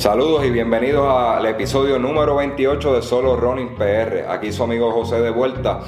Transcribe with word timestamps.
Saludos 0.00 0.46
y 0.46 0.50
bienvenidos 0.50 1.06
al 1.12 1.44
episodio 1.44 1.98
número 1.98 2.34
28 2.36 2.94
de 2.94 3.02
Solo 3.02 3.36
Running 3.36 3.74
PR. 3.74 4.30
Aquí 4.30 4.50
su 4.50 4.62
amigo 4.62 4.90
José 4.92 5.20
de 5.20 5.28
vuelta. 5.28 5.80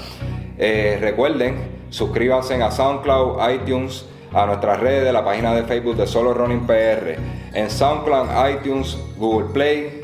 Eh, 0.58 0.98
recuerden, 1.00 1.86
suscríbanse 1.88 2.62
a 2.62 2.70
SoundCloud, 2.70 3.38
iTunes, 3.50 4.04
a 4.34 4.44
nuestras 4.44 4.80
redes, 4.80 5.10
la 5.14 5.24
página 5.24 5.54
de 5.54 5.62
Facebook 5.62 5.96
de 5.96 6.06
Solo 6.06 6.34
Running 6.34 6.66
PR. 6.66 7.16
En 7.54 7.70
SoundCloud, 7.70 8.26
iTunes, 8.50 8.98
Google 9.16 9.48
Play 9.54 10.02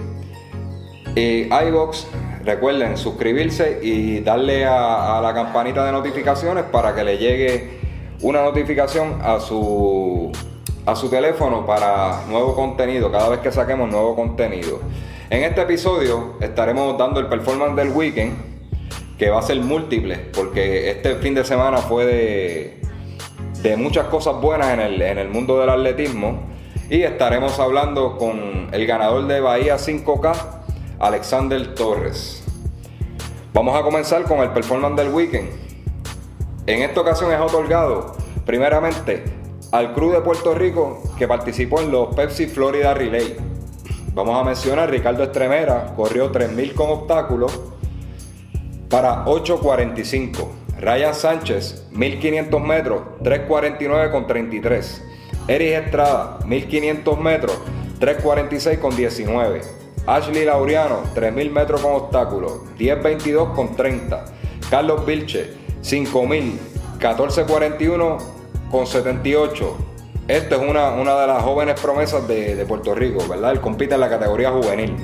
y 1.14 1.52
iBox. 1.52 2.06
Recuerden 2.46 2.96
suscribirse 2.96 3.78
y 3.82 4.20
darle 4.20 4.64
a 4.64 5.20
la 5.22 5.34
campanita 5.34 5.84
de 5.84 5.92
notificaciones 5.92 6.64
para 6.64 6.94
que 6.94 7.04
le 7.04 7.18
llegue 7.18 7.78
una 8.22 8.42
notificación 8.42 9.18
a 9.22 9.38
su 9.38 10.32
a 10.88 10.96
su 10.96 11.10
teléfono 11.10 11.66
para 11.66 12.22
nuevo 12.30 12.54
contenido, 12.54 13.12
cada 13.12 13.28
vez 13.28 13.40
que 13.40 13.52
saquemos 13.52 13.90
nuevo 13.90 14.16
contenido. 14.16 14.80
En 15.28 15.44
este 15.44 15.60
episodio 15.60 16.36
estaremos 16.40 16.96
dando 16.96 17.20
el 17.20 17.26
performance 17.26 17.76
del 17.76 17.90
weekend, 17.90 18.32
que 19.18 19.28
va 19.28 19.40
a 19.40 19.42
ser 19.42 19.60
múltiple, 19.60 20.16
porque 20.34 20.90
este 20.90 21.16
fin 21.16 21.34
de 21.34 21.44
semana 21.44 21.76
fue 21.76 22.06
de, 22.06 22.80
de 23.60 23.76
muchas 23.76 24.06
cosas 24.06 24.40
buenas 24.40 24.68
en 24.72 24.80
el, 24.80 25.02
en 25.02 25.18
el 25.18 25.28
mundo 25.28 25.60
del 25.60 25.68
atletismo. 25.68 26.48
Y 26.88 27.02
estaremos 27.02 27.60
hablando 27.60 28.16
con 28.16 28.70
el 28.72 28.86
ganador 28.86 29.26
de 29.26 29.40
Bahía 29.40 29.76
5K, 29.76 30.36
Alexander 31.00 31.74
Torres. 31.74 32.42
Vamos 33.52 33.78
a 33.78 33.82
comenzar 33.82 34.22
con 34.22 34.38
el 34.38 34.52
performance 34.52 34.96
del 34.96 35.12
weekend. 35.12 35.50
En 36.66 36.80
esta 36.80 37.02
ocasión 37.02 37.30
es 37.30 37.40
otorgado, 37.40 38.16
primeramente, 38.46 39.37
al 39.70 39.92
Cruz 39.92 40.14
de 40.14 40.20
Puerto 40.20 40.54
Rico 40.54 41.02
que 41.18 41.28
participó 41.28 41.80
en 41.80 41.90
los 41.90 42.14
Pepsi 42.14 42.46
Florida 42.46 42.94
Relay. 42.94 43.36
Vamos 44.14 44.40
a 44.40 44.44
mencionar 44.44 44.90
Ricardo 44.90 45.22
Estremera, 45.22 45.92
corrió 45.94 46.30
3000 46.30 46.74
con 46.74 46.90
obstáculos 46.90 47.60
para 48.88 49.24
8.45. 49.26 50.48
Ryan 50.80 51.14
Sánchez, 51.14 51.88
1500 51.92 52.62
metros, 52.62 53.02
3.49 53.22 54.10
con 54.10 54.26
33. 54.26 55.04
Eris 55.48 55.72
Estrada, 55.72 56.38
1500 56.46 57.20
metros, 57.20 57.58
3.46 58.00 58.78
con 58.78 58.96
19. 58.96 59.60
Ashley 60.06 60.44
Laureano, 60.44 61.02
3000 61.14 61.50
metros 61.50 61.82
con 61.82 61.92
obstáculos, 61.92 62.62
10.22 62.78 63.54
con 63.54 63.76
30. 63.76 64.24
Carlos 64.70 65.04
Vilche, 65.04 65.52
5000, 65.82 66.58
14.41 66.98 68.37
con 68.70 68.86
78. 68.86 69.76
Esta 70.28 70.56
es 70.56 70.62
una, 70.62 70.90
una 70.90 71.18
de 71.20 71.26
las 71.26 71.42
jóvenes 71.42 71.80
promesas 71.80 72.28
de, 72.28 72.54
de, 72.54 72.66
Puerto 72.66 72.94
Rico, 72.94 73.26
¿verdad? 73.28 73.52
Él 73.52 73.60
compite 73.60 73.94
en 73.94 74.00
la 74.00 74.10
categoría 74.10 74.50
juvenil. 74.50 74.94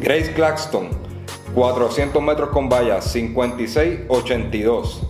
Grace 0.00 0.32
Claxton, 0.32 0.88
400 1.54 2.22
metros 2.22 2.50
con 2.50 2.68
vallas, 2.68 3.14
56-82. 3.14 5.00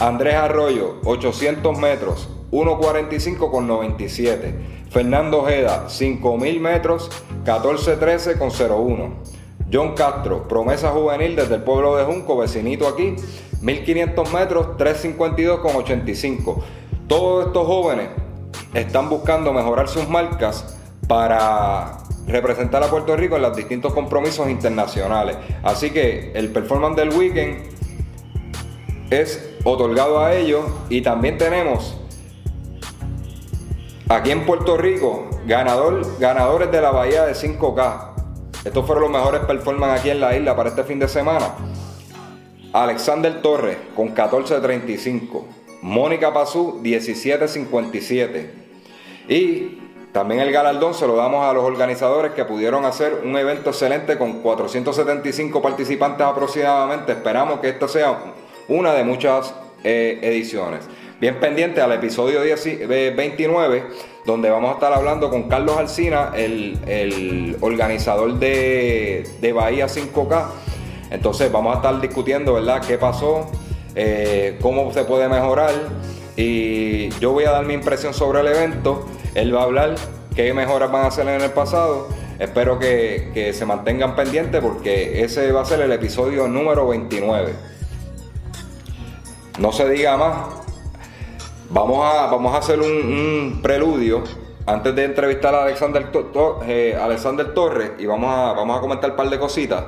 Andrés 0.00 0.36
Arroyo, 0.36 1.00
800 1.04 1.76
metros, 1.78 2.28
1.45 2.52 3.50
con 3.50 3.66
97. 3.66 4.54
Fernando 4.90 5.42
Ojeda, 5.42 5.88
5000 5.88 6.60
metros, 6.60 7.10
14-13 7.44 8.38
con 8.38 8.50
01. 8.50 9.37
John 9.72 9.94
Castro, 9.94 10.48
promesa 10.48 10.90
juvenil 10.90 11.36
desde 11.36 11.56
el 11.56 11.62
pueblo 11.62 11.96
de 11.96 12.04
Junco, 12.04 12.36
vecinito 12.38 12.88
aquí, 12.88 13.16
1500 13.60 14.32
metros, 14.32 14.76
352 14.76 15.60
con 15.60 15.76
85. 15.76 16.64
Todos 17.06 17.46
estos 17.46 17.66
jóvenes 17.66 18.08
están 18.74 19.08
buscando 19.08 19.52
mejorar 19.52 19.88
sus 19.88 20.08
marcas 20.08 20.76
para 21.06 21.98
representar 22.26 22.82
a 22.82 22.88
Puerto 22.88 23.16
Rico 23.16 23.36
en 23.36 23.42
los 23.42 23.56
distintos 23.56 23.92
compromisos 23.94 24.48
internacionales. 24.48 25.36
Así 25.62 25.90
que 25.90 26.32
el 26.32 26.50
performance 26.50 26.96
del 26.96 27.10
weekend 27.10 27.62
es 29.10 29.56
otorgado 29.64 30.20
a 30.20 30.34
ellos 30.34 30.64
y 30.90 31.00
también 31.00 31.38
tenemos 31.38 31.98
aquí 34.08 34.30
en 34.30 34.44
Puerto 34.44 34.76
Rico 34.76 35.28
ganador, 35.46 36.02
ganadores 36.18 36.70
de 36.70 36.80
la 36.80 36.90
Bahía 36.90 37.24
de 37.24 37.32
5K. 37.32 38.07
Estos 38.68 38.84
fueron 38.84 39.04
los 39.04 39.12
mejores 39.12 39.40
performances 39.46 40.00
aquí 40.00 40.10
en 40.10 40.20
la 40.20 40.36
isla 40.36 40.54
para 40.54 40.68
este 40.68 40.84
fin 40.84 40.98
de 40.98 41.08
semana. 41.08 41.54
Alexander 42.74 43.40
Torres 43.40 43.78
con 43.96 44.14
14.35. 44.14 45.44
Mónica 45.80 46.34
Pazú 46.34 46.78
17.57. 46.82 48.50
Y 49.26 49.78
también 50.12 50.42
el 50.42 50.52
galardón 50.52 50.92
se 50.92 51.06
lo 51.06 51.16
damos 51.16 51.46
a 51.46 51.54
los 51.54 51.64
organizadores 51.64 52.32
que 52.32 52.44
pudieron 52.44 52.84
hacer 52.84 53.22
un 53.24 53.38
evento 53.38 53.70
excelente 53.70 54.18
con 54.18 54.42
475 54.42 55.62
participantes 55.62 56.26
aproximadamente. 56.26 57.12
Esperamos 57.12 57.60
que 57.60 57.70
esto 57.70 57.88
sea 57.88 58.18
una 58.68 58.92
de 58.92 59.02
muchas 59.02 59.54
eh, 59.82 60.18
ediciones. 60.20 60.86
Bien 61.18 61.40
pendiente 61.40 61.80
al 61.80 61.92
episodio 61.92 62.42
10, 62.42 62.86
29, 63.16 63.86
donde 64.28 64.50
vamos 64.50 64.72
a 64.72 64.74
estar 64.74 64.92
hablando 64.92 65.30
con 65.30 65.44
Carlos 65.44 65.78
Alcina, 65.78 66.32
el, 66.36 66.78
el 66.86 67.56
organizador 67.62 68.34
de, 68.34 69.26
de 69.40 69.52
Bahía 69.54 69.86
5K. 69.86 70.44
Entonces 71.10 71.50
vamos 71.50 71.72
a 71.72 71.76
estar 71.76 71.98
discutiendo, 71.98 72.52
¿verdad? 72.52 72.82
¿Qué 72.86 72.98
pasó? 72.98 73.46
Eh, 73.94 74.58
¿Cómo 74.60 74.92
se 74.92 75.04
puede 75.04 75.30
mejorar? 75.30 75.72
Y 76.36 77.08
yo 77.20 77.32
voy 77.32 77.44
a 77.44 77.52
dar 77.52 77.64
mi 77.64 77.72
impresión 77.72 78.12
sobre 78.12 78.40
el 78.40 78.48
evento. 78.48 79.06
Él 79.34 79.56
va 79.56 79.62
a 79.62 79.64
hablar 79.64 79.94
qué 80.36 80.52
mejoras 80.52 80.92
van 80.92 81.06
a 81.06 81.08
hacer 81.08 81.26
en 81.26 81.40
el 81.40 81.50
pasado. 81.52 82.08
Espero 82.38 82.78
que, 82.78 83.30
que 83.32 83.54
se 83.54 83.64
mantengan 83.64 84.14
pendientes 84.14 84.60
porque 84.60 85.24
ese 85.24 85.52
va 85.52 85.62
a 85.62 85.64
ser 85.64 85.80
el 85.80 85.90
episodio 85.90 86.46
número 86.48 86.86
29. 86.86 87.54
No 89.58 89.72
se 89.72 89.88
diga 89.88 90.18
más. 90.18 90.67
Vamos 91.70 91.98
a, 92.02 92.26
vamos 92.28 92.54
a 92.54 92.58
hacer 92.58 92.80
un, 92.80 93.60
preludio 93.62 94.24
antes 94.64 94.94
de 94.94 95.04
entrevistar 95.04 95.54
a 95.54 95.64
Alexander, 95.64 96.10
eh, 96.66 96.98
Alexander 96.98 97.52
Torres 97.52 97.90
y 97.98 98.06
vamos 98.06 98.30
a, 98.34 98.54
vamos 98.54 98.78
a 98.78 98.80
comentar 98.80 99.10
un 99.10 99.16
par 99.16 99.28
de 99.28 99.38
cositas. 99.38 99.84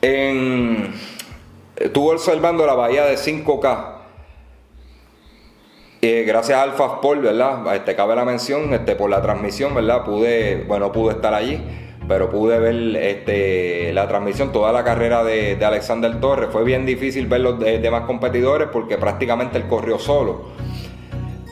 En, 0.00 0.94
estuve 1.74 2.14
observando 2.14 2.64
la 2.64 2.74
bahía 2.74 3.04
de 3.04 3.16
5K. 3.16 3.96
Eh, 6.02 6.24
gracias 6.24 6.56
a 6.56 6.62
Alfa 6.62 6.86
Sport, 6.86 7.20
¿verdad? 7.20 7.74
Este, 7.74 7.96
cabe 7.96 8.14
la 8.14 8.24
mención 8.24 8.72
este, 8.72 8.94
por 8.94 9.10
la 9.10 9.20
transmisión, 9.20 9.74
¿verdad? 9.74 10.04
Pude, 10.04 10.64
bueno, 10.68 10.92
pude 10.92 11.14
estar 11.14 11.34
allí, 11.34 11.60
pero 12.10 12.28
pude 12.28 12.58
ver 12.58 12.96
este, 12.96 13.92
la 13.92 14.08
transmisión, 14.08 14.50
toda 14.50 14.72
la 14.72 14.82
carrera 14.82 15.22
de, 15.22 15.54
de 15.54 15.64
Alexander 15.64 16.18
Torres. 16.18 16.48
Fue 16.50 16.64
bien 16.64 16.84
difícil 16.84 17.28
ver 17.28 17.40
los 17.40 17.60
de, 17.60 17.78
demás 17.78 18.02
competidores 18.02 18.66
porque 18.72 18.98
prácticamente 18.98 19.58
él 19.58 19.68
corrió 19.68 19.96
solo. 19.96 20.46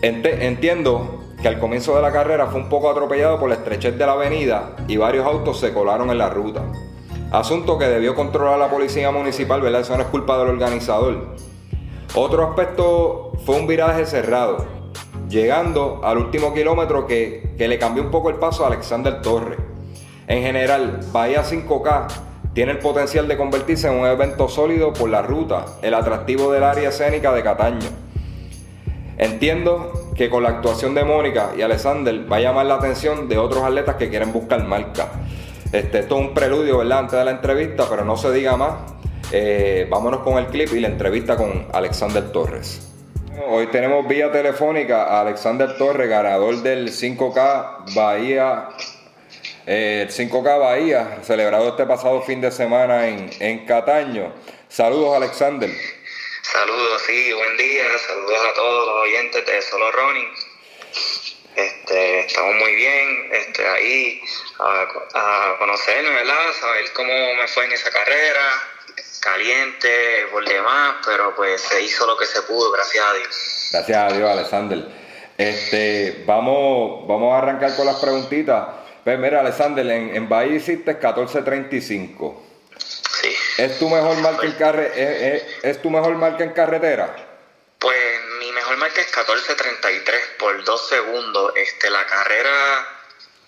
Ent 0.02 0.26
entiendo 0.26 1.20
que 1.40 1.46
al 1.46 1.60
comienzo 1.60 1.94
de 1.94 2.02
la 2.02 2.10
carrera 2.10 2.48
fue 2.48 2.60
un 2.60 2.68
poco 2.68 2.90
atropellado 2.90 3.38
por 3.38 3.48
la 3.48 3.54
estrechez 3.54 3.96
de 3.96 4.04
la 4.04 4.14
avenida 4.14 4.74
y 4.88 4.96
varios 4.96 5.24
autos 5.24 5.60
se 5.60 5.72
colaron 5.72 6.10
en 6.10 6.18
la 6.18 6.28
ruta. 6.28 6.64
Asunto 7.30 7.78
que 7.78 7.84
debió 7.84 8.16
controlar 8.16 8.58
la 8.58 8.68
policía 8.68 9.12
municipal, 9.12 9.60
¿verdad? 9.60 9.82
Eso 9.82 9.96
no 9.96 10.02
es 10.02 10.08
culpa 10.08 10.36
del 10.38 10.48
organizador. 10.48 11.36
Otro 12.16 12.42
aspecto 12.48 13.30
fue 13.46 13.54
un 13.54 13.68
viraje 13.68 14.06
cerrado, 14.06 14.66
llegando 15.28 16.00
al 16.02 16.18
último 16.18 16.52
kilómetro 16.52 17.06
que, 17.06 17.54
que 17.56 17.68
le 17.68 17.78
cambió 17.78 18.02
un 18.02 18.10
poco 18.10 18.28
el 18.28 18.40
paso 18.40 18.64
a 18.64 18.66
Alexander 18.66 19.22
Torres. 19.22 19.67
En 20.28 20.42
general, 20.42 21.00
Bahía 21.10 21.42
5K 21.42 22.06
tiene 22.52 22.72
el 22.72 22.78
potencial 22.80 23.26
de 23.28 23.38
convertirse 23.38 23.88
en 23.88 23.94
un 23.94 24.06
evento 24.06 24.46
sólido 24.48 24.92
por 24.92 25.08
la 25.08 25.22
ruta, 25.22 25.64
el 25.80 25.94
atractivo 25.94 26.52
del 26.52 26.64
área 26.64 26.90
escénica 26.90 27.32
de 27.32 27.42
Cataño. 27.42 27.88
Entiendo 29.16 30.12
que 30.14 30.28
con 30.28 30.42
la 30.42 30.50
actuación 30.50 30.94
de 30.94 31.02
Mónica 31.02 31.52
y 31.56 31.62
Alexander 31.62 32.30
va 32.30 32.36
a 32.36 32.40
llamar 32.40 32.66
la 32.66 32.74
atención 32.74 33.26
de 33.26 33.38
otros 33.38 33.64
atletas 33.64 33.96
que 33.96 34.10
quieren 34.10 34.30
buscar 34.30 34.62
marca. 34.64 35.08
Este, 35.72 36.00
esto 36.00 36.18
es 36.18 36.26
un 36.26 36.34
preludio, 36.34 36.78
¿verdad? 36.78 36.98
Antes 36.98 37.18
de 37.18 37.24
la 37.24 37.30
entrevista, 37.30 37.86
pero 37.88 38.04
no 38.04 38.18
se 38.18 38.30
diga 38.30 38.54
más. 38.58 38.74
Eh, 39.32 39.86
vámonos 39.90 40.20
con 40.20 40.36
el 40.36 40.46
clip 40.48 40.74
y 40.74 40.80
la 40.80 40.88
entrevista 40.88 41.36
con 41.36 41.68
Alexander 41.72 42.30
Torres. 42.32 42.86
Hoy 43.48 43.68
tenemos 43.68 44.06
vía 44.06 44.30
telefónica 44.30 45.04
a 45.04 45.22
Alexander 45.22 45.76
Torres, 45.78 46.10
ganador 46.10 46.62
del 46.62 46.88
5K 46.88 47.94
Bahía, 47.94 48.68
eh, 49.70 50.08
5K 50.08 50.58
Bahía, 50.58 51.18
celebrado 51.22 51.68
este 51.68 51.84
pasado 51.84 52.22
fin 52.22 52.40
de 52.40 52.50
semana 52.50 53.06
en, 53.06 53.28
en 53.38 53.66
Cataño. 53.66 54.32
Saludos, 54.68 55.14
Alexander. 55.14 55.70
Saludos, 56.40 57.02
sí, 57.06 57.32
buen 57.34 57.56
día. 57.58 57.84
Saludos 57.98 58.38
a 58.50 58.54
todos 58.54 58.86
los 58.86 58.96
oyentes 59.02 59.44
de 59.44 59.60
Solo 59.60 59.92
Running. 59.92 60.28
Este, 61.54 62.20
estamos 62.20 62.54
muy 62.54 62.74
bien, 62.76 63.28
este, 63.30 63.68
ahí 63.68 64.22
a, 64.58 65.52
a 65.52 65.58
conocerme, 65.58 66.14
¿verdad? 66.14 66.52
Saber 66.58 66.90
cómo 66.94 67.12
me 67.34 67.46
fue 67.48 67.66
en 67.66 67.72
esa 67.72 67.90
carrera, 67.90 68.62
caliente, 69.20 70.28
por 70.32 70.48
demás, 70.48 70.96
pero 71.04 71.36
pues 71.36 71.60
se 71.60 71.82
hizo 71.82 72.06
lo 72.06 72.16
que 72.16 72.24
se 72.24 72.40
pudo, 72.42 72.70
gracias 72.72 73.04
a 73.04 73.12
Dios. 73.12 73.68
Gracias 73.72 73.98
a 73.98 74.16
Dios, 74.16 74.30
Alexander. 74.30 74.88
Este, 75.36 76.22
vamos, 76.24 77.06
vamos 77.06 77.34
a 77.34 77.38
arrancar 77.38 77.76
con 77.76 77.84
las 77.84 77.96
preguntitas. 77.96 78.87
Pues 79.08 79.18
mira, 79.20 79.40
Alexander, 79.40 79.86
en, 79.86 80.14
en 80.14 80.28
Bahía 80.28 80.56
hiciste 80.56 81.00
14.35. 81.00 82.42
Sí. 82.76 83.34
¿Es 83.56 83.78
tu 83.78 83.88
mejor 83.88 84.18
marca 84.18 84.44
en 84.44 84.52
carre, 84.52 84.92
es, 84.94 85.42
es- 85.42 85.64
es 85.64 85.80
tu 85.80 85.88
mejor 85.88 86.14
marca 86.16 86.44
en 86.44 86.50
carretera? 86.52 87.16
Pues 87.78 87.96
mi 88.38 88.52
mejor 88.52 88.76
marca 88.76 89.00
es 89.00 89.10
14.33 89.10 90.36
por 90.38 90.62
dos 90.62 90.90
segundos. 90.90 91.54
Este, 91.56 91.88
la 91.88 92.04
carrera, 92.04 92.86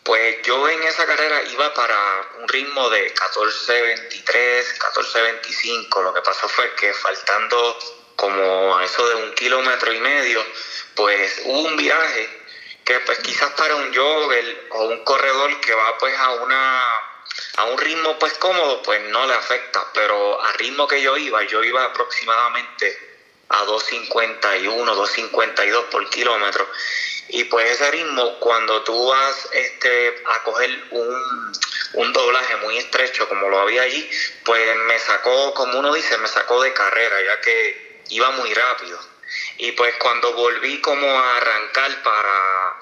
pues 0.02 0.36
yo 0.44 0.66
en 0.66 0.82
esa 0.84 1.04
carrera 1.04 1.42
iba 1.52 1.74
para 1.74 1.94
un 2.40 2.48
ritmo 2.48 2.88
de 2.88 3.12
14.23, 3.14 4.78
14.25. 4.78 6.02
Lo 6.02 6.14
que 6.14 6.22
pasó 6.22 6.48
fue 6.48 6.74
que 6.76 6.90
faltando 6.94 7.78
como 8.16 8.78
a 8.78 8.84
eso 8.86 9.06
de 9.10 9.14
un 9.16 9.34
kilómetro 9.34 9.92
y 9.92 10.00
medio, 10.00 10.42
pues 10.94 11.42
hubo 11.44 11.60
un 11.68 11.76
viaje 11.76 12.39
pues 13.00 13.18
quizás 13.20 13.52
para 13.52 13.76
un 13.76 13.94
jogger 13.94 14.66
o 14.70 14.84
un 14.84 15.04
corredor 15.04 15.60
que 15.60 15.74
va 15.74 15.96
pues 15.98 16.16
a 16.18 16.30
una 16.30 16.82
a 17.56 17.64
un 17.64 17.78
ritmo 17.78 18.18
pues 18.18 18.34
cómodo 18.34 18.82
pues 18.82 19.00
no 19.10 19.26
le 19.26 19.34
afecta. 19.34 19.86
Pero 19.94 20.42
al 20.42 20.54
ritmo 20.54 20.88
que 20.88 21.00
yo 21.00 21.16
iba 21.16 21.42
yo 21.44 21.62
iba 21.62 21.84
aproximadamente 21.84 23.10
a 23.48 23.64
251 23.64 24.94
252 24.94 25.84
por 25.86 26.08
kilómetro. 26.10 26.68
Y 27.28 27.44
pues 27.44 27.70
ese 27.70 27.90
ritmo 27.90 28.38
cuando 28.40 28.82
tú 28.82 29.08
vas 29.08 29.48
este 29.52 30.22
a 30.26 30.42
coger 30.42 30.70
un, 30.90 31.52
un 31.94 32.12
doblaje 32.12 32.56
muy 32.56 32.76
estrecho 32.78 33.28
como 33.28 33.48
lo 33.48 33.60
había 33.60 33.82
allí 33.82 34.10
pues 34.44 34.76
me 34.86 34.98
sacó 34.98 35.54
como 35.54 35.78
uno 35.78 35.92
dice 35.94 36.18
me 36.18 36.26
sacó 36.26 36.60
de 36.62 36.72
carrera 36.72 37.16
ya 37.22 37.40
que 37.40 38.02
iba 38.10 38.30
muy 38.32 38.52
rápido. 38.54 38.98
Y 39.58 39.72
pues 39.72 39.94
cuando 39.96 40.32
volví 40.32 40.80
como 40.80 41.06
a 41.06 41.36
arrancar 41.36 42.02
para 42.02 42.79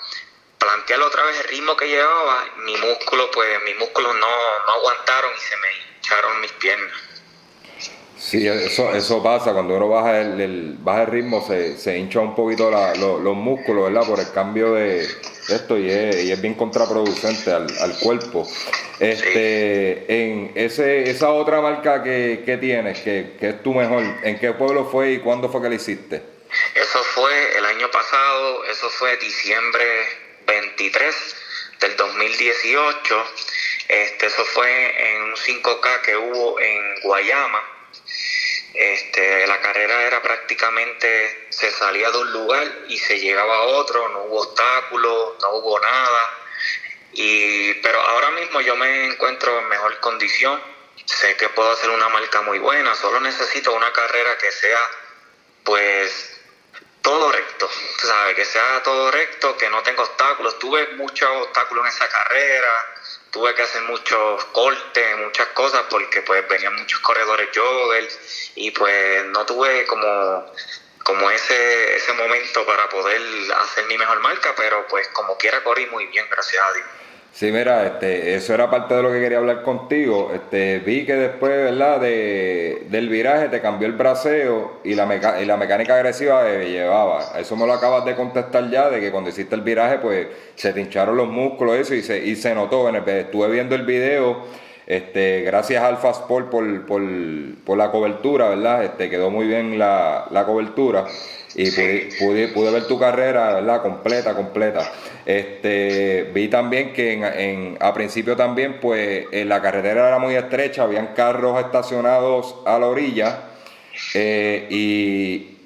plantear 0.58 1.00
otra 1.02 1.22
vez 1.24 1.38
el 1.40 1.48
ritmo 1.48 1.76
que 1.76 1.86
llevaba, 1.88 2.44
mi 2.64 2.76
músculo, 2.76 3.30
pues 3.32 3.48
mis 3.64 3.76
músculos 3.78 4.14
no, 4.14 4.20
no 4.66 4.72
aguantaron 4.72 5.30
y 5.36 5.40
se 5.40 5.56
me 5.56 5.68
hincharon 5.96 6.40
mis 6.40 6.52
piernas. 6.52 6.92
Sí, 8.18 8.48
eso, 8.48 8.92
eso 8.94 9.22
pasa, 9.22 9.52
cuando 9.52 9.74
uno 9.76 9.88
baja 9.88 10.20
el, 10.20 10.40
el- 10.40 10.74
baja 10.80 11.02
el 11.02 11.06
ritmo 11.06 11.44
se, 11.46 11.76
se 11.78 11.96
hincha 11.96 12.18
un 12.18 12.34
poquito 12.34 12.68
la- 12.70 12.94
lo- 12.96 13.20
los 13.20 13.36
músculos, 13.36 13.84
¿verdad? 13.92 14.08
Por 14.08 14.18
el 14.18 14.30
cambio 14.32 14.72
de 14.74 15.06
de 15.48 15.54
esto 15.56 15.78
y 15.78 15.88
es, 15.90 16.24
y 16.24 16.32
es 16.32 16.42
bien 16.42 16.52
contraproducente 16.54 17.50
al, 17.50 17.66
al 17.80 17.98
cuerpo. 18.00 18.46
Este, 19.00 20.04
en 20.12 20.52
ese, 20.54 21.08
esa 21.08 21.30
otra 21.30 21.60
marca 21.62 22.02
que, 22.02 22.42
que 22.44 22.58
tienes, 22.58 23.00
que, 23.00 23.36
que 23.40 23.48
es 23.50 23.62
tu 23.62 23.72
mejor, 23.72 24.02
¿en 24.24 24.38
qué 24.38 24.52
pueblo 24.52 24.84
fue 24.84 25.12
y 25.12 25.18
cuándo 25.20 25.48
fue 25.48 25.62
que 25.62 25.68
la 25.70 25.74
hiciste? 25.76 26.22
Eso 26.74 26.98
fue 27.14 27.56
el 27.56 27.64
año 27.64 27.90
pasado, 27.90 28.64
eso 28.66 28.90
fue 28.90 29.16
diciembre 29.16 29.84
23 30.48 31.36
del 31.80 31.96
2018. 31.96 33.32
Este, 33.88 34.26
eso 34.26 34.44
fue 34.46 35.12
en 35.12 35.22
un 35.22 35.36
5K 35.36 36.00
que 36.02 36.16
hubo 36.16 36.58
en 36.58 37.00
Guayama. 37.02 37.62
Este, 38.74 39.46
la 39.46 39.60
carrera 39.60 40.06
era 40.06 40.22
prácticamente, 40.22 41.46
se 41.50 41.70
salía 41.70 42.10
de 42.10 42.18
un 42.18 42.32
lugar 42.32 42.84
y 42.88 42.98
se 42.98 43.18
llegaba 43.18 43.56
a 43.56 43.62
otro, 43.62 44.08
no 44.08 44.24
hubo 44.24 44.42
obstáculos, 44.42 45.34
no 45.40 45.50
hubo 45.56 45.78
nada. 45.80 46.38
Y, 47.12 47.74
pero 47.74 48.00
ahora 48.00 48.30
mismo 48.30 48.60
yo 48.60 48.76
me 48.76 49.06
encuentro 49.06 49.58
en 49.58 49.68
mejor 49.68 49.98
condición. 50.00 50.60
Sé 51.04 51.36
que 51.36 51.48
puedo 51.48 51.70
hacer 51.72 51.90
una 51.90 52.08
marca 52.08 52.42
muy 52.42 52.58
buena, 52.58 52.94
solo 52.94 53.20
necesito 53.20 53.72
una 53.72 53.92
carrera 53.92 54.36
que 54.36 54.52
sea, 54.52 54.80
pues, 55.64 56.37
todo 57.02 57.32
recto, 57.32 57.68
sabes, 58.02 58.36
que 58.36 58.44
sea 58.44 58.82
todo 58.82 59.10
recto, 59.10 59.56
que 59.56 59.68
no 59.70 59.82
tenga 59.82 60.02
obstáculos. 60.02 60.58
Tuve 60.58 60.88
muchos 60.96 61.28
obstáculos 61.28 61.84
en 61.84 61.92
esa 61.92 62.08
carrera, 62.08 62.72
tuve 63.30 63.54
que 63.54 63.62
hacer 63.62 63.82
muchos 63.82 64.44
cortes, 64.46 65.16
muchas 65.18 65.48
cosas, 65.48 65.84
porque 65.90 66.22
pues 66.22 66.46
venían 66.48 66.74
muchos 66.74 67.00
corredores 67.00 67.48
joggers 67.54 68.52
y 68.56 68.70
pues 68.72 69.24
no 69.26 69.46
tuve 69.46 69.86
como, 69.86 70.52
como 71.02 71.30
ese, 71.30 71.96
ese 71.96 72.12
momento 72.12 72.66
para 72.66 72.88
poder 72.88 73.22
hacer 73.52 73.84
mi 73.86 73.96
mejor 73.96 74.20
marca, 74.20 74.54
pero 74.56 74.86
pues 74.88 75.08
como 75.08 75.36
quiera 75.38 75.62
corrí 75.62 75.86
muy 75.86 76.06
bien, 76.06 76.26
gracias 76.30 76.62
a 76.62 76.72
Dios. 76.72 76.86
Sí, 77.38 77.52
mira, 77.52 77.86
este, 77.86 78.34
eso 78.34 78.52
era 78.52 78.68
parte 78.68 78.94
de 78.94 79.02
lo 79.04 79.12
que 79.12 79.20
quería 79.20 79.38
hablar 79.38 79.62
contigo. 79.62 80.32
Este, 80.34 80.80
vi 80.80 81.06
que 81.06 81.14
después, 81.14 81.52
¿verdad? 81.52 82.00
De, 82.00 82.86
del 82.90 83.08
viraje 83.08 83.48
te 83.48 83.60
cambió 83.60 83.86
el 83.86 83.94
braceo 83.94 84.80
y 84.82 84.96
la, 84.96 85.06
meca- 85.06 85.40
y 85.40 85.44
la 85.44 85.56
mecánica 85.56 85.94
agresiva 85.94 86.44
que 86.44 86.68
llevaba. 86.68 87.38
Eso 87.38 87.54
me 87.54 87.64
lo 87.64 87.74
acabas 87.74 88.04
de 88.04 88.16
contestar 88.16 88.68
ya, 88.70 88.90
de 88.90 88.98
que 88.98 89.12
cuando 89.12 89.30
hiciste 89.30 89.54
el 89.54 89.60
viraje, 89.60 89.98
pues 89.98 90.26
se 90.56 90.72
te 90.72 90.80
hincharon 90.80 91.16
los 91.16 91.28
músculos 91.28 91.76
eso 91.76 91.94
y 91.94 92.02
se, 92.02 92.18
y 92.26 92.34
se 92.34 92.52
notó. 92.56 92.88
En 92.88 92.96
el- 92.96 93.08
estuve 93.08 93.48
viendo 93.50 93.76
el 93.76 93.82
video, 93.86 94.38
este, 94.86 95.42
gracias 95.42 95.84
al 95.84 95.98
Fast 95.98 96.22
Sport 96.22 96.50
por, 96.50 96.86
por, 96.86 97.02
por 97.64 97.78
la 97.78 97.92
cobertura, 97.92 98.48
¿verdad? 98.48 98.82
Este, 98.82 99.08
quedó 99.08 99.30
muy 99.30 99.46
bien 99.46 99.78
la, 99.78 100.26
la 100.32 100.44
cobertura. 100.44 101.04
Y 101.58 101.72
pude, 101.72 102.08
pude, 102.20 102.48
pude 102.48 102.70
ver 102.70 102.86
tu 102.86 102.98
carrera, 103.00 103.54
¿verdad? 103.54 103.82
Completa, 103.82 104.34
completa. 104.34 104.92
Este, 105.26 106.30
vi 106.32 106.46
también 106.48 106.92
que 106.92 107.12
en, 107.14 107.24
en- 107.24 107.78
a 107.80 107.92
principio 107.92 108.36
también, 108.36 108.78
pues, 108.80 109.26
en 109.32 109.48
la 109.48 109.60
carretera 109.60 110.06
era 110.08 110.18
muy 110.20 110.34
estrecha, 110.36 110.84
habían 110.84 111.08
carros 111.14 111.58
estacionados 111.60 112.54
a 112.64 112.78
la 112.78 112.86
orilla 112.86 113.40
eh, 114.14 114.68
y, 114.70 115.58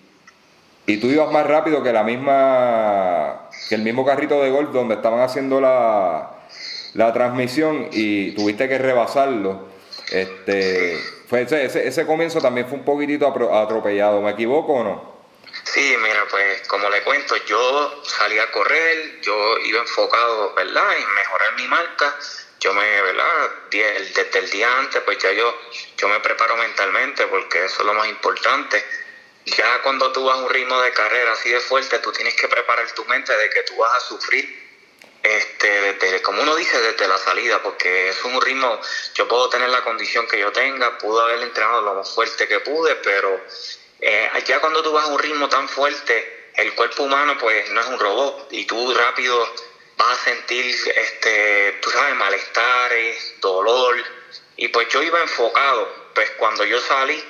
y 0.86 0.96
tú 0.98 1.08
ibas 1.08 1.30
más 1.30 1.46
rápido 1.46 1.82
que 1.82 1.92
la 1.92 2.02
misma, 2.04 3.50
que 3.68 3.74
el 3.74 3.82
mismo 3.82 4.04
carrito 4.06 4.42
de 4.42 4.50
golf 4.50 4.70
donde 4.72 4.94
estaban 4.94 5.20
haciendo 5.20 5.60
la, 5.60 6.30
la 6.94 7.12
transmisión 7.12 7.88
y 7.92 8.32
tuviste 8.32 8.68
que 8.68 8.78
rebasarlo. 8.78 9.68
Este, 10.10 10.96
fue 11.28 11.42
ese, 11.42 11.64
ese, 11.66 11.86
ese 11.86 12.06
comienzo 12.06 12.40
también 12.40 12.66
fue 12.66 12.78
un 12.78 12.84
poquitito 12.84 13.26
atropellado, 13.54 14.22
¿me 14.22 14.30
equivoco 14.30 14.72
o 14.74 14.84
no? 14.84 15.11
Sí, 15.64 15.96
mira, 15.96 16.26
pues 16.26 16.66
como 16.68 16.90
le 16.90 17.02
cuento, 17.02 17.36
yo 17.36 18.02
salí 18.04 18.38
a 18.38 18.50
correr, 18.50 19.20
yo 19.20 19.58
iba 19.58 19.80
enfocado, 19.80 20.52
¿verdad?, 20.54 20.98
en 20.98 21.14
mejorar 21.14 21.54
mi 21.54 21.68
marca. 21.68 22.16
Yo 22.60 22.74
me, 22.74 23.02
¿verdad?, 23.02 23.50
desde 23.70 24.38
el 24.38 24.50
día 24.50 24.78
antes, 24.78 25.02
pues 25.02 25.18
ya 25.18 25.32
yo, 25.32 25.56
yo 25.96 26.08
me 26.08 26.20
preparo 26.20 26.56
mentalmente 26.56 27.26
porque 27.26 27.64
eso 27.64 27.80
es 27.80 27.86
lo 27.86 27.94
más 27.94 28.08
importante. 28.08 28.84
Ya 29.46 29.80
cuando 29.82 30.12
tú 30.12 30.24
vas 30.24 30.38
a 30.38 30.42
un 30.42 30.50
ritmo 30.50 30.80
de 30.80 30.92
carrera 30.92 31.32
así 31.32 31.50
de 31.50 31.60
fuerte, 31.60 31.98
tú 31.98 32.12
tienes 32.12 32.34
que 32.34 32.48
preparar 32.48 32.90
tu 32.92 33.04
mente 33.06 33.36
de 33.36 33.50
que 33.50 33.62
tú 33.62 33.76
vas 33.76 33.94
a 33.94 34.00
sufrir 34.00 34.62
este, 35.22 35.94
desde, 35.94 36.20
como 36.20 36.42
uno 36.42 36.56
dice, 36.56 36.80
desde 36.80 37.06
la 37.06 37.18
salida, 37.18 37.62
porque 37.62 38.08
es 38.08 38.24
un 38.24 38.40
ritmo, 38.40 38.80
yo 39.14 39.28
puedo 39.28 39.48
tener 39.48 39.68
la 39.70 39.82
condición 39.82 40.26
que 40.26 40.38
yo 40.38 40.50
tenga, 40.52 40.98
pude 40.98 41.22
haber 41.22 41.42
entrenado 41.42 41.82
lo 41.82 41.94
más 41.94 42.12
fuerte 42.12 42.48
que 42.48 42.60
pude, 42.60 42.96
pero 42.96 43.40
eh, 44.02 44.28
ya 44.44 44.58
cuando 44.58 44.82
tú 44.82 44.92
vas 44.92 45.04
a 45.04 45.12
un 45.12 45.18
ritmo 45.18 45.48
tan 45.48 45.68
fuerte, 45.68 46.50
el 46.56 46.74
cuerpo 46.74 47.04
humano 47.04 47.38
pues 47.38 47.70
no 47.70 47.80
es 47.80 47.86
un 47.86 47.98
robot. 47.98 48.48
Y 48.50 48.64
tú 48.64 48.92
rápido 48.92 49.48
vas 49.96 50.18
a 50.18 50.24
sentir, 50.24 50.74
este, 50.96 51.78
tú 51.80 51.90
sabes, 51.90 52.16
malestares, 52.16 53.34
dolor, 53.40 53.96
y 54.56 54.68
pues 54.68 54.88
yo 54.88 55.02
iba 55.02 55.20
enfocado, 55.20 55.88
pues 56.14 56.30
cuando 56.32 56.64
yo 56.64 56.80
salí, 56.80 57.24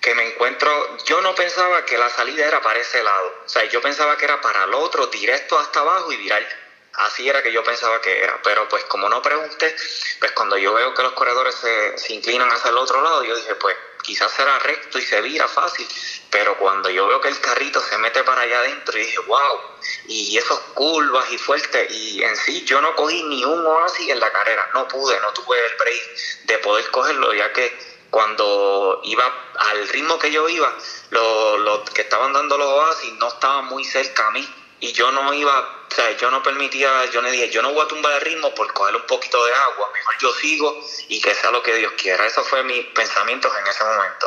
que 0.00 0.14
me 0.14 0.26
encuentro, 0.26 0.98
yo 1.04 1.22
no 1.22 1.34
pensaba 1.34 1.84
que 1.84 1.96
la 1.96 2.10
salida 2.10 2.46
era 2.46 2.60
para 2.60 2.80
ese 2.80 3.02
lado, 3.02 3.34
o 3.44 3.48
sea, 3.48 3.64
yo 3.64 3.80
pensaba 3.80 4.16
que 4.18 4.24
era 4.24 4.40
para 4.40 4.64
el 4.64 4.74
otro, 4.74 5.06
directo 5.06 5.58
hasta 5.58 5.80
abajo 5.80 6.12
y 6.12 6.16
viral. 6.16 6.46
Así 6.94 7.26
era 7.26 7.42
que 7.42 7.50
yo 7.50 7.64
pensaba 7.64 8.02
que 8.02 8.22
era, 8.22 8.38
pero 8.42 8.68
pues 8.68 8.84
como 8.84 9.08
no 9.08 9.22
pregunté, 9.22 9.74
pues 10.18 10.32
cuando 10.32 10.58
yo 10.58 10.74
veo 10.74 10.92
que 10.92 11.02
los 11.02 11.12
corredores 11.12 11.54
se 11.54 12.12
inclinan 12.12 12.50
hacia 12.52 12.70
el 12.70 12.76
otro 12.76 13.00
lado, 13.00 13.24
yo 13.24 13.34
dije, 13.34 13.54
pues 13.54 13.74
quizás 14.02 14.32
será 14.32 14.58
recto 14.58 14.98
y 14.98 15.02
se 15.02 15.20
vira 15.20 15.48
fácil, 15.48 15.86
pero 16.30 16.56
cuando 16.58 16.90
yo 16.90 17.06
veo 17.06 17.20
que 17.20 17.28
el 17.28 17.40
carrito 17.40 17.80
se 17.80 17.98
mete 17.98 18.22
para 18.24 18.42
allá 18.42 18.60
adentro, 18.60 18.98
y 18.98 19.02
dije, 19.02 19.18
wow, 19.20 19.60
y 20.06 20.36
esos 20.36 20.58
curvas 20.74 21.30
y 21.30 21.38
fuertes, 21.38 21.90
y 21.90 22.22
en 22.22 22.36
sí 22.36 22.64
yo 22.64 22.80
no 22.80 22.94
cogí 22.94 23.22
ni 23.24 23.44
un 23.44 23.64
oasis 23.66 24.08
en 24.10 24.20
la 24.20 24.32
carrera, 24.32 24.68
no 24.74 24.86
pude, 24.88 25.18
no 25.20 25.32
tuve 25.32 25.58
el 25.58 25.76
break 25.76 26.16
de 26.44 26.58
poder 26.58 26.90
cogerlo, 26.90 27.32
ya 27.34 27.52
que 27.52 27.76
cuando 28.10 29.00
iba 29.04 29.52
al 29.58 29.88
ritmo 29.88 30.18
que 30.18 30.30
yo 30.30 30.48
iba, 30.48 30.76
los, 31.10 31.80
que 31.90 32.02
estaban 32.02 32.32
dando 32.32 32.58
los 32.58 32.68
oasis 32.68 33.12
no 33.14 33.28
estaban 33.28 33.64
muy 33.66 33.84
cerca 33.84 34.26
a 34.26 34.30
mí 34.32 34.61
y 34.82 34.92
yo 34.92 35.12
no 35.12 35.32
iba, 35.32 35.60
o 35.88 35.94
sea, 35.94 36.10
yo 36.16 36.28
no 36.32 36.42
permitía, 36.42 37.06
yo 37.12 37.22
le 37.22 37.30
dije, 37.30 37.50
yo 37.50 37.62
no 37.62 37.72
voy 37.72 37.84
a 37.84 37.88
tumbar 37.88 38.14
el 38.14 38.20
ritmo 38.20 38.52
por 38.52 38.72
coger 38.72 38.96
un 38.96 39.06
poquito 39.06 39.42
de 39.44 39.52
agua, 39.54 39.88
mejor 39.94 40.14
yo 40.20 40.32
sigo 40.32 40.84
y 41.06 41.20
que 41.20 41.32
sea 41.36 41.52
lo 41.52 41.62
que 41.62 41.76
Dios 41.76 41.92
quiera. 41.96 42.26
Eso 42.26 42.42
fue 42.42 42.64
mi 42.64 42.82
pensamiento 42.82 43.48
en 43.56 43.66
ese 43.68 43.84
momento. 43.84 44.26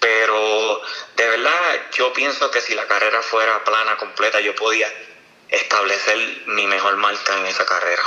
Pero 0.00 0.80
de 1.14 1.28
verdad 1.28 1.90
yo 1.96 2.12
pienso 2.12 2.50
que 2.50 2.60
si 2.60 2.74
la 2.74 2.88
carrera 2.88 3.22
fuera 3.22 3.62
plana, 3.62 3.96
completa, 3.96 4.40
yo 4.40 4.52
podía 4.56 4.88
establecer 5.48 6.18
mi 6.46 6.66
mejor 6.66 6.96
marca 6.96 7.38
en 7.38 7.46
esa 7.46 7.64
carrera. 7.64 8.02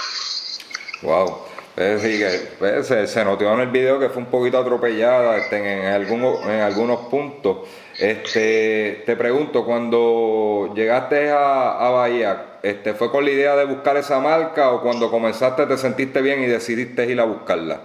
Wow. 1.03 1.48
Es 1.77 2.01
que 2.01 2.56
pues, 2.60 2.88
se, 2.88 3.24
notó 3.24 3.53
en 3.53 3.62
el 3.62 3.70
video 3.70 3.98
que 3.98 4.10
fue 4.10 4.24
un 4.24 4.29
poquito 4.29 4.58
atropellada 4.58 5.38
este, 5.38 5.56
en, 5.56 5.86
algunos, 5.86 6.44
en 6.44 6.60
algunos 6.60 7.08
puntos. 7.08 7.70
Este, 7.97 9.03
te 9.07 9.15
pregunto, 9.15 9.65
cuando 9.65 10.71
llegaste 10.75 11.31
a, 11.31 11.89
Bahía, 11.89 12.59
este, 12.61 12.93
¿fue 12.93 13.09
con 13.09 13.25
la 13.25 13.31
idea 13.31 13.55
de 13.55 13.65
buscar 13.65 13.97
esa 13.97 14.19
marca 14.19 14.69
o 14.69 14.81
cuando 14.81 15.09
comenzaste 15.09 15.65
te 15.65 15.77
sentiste 15.77 16.21
bien 16.21 16.43
y 16.43 16.47
decidiste 16.47 17.05
ir 17.05 17.19
a 17.19 17.23
buscarla? 17.23 17.81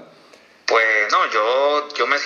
Pues 0.66 1.10
no, 1.10 1.30
yo, 1.30 1.88
yo, 1.96 2.06
me, 2.06 2.16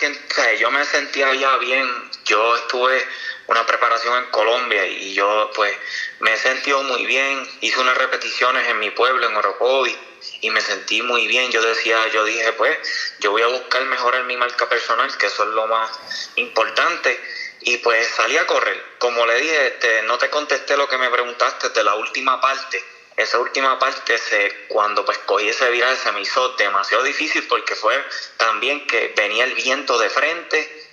yo 0.59 0.71
me 0.73 0.85
sentía 0.85 1.33
ya 1.35 1.57
bien. 1.59 1.87
Yo 2.25 2.57
estuve 2.57 3.01
una 3.47 3.65
preparación 3.65 4.25
en 4.25 4.31
Colombia 4.31 4.85
y 4.87 5.15
yo 5.15 5.51
pues 5.55 5.73
me 6.19 6.33
he 6.33 6.37
sentido 6.37 6.83
muy 6.83 7.07
bien. 7.07 7.47
Hice 7.61 7.81
unas 7.81 7.97
repeticiones 7.97 8.67
en 8.69 8.81
mi 8.81 8.91
pueblo, 8.91 9.29
en 9.29 9.37
Orocovi 9.37 9.97
y 10.41 10.51
me 10.51 10.61
sentí 10.61 11.03
muy 11.03 11.27
bien. 11.27 11.51
Yo 11.51 11.63
decía, 11.63 11.99
yo 12.13 12.25
dije, 12.25 12.53
pues, 12.53 12.79
yo 13.21 13.31
voy 13.31 13.43
a 13.43 13.49
buscar 13.49 13.85
mejorar 13.87 14.25
mi 14.25 14.37
marca 14.37 14.69
personal, 14.69 15.17
que 15.17 15.27
eso 15.27 15.45
es 15.45 15.51
lo 15.51 15.67
más 15.67 15.91
importante. 16.37 17.19
Y 17.61 17.79
pues 17.79 18.07
salí 18.09 18.37
a 18.37 18.47
correr. 18.47 18.81
Como 18.99 19.27
le 19.27 19.41
dije, 19.41 20.03
no 20.05 20.19
te 20.19 20.31
contesté 20.31 20.77
lo 20.77 20.89
que 20.89 20.99
me 20.99 21.11
preguntaste 21.11 21.71
de 21.71 21.85
la 21.85 21.95
última 21.95 22.41
parte. 22.41 22.83
Esa 23.17 23.39
última 23.39 23.79
parte, 23.79 24.19
se, 24.19 24.67
cuando 24.69 25.05
pues 25.05 25.19
cogí 25.19 25.49
ese 25.49 25.71
viral, 25.71 25.97
se 25.97 26.13
me 26.13 26.21
hizo 26.21 26.51
demasiado 26.57 27.03
difícil 27.03 27.47
porque 27.49 27.75
fue 27.75 27.95
también 28.37 28.87
que 28.87 29.15
venía 29.17 29.45
el 29.45 29.55
viento 29.55 29.99
de 29.99 30.11
frente 30.11 30.87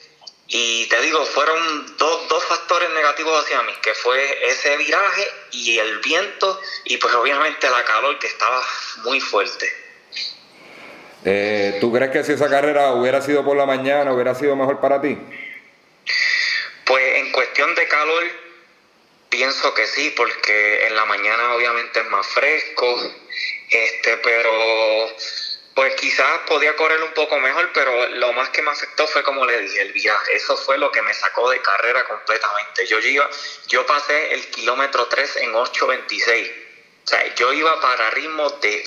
y 0.47 0.87
te 0.87 1.01
digo, 1.01 1.25
fueron 1.25 1.97
dos, 1.97 2.27
dos 2.29 2.43
factores 2.45 2.89
negativos 2.91 3.43
hacia 3.43 3.61
mí, 3.63 3.73
que 3.81 3.93
fue 3.93 4.47
ese 4.49 4.77
viraje 4.77 5.27
y 5.51 5.79
el 5.79 5.99
viento 5.99 6.59
y 6.85 6.97
pues 6.97 7.13
obviamente 7.15 7.69
la 7.69 7.83
calor 7.83 8.19
que 8.19 8.27
estaba 8.27 8.61
muy 9.03 9.19
fuerte. 9.19 9.67
Eh, 11.25 11.77
¿Tú 11.81 11.91
crees 11.91 12.11
que 12.11 12.23
si 12.23 12.33
esa 12.33 12.49
carrera 12.49 12.91
hubiera 12.91 13.21
sido 13.21 13.43
por 13.43 13.55
la 13.55 13.65
mañana, 13.65 14.13
hubiera 14.13 14.35
sido 14.35 14.55
mejor 14.55 14.79
para 14.79 15.01
ti? 15.01 15.17
Pues 16.85 17.15
en 17.15 17.31
cuestión 17.31 17.73
de 17.75 17.87
calor, 17.87 18.23
pienso 19.29 19.73
que 19.73 19.87
sí, 19.87 20.13
porque 20.15 20.85
en 20.87 20.95
la 20.95 21.05
mañana 21.05 21.53
obviamente 21.53 22.01
es 22.01 22.05
más 22.07 22.27
fresco, 22.27 23.01
este, 23.69 24.17
pero 24.17 25.15
pues 25.75 25.95
quizás 25.95 26.39
podía 26.45 26.75
correr 26.75 27.01
un 27.01 27.13
poco 27.13 27.39
mejor, 27.39 27.71
pero 27.73 28.07
lo 28.09 28.31
más 28.33 28.49
que 28.49 28.61
me 28.61 28.71
afectó 28.71 29.07
fue 29.07 29.23
como 29.23 29.45
le 29.45 29.59
dije, 29.59 29.81
el 29.81 29.91
viaje. 29.91 30.35
Eso 30.35 30.55
fue 30.55 30.77
lo 30.77 30.91
que 30.91 31.01
me 31.01 31.13
sacó 31.13 31.49
de 31.49 31.61
carrera 31.61 32.05
completamente. 32.05 32.85
Yo 32.85 32.99
iba, 32.99 33.27
yo 33.67 33.85
pasé 33.85 34.33
el 34.33 34.49
kilómetro 34.51 35.07
3 35.07 35.37
en 35.37 35.53
8.26. 35.53 36.51
O 37.03 37.07
sea, 37.07 37.35
yo 37.35 37.51
iba 37.53 37.79
para 37.81 38.11
ritmo 38.11 38.49
de 38.61 38.83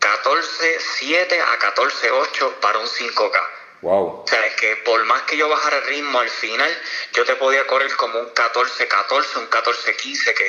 14.7 0.00 1.40
a 1.40 1.58
14.8 1.58 2.54
para 2.54 2.78
un 2.78 2.86
5K. 2.86 3.48
Wow. 3.84 4.22
O 4.24 4.26
sea, 4.26 4.46
es 4.46 4.54
que 4.56 4.76
por 4.76 5.04
más 5.04 5.22
que 5.22 5.36
yo 5.36 5.46
bajara 5.46 5.76
el 5.76 5.84
ritmo 5.84 6.18
al 6.18 6.30
final, 6.30 6.70
yo 7.12 7.22
te 7.26 7.36
podía 7.36 7.66
correr 7.66 7.94
como 7.96 8.18
un 8.18 8.28
14-14, 8.28 9.40
un 9.40 9.50
14-15, 9.50 10.34
que, 10.34 10.44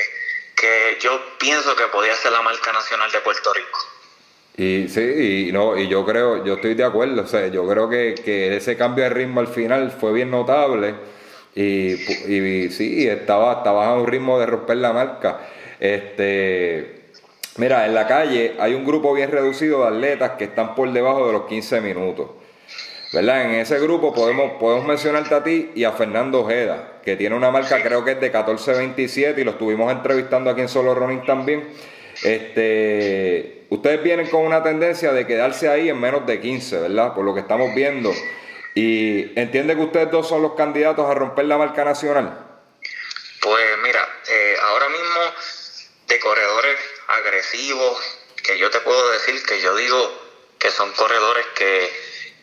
que 0.55 0.97
yo 1.01 1.21
pienso 1.37 1.75
que 1.75 1.83
podía 1.87 2.15
ser 2.15 2.31
la 2.31 2.41
marca 2.41 2.71
nacional 2.71 3.11
de 3.11 3.19
Puerto 3.19 3.53
Rico. 3.53 3.79
Y 4.55 4.87
sí, 4.87 5.47
y 5.49 5.51
no, 5.51 5.77
y 5.77 5.89
yo 5.89 6.05
creo, 6.05 6.45
yo 6.45 6.53
estoy 6.53 6.75
de 6.75 6.85
acuerdo, 6.85 7.23
o 7.23 7.27
sea, 7.27 7.47
yo 7.47 7.67
creo 7.67 7.89
que, 7.89 8.15
que 8.23 8.55
ese 8.55 8.77
cambio 8.77 9.03
de 9.03 9.09
ritmo 9.09 9.41
al 9.41 9.49
final 9.49 9.91
fue 9.91 10.13
bien 10.13 10.31
notable 10.31 10.95
y, 11.53 11.91
y 11.91 12.69
sí, 12.69 13.05
estaba, 13.05 13.55
estaba 13.57 13.87
a 13.87 13.95
un 13.95 14.07
ritmo 14.07 14.39
de 14.39 14.45
romper 14.45 14.77
la 14.77 14.93
marca. 14.93 15.41
Este, 15.77 17.09
mira, 17.57 17.85
en 17.85 17.93
la 17.93 18.07
calle 18.07 18.55
hay 18.57 18.75
un 18.75 18.85
grupo 18.85 19.13
bien 19.13 19.29
reducido 19.29 19.81
de 19.81 19.87
atletas 19.89 20.31
que 20.37 20.45
están 20.45 20.73
por 20.73 20.89
debajo 20.93 21.27
de 21.27 21.33
los 21.33 21.47
15 21.47 21.81
minutos. 21.81 22.29
¿Verdad? 23.13 23.45
En 23.45 23.51
ese 23.55 23.79
grupo 23.79 24.13
podemos, 24.13 24.53
podemos 24.59 24.85
mencionarte 24.85 25.35
a 25.35 25.43
ti 25.43 25.71
y 25.75 25.83
a 25.83 25.91
Fernando 25.91 26.41
Ojeda, 26.41 26.99
que 27.03 27.15
tiene 27.15 27.35
una 27.35 27.51
marca 27.51 27.81
creo 27.81 28.03
que 28.03 28.13
es 28.13 28.21
de 28.21 28.31
14.27 28.31 29.37
y 29.39 29.43
lo 29.43 29.51
estuvimos 29.51 29.91
entrevistando 29.91 30.49
aquí 30.49 30.61
en 30.61 30.69
Solo 30.69 30.95
Running 30.95 31.25
también. 31.25 31.69
Este, 32.23 33.65
ustedes 33.69 34.01
vienen 34.03 34.27
con 34.29 34.41
una 34.41 34.63
tendencia 34.63 35.11
de 35.11 35.27
quedarse 35.27 35.69
ahí 35.69 35.89
en 35.89 35.99
menos 35.99 36.25
de 36.25 36.39
15, 36.39 36.79
¿verdad? 36.79 37.13
Por 37.13 37.25
lo 37.25 37.33
que 37.33 37.41
estamos 37.41 37.73
viendo. 37.75 38.11
¿Y 38.73 39.39
entiende 39.39 39.75
que 39.75 39.81
ustedes 39.81 40.11
dos 40.11 40.27
son 40.27 40.41
los 40.41 40.53
candidatos 40.55 41.09
a 41.09 41.13
romper 41.13 41.45
la 41.45 41.57
marca 41.57 41.85
nacional? 41.85 42.37
Pues 43.41 43.65
mira, 43.83 44.05
eh, 44.29 44.55
ahora 44.63 44.89
mismo 44.89 45.19
de 46.07 46.19
corredores 46.19 46.77
agresivos, 47.07 48.19
que 48.43 48.57
yo 48.57 48.69
te 48.69 48.79
puedo 48.79 49.11
decir 49.11 49.41
que 49.43 49.61
yo 49.61 49.75
digo 49.75 49.97
que 50.59 50.71
son 50.71 50.91
corredores 50.93 51.45
que, 51.55 51.89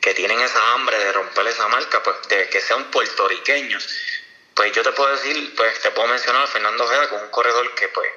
que 0.03 0.15
tienen 0.15 0.41
esa 0.41 0.73
hambre 0.73 0.99
de 0.99 1.13
romper 1.13 1.47
esa 1.47 1.69
marca, 1.69 2.03
pues 2.03 2.17
de 2.29 2.51
que 2.51 2.61
sean 2.61 2.91
puertorriqueños. 2.91 3.89
Pues 4.55 4.73
yo 4.73 4.83
te 4.83 4.93
puedo 4.93 5.11
decir, 5.13 5.55
pues 5.57 5.81
te 5.81 5.93
puedo 5.93 6.09
mencionar 6.09 6.43
a 6.43 6.47
Fernando 6.49 6.85
Ojeda 6.85 7.09
como 7.09 7.23
un 7.23 7.31
corredor 7.31 7.73
que 7.75 7.89
pues 7.89 8.11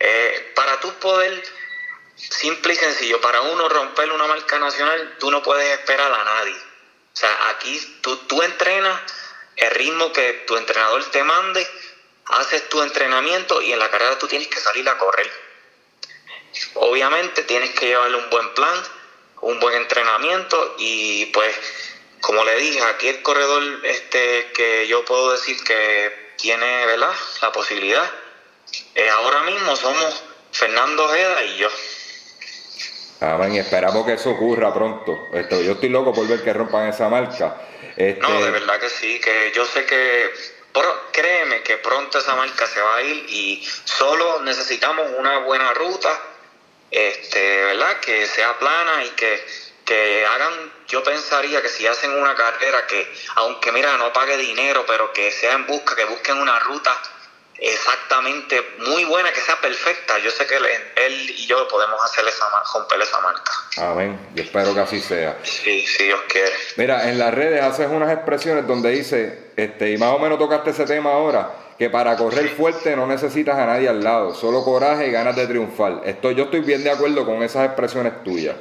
eh, 0.00 0.52
para 0.54 0.80
tú 0.80 0.92
poder, 0.94 1.44
simple 2.16 2.72
y 2.72 2.76
sencillo, 2.76 3.20
para 3.20 3.42
uno 3.42 3.68
romper 3.68 4.10
una 4.10 4.26
marca 4.26 4.58
nacional, 4.58 5.16
tú 5.20 5.30
no 5.30 5.42
puedes 5.42 5.78
esperar 5.78 6.10
a 6.10 6.24
nadie. 6.24 6.56
O 6.56 7.16
sea, 7.16 7.50
aquí 7.50 7.98
tú, 8.00 8.16
tú 8.26 8.42
entrenas 8.42 9.00
el 9.56 9.70
ritmo 9.72 10.12
que 10.12 10.32
tu 10.46 10.56
entrenador 10.56 11.04
te 11.10 11.22
mande, 11.24 11.68
haces 12.24 12.68
tu 12.70 12.82
entrenamiento 12.82 13.60
y 13.60 13.72
en 13.72 13.78
la 13.78 13.90
carrera 13.90 14.18
tú 14.18 14.28
tienes 14.28 14.48
que 14.48 14.60
salir 14.60 14.88
a 14.88 14.96
correr. 14.96 15.30
Obviamente 16.74 17.42
tienes 17.42 17.70
que 17.74 17.86
llevarle 17.86 18.16
un 18.16 18.30
buen 18.30 18.54
plan, 18.54 18.82
un 19.42 19.60
buen 19.60 19.76
entrenamiento 19.76 20.74
y 20.78 21.26
pues 21.26 21.54
como 22.20 22.44
le 22.44 22.56
dije, 22.56 22.82
aquí 22.82 23.08
el 23.08 23.22
corredor 23.22 23.62
este 23.84 24.50
que 24.52 24.86
yo 24.88 25.04
puedo 25.04 25.32
decir 25.32 25.62
que 25.64 26.34
tiene 26.36 26.86
¿verdad? 26.86 27.12
la 27.42 27.52
posibilidad 27.52 28.10
eh, 28.94 29.08
ahora 29.08 29.42
mismo 29.42 29.76
somos 29.76 30.22
Fernando 30.52 31.04
Ojeda 31.04 31.42
y 31.44 31.56
yo. 31.58 31.68
Amén, 33.20 33.56
esperamos 33.56 34.06
que 34.06 34.14
eso 34.14 34.30
ocurra 34.30 34.72
pronto. 34.72 35.28
Esto, 35.32 35.60
yo 35.60 35.72
estoy 35.72 35.88
loco 35.88 36.12
por 36.12 36.26
ver 36.28 36.42
que 36.42 36.52
rompan 36.52 36.88
esa 36.88 37.08
marca. 37.08 37.56
Este... 37.96 38.20
No, 38.20 38.40
de 38.40 38.50
verdad 38.50 38.78
que 38.78 38.90
sí, 38.90 39.20
que 39.20 39.52
yo 39.54 39.64
sé 39.64 39.84
que, 39.86 40.30
créeme 41.12 41.62
que 41.62 41.78
pronto 41.78 42.18
esa 42.18 42.36
marca 42.36 42.66
se 42.66 42.80
va 42.80 42.96
a 42.96 43.02
ir 43.02 43.26
y 43.28 43.68
solo 43.84 44.40
necesitamos 44.42 45.10
una 45.18 45.38
buena 45.38 45.74
ruta, 45.74 46.08
este, 46.90 47.64
¿verdad? 47.64 48.00
Que 48.00 48.26
sea 48.26 48.58
plana 48.58 49.04
y 49.04 49.10
que, 49.10 49.46
que 49.84 50.26
hagan, 50.26 50.72
yo 50.88 51.02
pensaría 51.02 51.62
que 51.62 51.68
si 51.68 51.86
hacen 51.86 52.10
una 52.12 52.34
carrera 52.34 52.86
que, 52.86 53.12
aunque 53.36 53.72
mira, 53.72 53.96
no 53.96 54.12
pague 54.12 54.36
dinero, 54.36 54.84
pero 54.86 55.12
que 55.12 55.30
sea 55.30 55.52
en 55.52 55.66
busca, 55.66 55.94
que 55.96 56.04
busquen 56.04 56.38
una 56.38 56.58
ruta 56.60 56.96
exactamente 57.58 58.62
muy 58.86 59.04
buena, 59.04 59.32
que 59.32 59.40
sea 59.40 59.60
perfecta. 59.60 60.18
Yo 60.18 60.30
sé 60.30 60.46
que 60.46 60.56
él, 60.56 61.30
y 61.30 61.46
yo 61.46 61.66
podemos 61.68 62.02
hacer 62.04 62.26
esa, 62.26 62.46
romper 62.72 63.00
esa 63.00 63.20
marca. 63.20 63.52
Amén. 63.78 64.18
Yo 64.34 64.44
espero 64.44 64.74
que 64.74 64.80
así 64.80 65.00
sea. 65.00 65.38
Sí, 65.42 65.84
si 65.86 66.04
Dios 66.04 66.20
quiere. 66.28 66.52
Mira, 66.76 67.08
en 67.08 67.18
las 67.18 67.34
redes 67.34 67.62
haces 67.62 67.88
unas 67.88 68.12
expresiones 68.12 68.66
donde 68.66 68.90
dice, 68.90 69.50
este, 69.56 69.90
y 69.90 69.98
más 69.98 70.10
o 70.10 70.18
menos 70.18 70.38
tocaste 70.38 70.70
ese 70.70 70.84
tema 70.84 71.12
ahora, 71.12 71.50
que 71.78 71.90
para 71.90 72.16
correr 72.16 72.48
fuerte 72.48 72.96
no 72.96 73.06
necesitas 73.06 73.56
a 73.56 73.66
nadie 73.66 73.88
al 73.88 74.02
lado, 74.02 74.34
solo 74.34 74.64
coraje 74.64 75.06
y 75.06 75.10
ganas 75.12 75.36
de 75.36 75.46
triunfar. 75.46 76.02
Esto, 76.04 76.32
yo 76.32 76.44
estoy 76.44 76.60
bien 76.60 76.82
de 76.82 76.90
acuerdo 76.90 77.24
con 77.24 77.42
esas 77.42 77.66
expresiones 77.66 78.24
tuyas. 78.24 78.56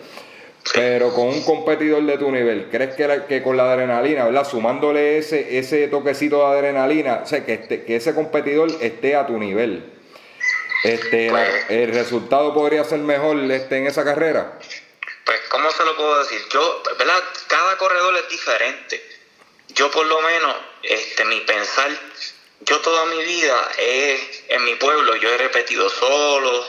Pero 0.73 1.13
con 1.13 1.27
un 1.29 1.43
competidor 1.43 2.03
de 2.03 2.17
tu 2.17 2.29
nivel, 2.29 2.67
¿crees 2.69 2.93
que, 2.95 3.23
que 3.27 3.41
con 3.41 3.55
la 3.55 3.71
adrenalina, 3.71 4.25
¿verdad? 4.25 4.45
Sumándole 4.45 5.17
ese, 5.17 5.57
ese 5.57 5.87
toquecito 5.87 6.39
de 6.39 6.57
adrenalina, 6.57 7.21
o 7.23 7.25
sea, 7.25 7.45
que, 7.45 7.53
este, 7.53 7.85
que 7.85 7.95
ese 7.95 8.13
competidor 8.13 8.69
esté 8.81 9.15
a 9.15 9.25
tu 9.25 9.37
nivel, 9.39 9.93
este, 10.83 11.29
pues- 11.29 11.69
¿el 11.69 11.93
resultado 11.93 12.53
podría 12.53 12.83
ser 12.83 12.99
mejor 12.99 13.37
este, 13.49 13.77
en 13.77 13.87
esa 13.87 14.03
carrera? 14.03 14.59
Pues, 15.25 15.39
¿cómo 15.49 15.71
se 15.71 15.85
lo 15.85 15.95
puedo 15.95 16.19
decir? 16.19 16.39
Yo, 16.51 16.83
¿verdad? 16.99 17.23
Cada 17.47 17.77
corredor 17.77 18.15
es 18.17 18.29
diferente. 18.29 19.01
Yo, 19.69 19.89
por 19.91 20.05
lo 20.05 20.21
menos, 20.21 20.55
este, 20.83 21.25
mi 21.25 21.39
pensar, 21.41 21.89
yo 22.61 22.81
toda 22.81 23.05
mi 23.05 23.23
vida 23.23 23.71
he, 23.77 24.19
en 24.49 24.63
mi 24.63 24.75
pueblo, 24.75 25.15
yo 25.15 25.29
he 25.29 25.37
repetido 25.37 25.89
solo, 25.89 26.65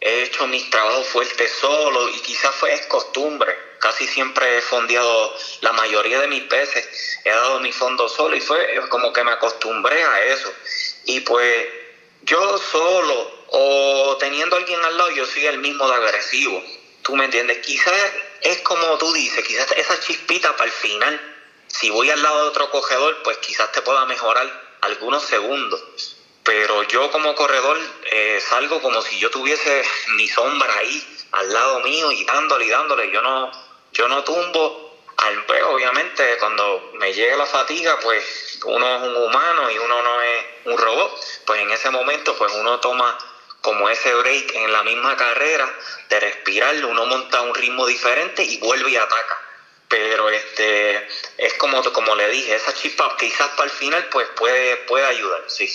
he 0.00 0.22
hecho 0.22 0.46
mis 0.46 0.68
trabajos 0.70 1.06
fuertes 1.08 1.50
solo 1.60 2.08
y 2.08 2.20
quizás 2.20 2.54
fue 2.54 2.72
es 2.72 2.86
costumbre. 2.86 3.56
Casi 3.80 4.06
siempre 4.06 4.56
he 4.56 4.62
fondeado 4.62 5.34
la 5.60 5.72
mayoría 5.72 6.20
de 6.20 6.28
mis 6.28 6.48
veces, 6.48 6.88
he 7.24 7.30
dado 7.30 7.60
mi 7.60 7.72
fondo 7.72 8.08
solo 8.08 8.36
y 8.36 8.40
fue 8.40 8.80
como 8.88 9.12
que 9.12 9.24
me 9.24 9.32
acostumbré 9.32 10.02
a 10.04 10.24
eso. 10.24 10.52
Y 11.04 11.20
pues 11.20 11.68
yo 12.22 12.58
solo 12.58 13.44
o 13.48 14.16
teniendo 14.18 14.56
alguien 14.56 14.82
al 14.84 14.96
lado, 14.96 15.10
yo 15.10 15.26
soy 15.26 15.46
el 15.46 15.58
mismo 15.58 15.88
de 15.88 15.96
agresivo. 15.96 16.62
¿Tú 17.02 17.14
me 17.16 17.26
entiendes? 17.26 17.58
Quizás 17.58 18.12
es 18.40 18.62
como 18.62 18.96
tú 18.96 19.12
dices, 19.12 19.44
quizás 19.44 19.70
esa 19.72 20.00
chispita 20.00 20.56
para 20.56 20.70
el 20.70 20.72
final, 20.72 21.20
si 21.66 21.90
voy 21.90 22.08
al 22.08 22.22
lado 22.22 22.42
de 22.42 22.48
otro 22.48 22.70
cogedor, 22.70 23.22
pues 23.22 23.36
quizás 23.38 23.70
te 23.72 23.82
pueda 23.82 24.06
mejorar 24.06 24.63
algunos 24.84 25.22
segundos. 25.24 25.82
Pero 26.42 26.82
yo 26.84 27.10
como 27.10 27.34
corredor 27.34 27.78
eh, 28.12 28.38
salgo 28.46 28.80
como 28.82 29.00
si 29.00 29.18
yo 29.18 29.30
tuviese 29.30 29.82
mi 30.16 30.28
sombra 30.28 30.74
ahí 30.76 31.26
al 31.32 31.52
lado 31.52 31.80
mío 31.80 32.12
y 32.12 32.24
dándole 32.24 32.66
y 32.66 32.68
dándole. 32.68 33.10
Yo 33.10 33.22
no, 33.22 33.50
yo 33.92 34.08
no 34.08 34.22
tumbo. 34.24 34.84
Al, 35.16 35.46
pues, 35.46 35.62
obviamente 35.62 36.36
cuando 36.38 36.90
me 36.94 37.12
llegue 37.14 37.36
la 37.36 37.46
fatiga, 37.46 37.98
pues 38.00 38.58
uno 38.64 38.96
es 38.96 39.02
un 39.02 39.16
humano 39.16 39.70
y 39.70 39.78
uno 39.78 40.02
no 40.02 40.20
es 40.20 40.44
un 40.66 40.76
robot. 40.76 41.18
Pues 41.46 41.60
en 41.62 41.70
ese 41.70 41.88
momento, 41.90 42.36
pues 42.36 42.52
uno 42.52 42.78
toma 42.80 43.16
como 43.62 43.88
ese 43.88 44.12
break 44.14 44.54
en 44.56 44.72
la 44.72 44.82
misma 44.82 45.16
carrera 45.16 45.74
de 46.10 46.20
respirar, 46.20 46.84
uno 46.84 47.06
monta 47.06 47.40
un 47.40 47.54
ritmo 47.54 47.86
diferente 47.86 48.42
y 48.44 48.58
vuelve 48.58 48.90
y 48.90 48.96
ataca. 48.96 49.43
Pero 49.88 50.28
este 50.30 50.96
es 51.38 51.54
como, 51.54 51.82
como 51.92 52.14
le 52.16 52.28
dije, 52.30 52.54
esa 52.54 52.72
chispa 52.74 53.16
quizás 53.18 53.48
para 53.50 53.64
el 53.64 53.70
final 53.70 54.06
pues 54.10 54.26
puede, 54.36 54.76
puede 54.88 55.06
ayudar, 55.06 55.42
sí. 55.48 55.68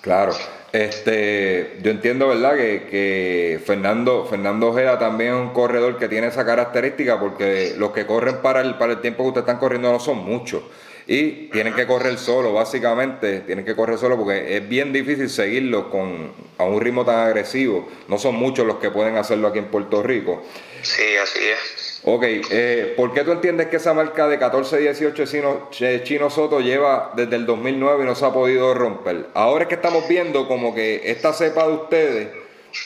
Claro, 0.00 0.36
este, 0.72 1.78
yo 1.82 1.90
entiendo, 1.90 2.28
¿verdad? 2.28 2.56
Que, 2.56 2.86
que, 2.88 3.60
Fernando, 3.66 4.26
Fernando 4.30 4.68
Ojeda 4.68 4.98
también 4.98 5.34
es 5.34 5.40
un 5.40 5.52
corredor 5.52 5.98
que 5.98 6.08
tiene 6.08 6.28
esa 6.28 6.46
característica 6.46 7.18
porque 7.18 7.74
los 7.76 7.90
que 7.90 8.06
corren 8.06 8.40
para 8.40 8.60
el, 8.60 8.76
para 8.76 8.92
el 8.92 9.00
tiempo 9.00 9.24
que 9.24 9.28
ustedes 9.30 9.42
están 9.44 9.58
corriendo 9.58 9.90
no 9.90 9.98
son 9.98 10.18
muchos 10.18 10.62
y 11.08 11.48
tienen 11.50 11.74
que 11.74 11.86
correr 11.86 12.18
solo, 12.18 12.52
básicamente, 12.52 13.40
tienen 13.40 13.64
que 13.64 13.76
correr 13.76 13.96
solo 13.96 14.16
porque 14.16 14.56
es 14.56 14.68
bien 14.68 14.92
difícil 14.92 15.30
seguirlo 15.30 15.88
con, 15.88 16.32
a 16.58 16.64
un 16.64 16.80
ritmo 16.80 17.04
tan 17.04 17.20
agresivo. 17.20 17.88
No 18.08 18.18
son 18.18 18.34
muchos 18.34 18.66
los 18.66 18.78
que 18.78 18.90
pueden 18.90 19.16
hacerlo 19.16 19.48
aquí 19.48 19.60
en 19.60 19.66
Puerto 19.66 20.02
Rico. 20.02 20.44
Sí, 20.82 21.16
así 21.16 21.40
es. 21.46 21.85
Ok, 22.08 22.22
eh, 22.24 22.94
¿por 22.96 23.12
qué 23.12 23.24
tú 23.24 23.32
entiendes 23.32 23.66
que 23.66 23.78
esa 23.78 23.92
marca 23.92 24.28
de 24.28 24.38
14-18 24.38 25.28
Chino, 25.28 25.68
Chino 26.04 26.30
Soto 26.30 26.60
lleva 26.60 27.10
desde 27.16 27.34
el 27.34 27.46
2009 27.46 28.04
y 28.04 28.06
no 28.06 28.14
se 28.14 28.24
ha 28.24 28.32
podido 28.32 28.74
romper? 28.74 29.26
Ahora 29.34 29.64
es 29.64 29.68
que 29.68 29.74
estamos 29.74 30.06
viendo 30.06 30.46
como 30.46 30.72
que 30.72 31.10
esta 31.10 31.32
cepa 31.32 31.66
de 31.66 31.72
ustedes 31.72 32.28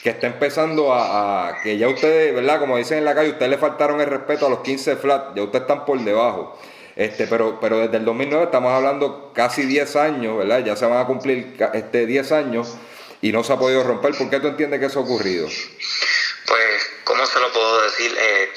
que 0.01 0.09
está 0.09 0.25
empezando 0.25 0.91
a, 0.91 1.55
que 1.61 1.77
ya 1.77 1.87
ustedes, 1.87 2.33
¿verdad? 2.33 2.59
Como 2.59 2.77
dicen 2.77 2.97
en 2.97 3.05
la 3.05 3.13
calle, 3.13 3.29
ustedes 3.29 3.51
le 3.51 3.59
faltaron 3.59 4.01
el 4.01 4.07
respeto 4.07 4.47
a 4.47 4.49
los 4.49 4.61
15 4.61 4.95
flat, 4.95 5.35
ya 5.35 5.43
ustedes 5.43 5.61
están 5.61 5.85
por 5.85 5.99
debajo. 5.99 6.59
Este, 6.95 7.27
pero, 7.27 7.59
pero 7.61 7.77
desde 7.77 7.97
el 7.97 8.05
2009 8.05 8.45
estamos 8.45 8.73
hablando 8.73 9.31
casi 9.35 9.67
10 9.67 9.97
años, 9.97 10.39
¿verdad? 10.39 10.65
Ya 10.65 10.75
se 10.75 10.87
van 10.87 10.97
a 10.97 11.05
cumplir 11.05 11.57
este, 11.75 12.07
10 12.07 12.31
años 12.31 12.75
y 13.21 13.31
no 13.31 13.43
se 13.43 13.53
ha 13.53 13.59
podido 13.59 13.83
romper. 13.83 14.15
¿Por 14.17 14.31
qué 14.31 14.39
tú 14.39 14.47
entiendes 14.47 14.79
que 14.79 14.87
eso 14.87 14.97
ha 14.97 15.03
ocurrido? 15.03 15.45
Pues, 15.45 16.89
¿cómo 17.03 17.23
se 17.27 17.39
lo 17.39 17.53
puedo 17.53 17.83
decir? 17.83 18.11
Eh, 18.17 18.49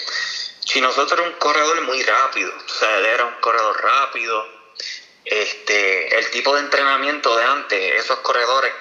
si 0.74 0.80
nosotros 0.80 1.20
era 1.20 1.22
un 1.22 1.36
corredor 1.36 1.80
muy 1.82 2.02
rápido, 2.02 2.52
o 2.52 2.68
sea, 2.68 2.98
era 2.98 3.24
un 3.26 3.34
corredor 3.34 3.80
rápido, 3.80 4.44
este, 5.24 6.18
el 6.18 6.28
tipo 6.32 6.52
de 6.56 6.62
entrenamiento 6.62 7.36
de 7.36 7.44
antes, 7.44 7.94
esos 7.94 8.18
corredores 8.18 8.74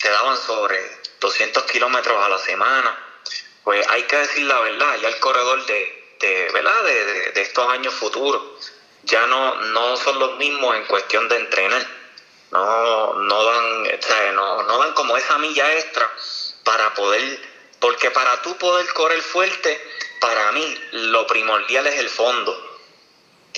te 0.00 0.08
daban 0.10 0.36
sobre 0.36 0.78
200 1.18 1.64
kilómetros 1.64 2.24
a 2.24 2.28
la 2.28 2.38
semana, 2.38 2.96
pues 3.64 3.84
hay 3.88 4.04
que 4.04 4.18
decir 4.18 4.44
la 4.44 4.60
verdad, 4.60 4.94
ya 4.98 5.08
el 5.08 5.18
corredor 5.18 5.66
de, 5.66 6.16
de 6.20 6.50
¿verdad? 6.52 6.84
de, 6.84 7.32
de 7.32 7.40
estos 7.42 7.68
años 7.68 7.94
futuros 7.94 8.42
ya 9.02 9.26
no, 9.26 9.56
no 9.56 9.96
son 9.96 10.20
los 10.20 10.36
mismos 10.36 10.76
en 10.76 10.84
cuestión 10.84 11.28
de 11.28 11.34
entrenar. 11.34 11.84
No, 12.52 13.14
no 13.14 13.44
dan, 13.44 13.86
o 13.86 14.02
sea, 14.02 14.32
no, 14.32 14.62
no 14.62 14.78
dan 14.78 14.92
como 14.92 15.16
esa 15.16 15.36
milla 15.38 15.74
extra 15.74 16.08
para 16.62 16.94
poder, 16.94 17.40
porque 17.80 18.10
para 18.10 18.42
tú 18.42 18.56
poder 18.56 18.86
correr 18.92 19.22
fuerte, 19.22 19.80
para 20.20 20.52
mí 20.52 20.78
lo 20.92 21.26
primordial 21.26 21.86
es 21.86 21.98
el 21.98 22.08
fondo. 22.08 22.78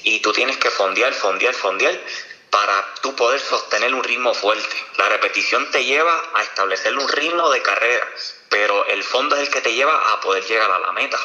Y 0.05 0.21
tú 0.21 0.33
tienes 0.33 0.57
que 0.57 0.71
fondear, 0.71 1.13
fondear, 1.13 1.55
fondear 1.55 2.01
para 2.51 2.95
tú 3.03 3.15
poder 3.17 3.41
sostener 3.41 3.95
un 3.95 4.05
ritmo 4.05 4.35
fuerte. 4.35 4.77
La 4.97 5.09
repetición 5.09 5.71
te 5.71 5.85
lleva 5.85 6.31
a 6.35 6.43
establecer 6.43 6.97
un 6.97 7.09
ritmo 7.09 7.51
de 7.51 7.63
carrera, 7.63 8.07
pero 8.49 8.85
el 8.87 9.03
fondo 9.03 9.37
es 9.37 9.43
el 9.43 9.51
que 9.51 9.61
te 9.61 9.75
lleva 9.75 10.13
a 10.13 10.21
poder 10.21 10.45
llegar 10.45 10.71
a 10.71 10.79
la 10.79 10.93
meta. 10.93 11.19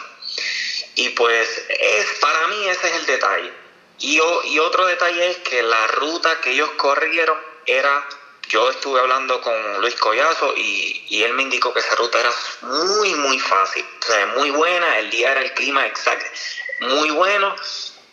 Y 0.96 1.10
pues 1.10 1.66
es 1.70 2.08
para 2.20 2.48
mí 2.48 2.68
ese 2.68 2.88
es 2.88 2.96
el 2.96 3.06
detalle 3.06 3.68
y, 4.00 4.20
y 4.46 4.60
otro 4.60 4.86
detalle 4.86 5.32
es 5.32 5.38
que 5.38 5.64
la 5.64 5.88
ruta 5.88 6.40
que 6.42 6.52
ellos 6.52 6.70
corrieron 6.78 7.38
era, 7.66 8.08
yo 8.50 8.70
estuve 8.70 9.00
hablando 9.00 9.42
con 9.42 9.82
Luis 9.82 9.96
Collazo 9.96 10.54
y, 10.56 11.04
y 11.08 11.24
él 11.24 11.34
me 11.34 11.44
indicó 11.44 11.74
que 11.74 11.80
esa 11.80 11.96
ruta 11.96 12.20
era 12.20 12.32
muy, 12.62 13.14
muy 13.16 13.40
fácil, 13.40 13.86
o 14.02 14.06
sea, 14.06 14.26
muy 14.28 14.50
buena, 14.50 15.00
el 15.00 15.10
día 15.10 15.32
era 15.32 15.42
el 15.42 15.54
clima 15.54 15.86
exacto, 15.86 16.26
muy 16.80 17.10
bueno 17.10 17.56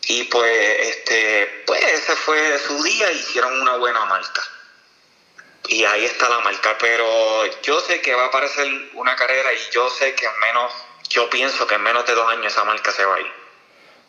y 0.06 0.24
pues 0.24 0.80
este 0.80 1.62
pues 1.66 1.82
ese 1.82 2.14
fue 2.16 2.58
su 2.58 2.82
día 2.82 3.10
hicieron 3.12 3.60
una 3.60 3.76
buena 3.76 4.04
marca. 4.04 4.42
Y 5.66 5.84
ahí 5.84 6.04
está 6.04 6.28
la 6.28 6.40
marca 6.40 6.76
pero 6.78 7.46
yo 7.62 7.80
sé 7.80 8.02
que 8.02 8.14
va 8.14 8.24
a 8.24 8.26
aparecer 8.26 8.66
una 8.94 9.16
carrera 9.16 9.52
y 9.52 9.58
yo 9.70 9.88
sé 9.88 10.14
que 10.14 10.26
en 10.26 10.38
menos 10.40 10.72
yo 11.08 11.30
pienso 11.30 11.66
que 11.66 11.76
en 11.76 11.82
menos 11.82 12.04
de 12.04 12.14
dos 12.14 12.30
años 12.30 12.52
esa 12.52 12.64
marca 12.64 12.92
se 12.92 13.04
va 13.04 13.16
a 13.16 13.20
ir 13.20 13.43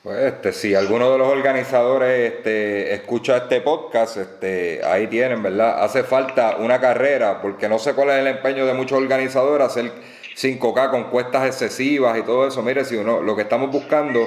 pues 0.05 0.19
este, 0.19 0.53
si 0.53 0.75
alguno 0.75 1.11
de 1.11 1.17
los 1.17 1.27
organizadores 1.27 2.31
este, 2.31 2.93
escucha 2.93 3.37
este 3.37 3.59
podcast, 3.61 4.17
este, 4.17 4.81
ahí 4.85 5.07
tienen, 5.07 5.41
¿verdad? 5.41 5.83
Hace 5.83 6.03
falta 6.03 6.57
una 6.59 6.79
carrera, 6.79 7.41
porque 7.41 7.67
no 7.67 7.79
sé 7.79 7.95
cuál 7.95 8.11
es 8.11 8.17
el 8.17 8.27
empeño 8.27 8.67
de 8.67 8.75
muchos 8.75 8.99
organizadores, 8.99 9.65
hacer 9.65 9.91
5K 10.37 10.91
con 10.91 11.05
cuestas 11.05 11.47
excesivas 11.47 12.19
y 12.19 12.21
todo 12.21 12.47
eso. 12.47 12.61
Mire, 12.61 12.85
si 12.85 12.97
uno, 12.97 13.23
lo 13.23 13.35
que 13.35 13.41
estamos 13.41 13.71
buscando 13.71 14.19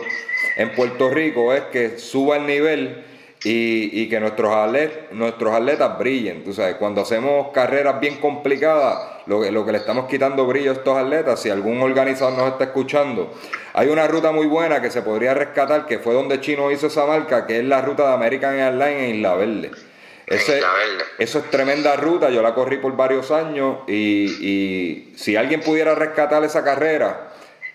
en 0.56 0.74
Puerto 0.74 1.10
Rico 1.10 1.54
es 1.54 1.62
que 1.70 1.96
suba 1.96 2.38
el 2.38 2.46
nivel 2.48 3.04
y, 3.44 4.02
y 4.02 4.08
que 4.08 4.18
nuestros, 4.20 4.54
atletas, 4.54 5.12
nuestros 5.12 5.54
atletas 5.54 5.98
brillen. 5.98 6.44
Tú 6.44 6.52
sabes, 6.52 6.76
cuando 6.76 7.02
hacemos 7.02 7.48
carreras 7.52 8.00
bien 8.00 8.16
complicadas, 8.16 9.22
lo 9.26 9.42
que, 9.42 9.50
lo 9.50 9.64
que 9.64 9.72
le 9.72 9.78
estamos 9.78 10.06
quitando 10.06 10.46
brillo 10.46 10.70
a 10.70 10.74
estos 10.74 10.96
atletas, 10.96 11.40
si 11.40 11.50
algún 11.50 11.80
organizador 11.82 12.36
nos 12.36 12.52
está 12.52 12.64
escuchando, 12.64 13.32
hay 13.74 13.88
una 13.88 14.06
ruta 14.08 14.32
muy 14.32 14.46
buena 14.46 14.80
que 14.82 14.90
se 14.90 15.02
podría 15.02 15.34
rescatar, 15.34 15.86
que 15.86 15.98
fue 15.98 16.14
donde 16.14 16.40
Chino 16.40 16.70
hizo 16.70 16.88
esa 16.88 17.06
marca, 17.06 17.46
que 17.46 17.58
es 17.58 17.64
la 17.64 17.80
ruta 17.80 18.08
de 18.08 18.14
American 18.14 18.54
Airlines 18.58 19.02
en 19.02 19.16
Isla 19.16 19.34
Verde. 19.34 19.70
Ese, 20.26 20.60
eso 21.18 21.38
es 21.38 21.50
tremenda 21.50 21.96
ruta, 21.96 22.28
yo 22.28 22.42
la 22.42 22.54
corrí 22.54 22.76
por 22.76 22.94
varios 22.94 23.30
años 23.30 23.78
y, 23.86 24.26
y 24.46 25.12
si 25.16 25.36
alguien 25.36 25.60
pudiera 25.60 25.94
rescatar 25.94 26.44
esa 26.44 26.62
carrera, 26.62 27.30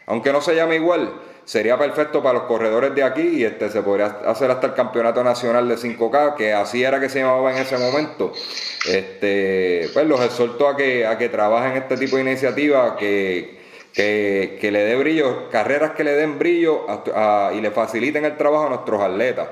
aunque 0.06 0.32
no 0.32 0.40
se 0.40 0.56
llame 0.56 0.76
igual, 0.76 1.14
sería 1.46 1.78
perfecto 1.78 2.22
para 2.24 2.40
los 2.40 2.48
corredores 2.48 2.96
de 2.96 3.04
aquí 3.04 3.22
y 3.22 3.44
este 3.44 3.70
se 3.70 3.82
podría 3.82 4.06
hacer 4.26 4.50
hasta 4.52 4.68
el 4.68 4.74
campeonato 4.74 5.24
nacional 5.24 5.68
de 5.68 5.76
5K, 5.76 6.36
que 6.36 6.54
así 6.54 6.84
era 6.84 7.00
que 7.00 7.10
se 7.10 7.20
llamaba 7.20 7.52
en 7.52 7.62
ese 7.62 7.78
momento. 7.78 8.34
Este, 8.88 9.90
pues 9.94 10.06
los 10.08 10.22
exhorto 10.22 10.68
a 10.68 10.78
que, 10.78 11.06
a 11.06 11.18
que 11.18 11.30
trabajen 11.30 11.78
este 11.78 11.98
tipo 11.98 12.18
de 12.18 12.24
iniciativas, 12.24 12.94
que, 12.98 13.60
que, 13.94 14.58
que, 14.60 14.72
le 14.72 14.84
dé 14.84 14.96
brillo, 14.96 15.50
carreras 15.50 15.92
que 15.92 16.04
le 16.04 16.14
den 16.14 16.40
brillo 16.40 16.86
y 17.54 17.62
le 17.62 17.72
faciliten 17.72 18.26
el 18.26 18.38
trabajo 18.38 18.68
a 18.68 18.70
nuestros 18.70 19.02
atletas. 19.02 19.50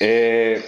Eh, 0.00 0.62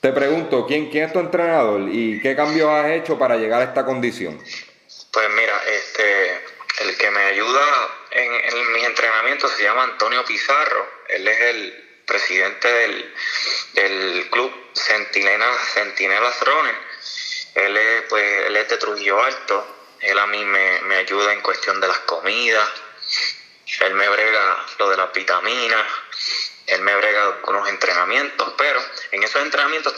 te 0.00 0.12
pregunto, 0.12 0.66
¿quién, 0.66 0.90
¿quién 0.90 1.04
es 1.04 1.12
tu 1.12 1.18
entrenador 1.18 1.88
y 1.90 2.20
qué 2.20 2.36
cambios 2.36 2.68
has 2.68 2.90
hecho 2.90 3.18
para 3.18 3.36
llegar 3.36 3.62
a 3.62 3.64
esta 3.64 3.84
condición? 3.84 4.38
Pues 4.38 5.26
mira, 5.34 5.54
este, 5.74 6.53
el 6.78 6.96
que 6.96 7.10
me 7.10 7.24
ayuda 7.24 7.88
en, 8.10 8.72
mis 8.72 8.84
entrenamientos 8.84 9.52
se 9.52 9.62
llama 9.62 9.84
Antonio 9.84 10.24
Pizarro. 10.24 10.88
Él 11.08 11.26
es 11.28 11.40
el 11.40 11.84
presidente 12.04 12.68
del, 12.68 13.14
del 13.72 14.28
club 14.30 14.52
Centinelas, 14.74 15.72
Centinelas. 15.72 16.36
Él 17.54 17.76
es, 17.76 18.02
pues, 18.08 18.46
él 18.46 18.56
es 18.56 18.68
de 18.68 18.76
Trujillo 18.76 19.22
Alto. 19.22 19.66
Él 20.00 20.18
a 20.18 20.26
mí 20.26 20.44
me, 20.44 20.80
me 20.82 20.96
ayuda 20.96 21.32
en 21.32 21.40
cuestión 21.40 21.80
de 21.80 21.88
las 21.88 22.00
comidas. 22.00 22.68
Él 23.80 23.94
me 23.94 24.08
brega 24.08 24.66
lo 24.78 24.90
de 24.90 24.96
las 24.96 25.12
vitaminas. 25.12 25.86
Él 26.66 26.80
me 26.80 26.96
brega 26.96 27.40
con 27.42 27.54
los 27.56 27.68
entrenamientos. 27.68 28.54
Pero 28.58 28.82
en 29.12 29.22
esos 29.22 29.42
entrenamientos 29.42 29.94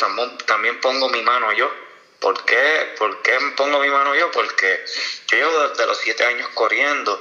también 0.47 0.81
pongo 0.81 1.09
mi 1.09 1.23
mano 1.23 1.53
yo. 1.53 1.86
¿Por 2.21 2.45
qué? 2.45 2.95
¿Por 2.99 3.23
qué 3.23 3.39
pongo 3.57 3.81
mi 3.81 3.91
mano 3.91 4.15
yo? 4.15 4.31
Porque 4.31 4.85
yo 5.31 5.37
llevo 5.37 5.69
desde 5.69 5.87
los 5.87 5.99
siete 5.99 6.25
años 6.25 6.49
corriendo 6.55 7.21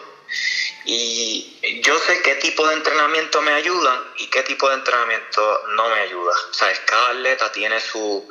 y 0.86 1.82
yo 1.82 1.98
sé 2.00 2.22
qué 2.22 2.36
tipo 2.36 2.68
de 2.68 2.76
entrenamiento 2.76 3.42
me 3.42 3.54
ayudan 3.54 4.04
y 4.18 4.28
qué 4.28 4.44
tipo 4.44 4.70
de 4.70 4.76
entrenamiento 4.76 5.62
no 5.70 5.90
me 5.90 6.00
ayuda. 6.00 6.34
O 6.52 6.54
sea, 6.54 6.74
cada 6.86 7.10
atleta 7.10 7.52
tiene 7.52 7.80
su, 7.80 8.28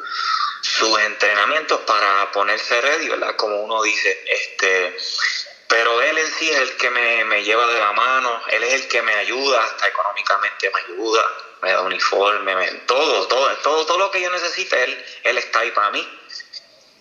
sus 0.61 0.98
entrenamientos 1.00 1.81
para 1.83 2.31
ponerse 2.33 2.81
ready, 2.81 3.09
¿verdad? 3.09 3.37
Como 3.37 3.61
uno 3.62 3.83
dice, 3.83 4.22
este, 4.27 4.96
pero 5.68 6.00
él 6.00 6.16
en 6.18 6.31
sí 6.33 6.50
es 6.50 6.59
el 6.59 6.77
que 6.77 6.90
me, 6.90 7.24
me, 7.24 7.42
lleva 7.42 7.66
de 7.66 7.79
la 7.79 7.92
mano, 7.92 8.40
él 8.48 8.62
es 8.62 8.74
el 8.74 8.88
que 8.88 9.03
me 9.03 9.14
ayuda, 9.14 9.62
hasta 9.62 9.88
económicamente 9.88 10.70
me 10.70 10.81
ayuda, 10.81 11.24
me 11.62 11.72
da 11.72 11.83
uniforme, 11.83 12.55
me, 12.55 12.70
todo, 12.87 13.27
todo, 13.27 13.57
todo, 13.59 13.85
todo 13.85 13.98
lo 13.98 14.11
que 14.11 14.20
yo 14.20 14.31
necesite, 14.31 14.85
él, 14.85 15.05
él 15.24 15.38
está 15.38 15.61
ahí 15.61 15.70
para 15.72 15.90
mí. 15.90 16.09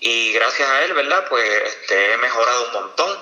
Y 0.06 0.34
gracias 0.34 0.70
a 0.70 0.84
él, 0.84 0.94
¿verdad? 0.94 1.26
Pues 1.30 1.50
este, 1.64 2.12
he 2.12 2.18
mejorado 2.18 2.66
un 2.66 2.74
montón. 2.74 3.18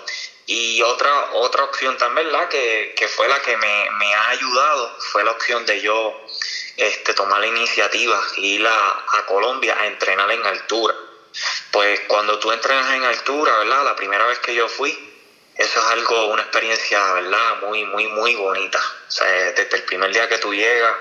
Y 0.47 0.81
otra, 0.81 1.29
otra 1.33 1.65
opción 1.65 1.95
también, 1.95 2.25
¿verdad? 2.25 2.49
Que, 2.49 2.95
que 2.97 3.07
fue 3.07 3.27
la 3.27 3.39
que 3.39 3.55
me, 3.55 3.87
me, 3.99 4.15
ha 4.15 4.29
ayudado, 4.29 4.97
fue 5.11 5.23
la 5.23 5.29
opción 5.29 5.63
de 5.67 5.79
yo 5.79 6.19
este, 6.77 7.13
tomar 7.13 7.39
la 7.39 7.45
iniciativa, 7.45 8.19
ir 8.37 8.65
a, 8.65 9.05
a 9.19 9.25
Colombia 9.27 9.77
a 9.79 9.85
entrenar 9.85 10.31
en 10.31 10.43
altura. 10.43 10.95
Pues 11.69 11.99
cuando 12.07 12.39
tú 12.39 12.51
entrenas 12.51 12.91
en 12.95 13.03
altura, 13.03 13.59
¿verdad? 13.59 13.85
La 13.85 13.95
primera 13.95 14.25
vez 14.25 14.39
que 14.39 14.55
yo 14.55 14.67
fui, 14.67 14.91
eso 15.55 15.79
es 15.79 15.85
algo, 15.85 16.29
una 16.29 16.41
experiencia, 16.41 17.13
¿verdad? 17.13 17.57
Muy, 17.61 17.85
muy, 17.85 18.07
muy 18.07 18.33
bonita. 18.33 18.81
Desde 19.55 19.75
el 19.75 19.83
primer 19.83 20.11
día 20.11 20.27
que 20.27 20.39
tú 20.39 20.51
llegas, 20.51 20.95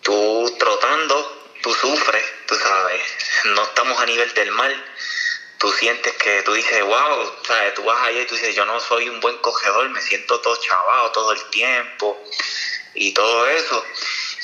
tú 0.00 0.56
trotando, 0.58 1.50
tú 1.62 1.74
sufres, 1.74 2.24
sabes, 2.56 3.02
no 3.44 3.62
estamos 3.64 4.00
a 4.00 4.06
nivel 4.06 4.32
del 4.34 4.50
mar. 4.50 4.72
Tú 5.58 5.70
sientes 5.72 6.14
que 6.14 6.42
tú 6.42 6.54
dices, 6.54 6.82
wow, 6.82 7.32
¿sabes? 7.46 7.74
tú 7.74 7.84
vas 7.84 8.02
allá 8.02 8.22
y 8.22 8.26
tú 8.26 8.34
dices, 8.34 8.54
yo 8.54 8.64
no 8.64 8.80
soy 8.80 9.08
un 9.08 9.20
buen 9.20 9.36
cogedor, 9.38 9.88
me 9.90 10.00
siento 10.00 10.40
todo 10.40 10.56
chavado 10.56 11.12
todo 11.12 11.32
el 11.32 11.44
tiempo 11.50 12.22
y 12.94 13.12
todo 13.12 13.46
eso. 13.46 13.84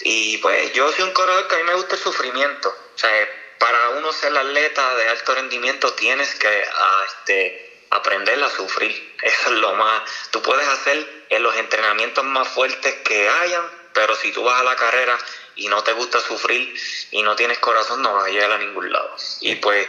Y 0.03 0.39
pues 0.39 0.73
yo 0.73 0.93
soy 0.93 1.05
un 1.05 1.13
corredor 1.13 1.49
que 1.49 1.55
a 1.55 1.59
mí 1.59 1.65
me 1.65 1.75
gusta 1.75 1.95
el 1.95 2.01
sufrimiento. 2.03 2.69
O 2.69 2.99
sea, 2.99 3.29
para 3.59 3.91
uno 3.91 4.13
ser 4.13 4.37
atleta 4.37 4.95
de 4.95 5.09
alto 5.09 5.35
rendimiento 5.35 5.93
tienes 5.95 6.35
que 6.35 6.49
a, 6.49 7.05
este, 7.07 7.87
aprender 7.91 8.43
a 8.43 8.51
sufrir. 8.51 9.17
Eso 9.23 9.53
es 9.53 9.59
lo 9.59 9.75
más. 9.75 10.03
Tú 10.31 10.43
puedes 10.43 10.67
hacer 10.69 11.25
en 11.31 11.43
los 11.43 11.57
entrenamientos 11.57 12.25
más 12.25 12.49
fuertes 12.49 12.95
que 13.05 13.29
hayan, 13.29 13.65
pero 13.93 14.15
si 14.17 14.33
tú 14.33 14.43
vas 14.45 14.61
a 14.61 14.65
la 14.65 14.77
carrera 14.77 15.19
y 15.57 15.69
no 15.69 15.83
te 15.83 15.93
gusta 15.93 16.21
sufrir 16.21 16.75
y 17.11 17.23
no 17.23 17.35
tienes 17.35 17.59
corazón, 17.59 18.03
no 18.03 18.15
vas 18.15 18.27
a 18.27 18.31
llegar 18.31 18.53
a 18.53 18.59
ningún 18.59 18.93
lado. 18.93 19.15
Y 19.41 19.57
pues 19.57 19.89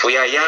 fui 0.00 0.16
allá 0.16 0.46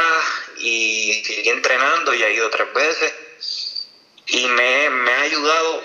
y 0.59 1.23
seguí 1.25 1.49
entrenando 1.49 2.13
y 2.15 2.23
he 2.23 2.35
ido 2.35 2.51
tres 2.51 2.73
veces 2.73 3.89
y 4.27 4.47
me, 4.49 4.91
me 4.91 5.13
ha 5.13 5.21
ayudado 5.23 5.83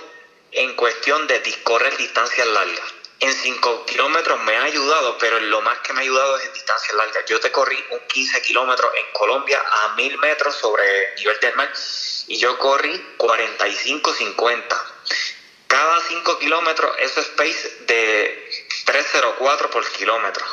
en 0.52 0.76
cuestión 0.76 1.28
de 1.28 1.40
discorrer 1.40 1.96
distancias 1.98 2.48
largas 2.48 2.94
en 3.24 3.34
5 3.34 3.86
kilómetros 3.86 4.38
me 4.42 4.58
ha 4.58 4.64
ayudado, 4.64 5.18
pero 5.18 5.40
lo 5.40 5.62
más 5.62 5.80
que 5.80 5.94
me 5.94 6.00
ha 6.00 6.04
ayudado 6.04 6.38
es 6.38 6.46
en 6.46 6.54
distancia 6.54 6.94
larga. 6.96 7.24
Yo 7.26 7.40
te 7.40 7.54
corrí 7.54 7.82
un 7.92 8.00
15 8.06 8.42
kilómetros 8.42 8.94
en 8.96 9.06
Colombia 9.14 9.64
a 9.66 9.96
1000 9.96 10.18
metros 10.18 10.56
sobre 10.56 11.16
nivel 11.16 11.40
del 11.40 11.56
mar 11.56 11.72
y 12.28 12.38
yo 12.38 12.58
corrí 12.60 13.02
45-50. 13.18 14.66
Cada 15.68 16.02
5 16.02 16.38
kilómetros, 16.38 16.94
eso 17.00 17.22
es 17.22 17.28
pace 17.28 17.78
de 17.88 18.52
304 18.86 19.70
por 19.70 19.88
kilómetro. 19.92 20.46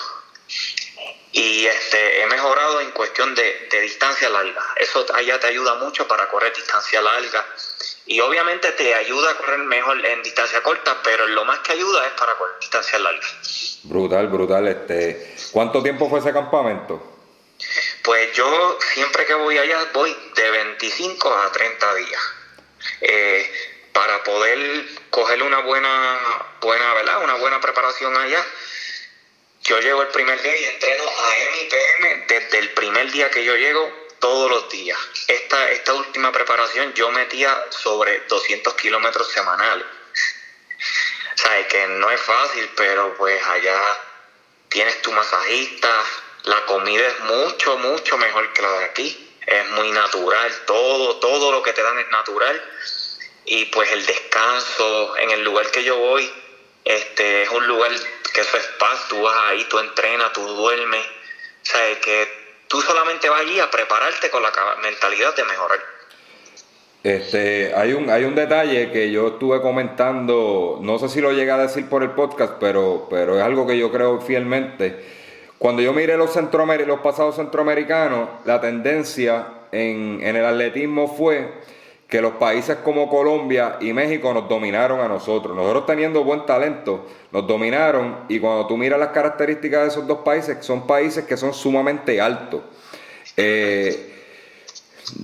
Y 1.33 1.67
este, 1.67 2.23
he 2.23 2.27
mejorado 2.27 2.81
en 2.81 2.91
cuestión 2.91 3.35
de, 3.35 3.69
de 3.71 3.81
distancia 3.83 4.29
larga. 4.29 4.63
Eso 4.77 5.07
allá 5.15 5.39
te 5.39 5.47
ayuda 5.47 5.75
mucho 5.77 6.09
para 6.09 6.29
correr 6.29 6.55
distancia 6.55 7.01
larga 7.01 7.47
y 8.07 8.19
obviamente 8.21 8.73
te 8.73 8.93
ayuda 8.93 9.31
a 9.31 9.37
correr 9.37 9.61
mejor 9.61 10.05
en 10.05 10.23
distancia 10.25 10.61
corta, 10.63 10.99
pero 11.05 11.29
lo 11.29 11.45
más 11.45 11.61
que 11.61 11.73
ayuda 11.73 12.05
es 12.09 12.13
para 12.15 12.35
correr 12.35 12.59
distancia 12.59 12.99
larga. 12.99 13.27
Brutal, 13.85 14.27
brutal. 14.27 14.67
Este, 14.67 15.37
¿Cuánto 15.53 15.81
tiempo 15.81 16.11
fue 16.11 16.19
ese 16.19 16.33
campamento? 16.33 17.01
Pues 18.03 18.33
yo 18.33 18.79
siempre 18.95 19.27
que 19.27 19.35
voy 19.35 19.59
allá 19.59 19.87
voy 19.93 20.17
de 20.35 20.51
25 20.51 21.33
a 21.33 21.53
30 21.53 21.95
días. 21.95 22.23
Eh, 23.01 23.53
para 23.93 24.25
poder 24.25 24.87
coger 25.11 25.43
una 25.45 25.61
buena, 25.61 26.19
buena, 26.61 26.95
¿verdad? 26.95 27.23
Una 27.23 27.35
buena 27.35 27.61
preparación 27.61 28.17
allá. 28.17 28.45
Yo 29.63 29.79
llego 29.81 30.03
el 30.03 30.09
primer 30.09 30.41
día 30.41 30.57
y 30.57 30.65
entreno 30.65 31.05
a 31.05 31.35
MIPM 31.53 32.27
desde 32.27 32.59
el 32.59 32.71
primer 32.73 33.11
día 33.11 33.31
que 33.31 33.45
yo 33.45 33.57
llego 33.57 33.93
todos 34.19 34.51
los 34.51 34.69
días. 34.69 34.99
Esta, 35.27 35.71
esta 35.71 35.95
última 35.95 36.33
preparación 36.33 36.95
yo 36.95 37.11
metía 37.11 37.67
sobre 37.71 38.21
200 38.21 38.75
kilómetros 38.75 39.29
semanales. 39.31 39.87
Sabes 41.35 41.67
que 41.69 41.87
no 41.87 42.11
es 42.11 42.21
fácil, 42.21 42.71
pero 42.77 43.15
pues 43.17 43.43
allá 43.47 43.81
tienes 44.69 45.01
tu 45.03 45.13
masajista, 45.13 46.05
la 46.45 46.65
comida 46.67 47.07
es 47.07 47.21
mucho, 47.21 47.77
mucho 47.79 48.17
mejor 48.17 48.53
que 48.53 48.63
la 48.63 48.73
de 48.79 48.85
aquí. 48.85 49.27
Es 49.47 49.69
muy 49.71 49.91
natural, 49.91 50.65
todo, 50.67 51.17
todo 51.17 51.51
lo 51.51 51.63
que 51.63 51.73
te 51.73 51.83
dan 51.83 51.99
es 51.99 52.09
natural. 52.09 52.63
Y 53.47 53.65
pues 53.67 53.91
el 53.91 54.07
descanso, 54.07 55.17
en 55.17 55.31
el 55.31 55.43
lugar 55.43 55.71
que 55.71 55.83
yo 55.83 55.97
voy, 55.97 56.31
este 56.85 57.43
es 57.43 57.51
un 57.51 57.67
lugar 57.67 57.91
que 58.33 58.41
eso 58.41 58.57
es 58.57 58.67
paz, 58.79 59.07
tú 59.09 59.21
vas 59.23 59.37
ahí, 59.49 59.65
tú 59.69 59.79
entrenas, 59.79 60.33
tú 60.33 60.43
duermes. 60.43 61.05
Sabes 61.63 61.99
que 61.99 62.29
tú 62.69 62.81
solamente 62.81 63.29
vas 63.29 63.41
allí 63.41 63.59
a 63.61 63.71
prepararte 63.71 64.31
con 64.31 64.43
la 64.43 64.51
mentalidad 64.83 65.35
de 65.35 65.45
mejorar. 65.45 65.79
Este, 67.03 67.73
hay 67.75 67.95
un, 67.95 68.11
hay 68.11 68.25
un 68.25 68.35
detalle 68.35 68.91
que 68.91 69.11
yo 69.11 69.29
estuve 69.29 69.63
comentando, 69.63 70.79
no 70.83 70.99
sé 70.99 71.09
si 71.09 71.21
lo 71.21 71.33
llegué 71.33 71.51
a 71.51 71.57
decir 71.57 71.89
por 71.89 72.03
el 72.03 72.11
podcast, 72.11 72.55
pero, 72.61 73.07
pero 73.09 73.39
es 73.39 73.43
algo 73.43 73.67
que 73.67 73.79
yo 73.79 73.91
creo 73.91 74.21
fielmente. 74.21 75.03
Cuando 75.59 75.83
yo 75.83 75.93
miré 75.93 76.17
los, 76.17 76.35
los 76.35 77.01
pasados 77.01 77.37
centroamericanos, 77.37 78.29
la 78.45 78.61
tendencia 78.61 79.47
en, 79.73 80.21
en 80.23 80.37
el 80.37 80.45
atletismo 80.45 81.15
fue 81.15 81.60
que 82.11 82.21
los 82.21 82.33
países 82.33 82.79
como 82.85 83.09
Colombia 83.09 83.77
y 83.81 83.93
México 83.93 84.35
nos 84.35 84.49
dominaron 84.49 85.01
a 85.01 85.07
nosotros. 85.07 85.55
Nosotros 85.55 85.87
teniendo 85.87 86.25
buen 86.25 86.45
talento, 86.45 87.07
nos 87.31 87.47
dominaron 87.47 88.25
y 88.29 88.41
cuando 88.41 88.67
tú 88.67 88.77
miras 88.77 88.99
las 88.99 89.11
características 89.11 89.83
de 89.83 89.89
esos 89.89 90.07
dos 90.09 90.19
países, 90.19 90.59
son 90.61 90.89
países 90.89 91.25
que 91.25 91.37
son 91.37 91.55
sumamente 91.55 92.21
altos. 92.21 92.63
Eh, 93.37 94.13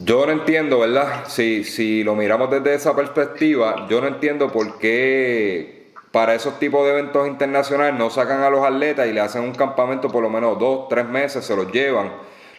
yo 0.05 0.27
no 0.27 0.33
entiendo, 0.33 0.79
¿verdad? 0.79 1.25
Si, 1.27 1.65
si 1.65 2.05
lo 2.05 2.15
miramos 2.15 2.51
desde 2.51 2.75
esa 2.75 2.95
perspectiva, 2.95 3.87
yo 3.91 4.01
no 4.01 4.07
entiendo 4.07 4.53
por 4.53 4.79
qué 4.79 5.91
para 6.13 6.35
esos 6.37 6.59
tipos 6.61 6.85
de 6.85 6.93
eventos 6.93 7.27
internacionales 7.27 7.95
no 7.99 8.11
sacan 8.11 8.43
a 8.43 8.49
los 8.49 8.65
atletas 8.65 9.09
y 9.09 9.13
le 9.13 9.21
hacen 9.21 9.43
un 9.43 9.55
campamento 9.55 10.09
por 10.09 10.23
lo 10.23 10.31
menos 10.31 10.57
dos, 10.59 10.89
tres 10.89 11.05
meses, 11.05 11.45
se 11.45 11.57
los 11.57 11.71
llevan 11.73 12.13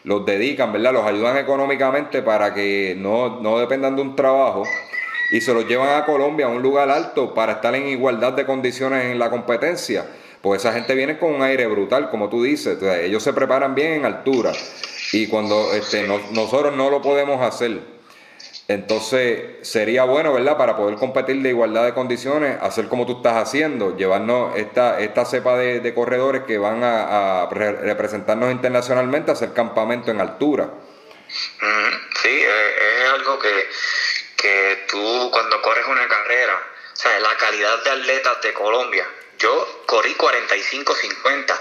los 0.04 0.24
dedican, 0.24 0.72
¿verdad? 0.72 0.92
Los 0.92 1.06
ayudan 1.06 1.36
económicamente 1.36 2.22
para 2.22 2.54
que 2.54 2.94
no, 2.96 3.40
no 3.40 3.58
dependan 3.58 3.96
de 3.96 4.02
un 4.02 4.16
trabajo 4.16 4.64
y 5.30 5.40
se 5.40 5.52
los 5.52 5.66
llevan 5.66 6.00
a 6.00 6.04
Colombia, 6.04 6.46
a 6.46 6.48
un 6.48 6.62
lugar 6.62 6.90
alto, 6.90 7.34
para 7.34 7.52
estar 7.52 7.74
en 7.74 7.86
igualdad 7.88 8.32
de 8.32 8.46
condiciones 8.46 9.04
en 9.06 9.18
la 9.18 9.30
competencia. 9.30 10.06
Pues 10.40 10.62
esa 10.62 10.72
gente 10.72 10.94
viene 10.94 11.18
con 11.18 11.34
un 11.34 11.42
aire 11.42 11.66
brutal, 11.66 12.10
como 12.10 12.28
tú 12.28 12.42
dices. 12.44 12.82
ellos 12.82 13.22
se 13.22 13.32
preparan 13.32 13.74
bien 13.74 13.92
en 13.92 14.04
altura. 14.04 14.52
Y 15.12 15.26
cuando 15.26 15.72
este, 15.72 16.06
nosotros 16.06 16.76
no 16.76 16.90
lo 16.90 17.02
podemos 17.02 17.42
hacer, 17.42 17.80
entonces 18.68 19.66
sería 19.66 20.04
bueno, 20.04 20.34
¿verdad? 20.34 20.58
Para 20.58 20.76
poder 20.76 20.96
competir 20.96 21.40
de 21.40 21.48
igualdad 21.48 21.86
de 21.86 21.94
condiciones, 21.94 22.58
hacer 22.60 22.86
como 22.88 23.06
tú 23.06 23.16
estás 23.16 23.36
haciendo, 23.36 23.96
llevarnos 23.96 24.54
esta, 24.58 25.00
esta 25.00 25.24
cepa 25.24 25.56
de, 25.56 25.94
corredores 25.94 26.42
que 26.42 26.58
van 26.58 26.84
a, 26.84 27.48
representarnos 27.50 28.52
internacionalmente, 28.52 29.30
a 29.30 29.34
hacer 29.34 29.54
campamento 29.54 30.10
en 30.10 30.20
altura. 30.20 30.68
Sí, 32.20 32.42
es, 32.42 33.10
algo 33.10 33.38
que, 33.38 33.70
que 34.36 34.84
tú 34.86 35.30
cuando 35.32 35.62
corres 35.62 35.86
una 35.86 36.06
carrera, 36.06 36.62
o 36.92 36.96
sea, 36.96 37.18
la 37.20 37.34
calidad 37.38 37.82
de 37.84 37.90
atletas 37.90 38.42
de 38.42 38.52
Colombia, 38.52 39.08
yo 39.38 39.84
corrí 39.86 40.14
45-50, 40.14 41.60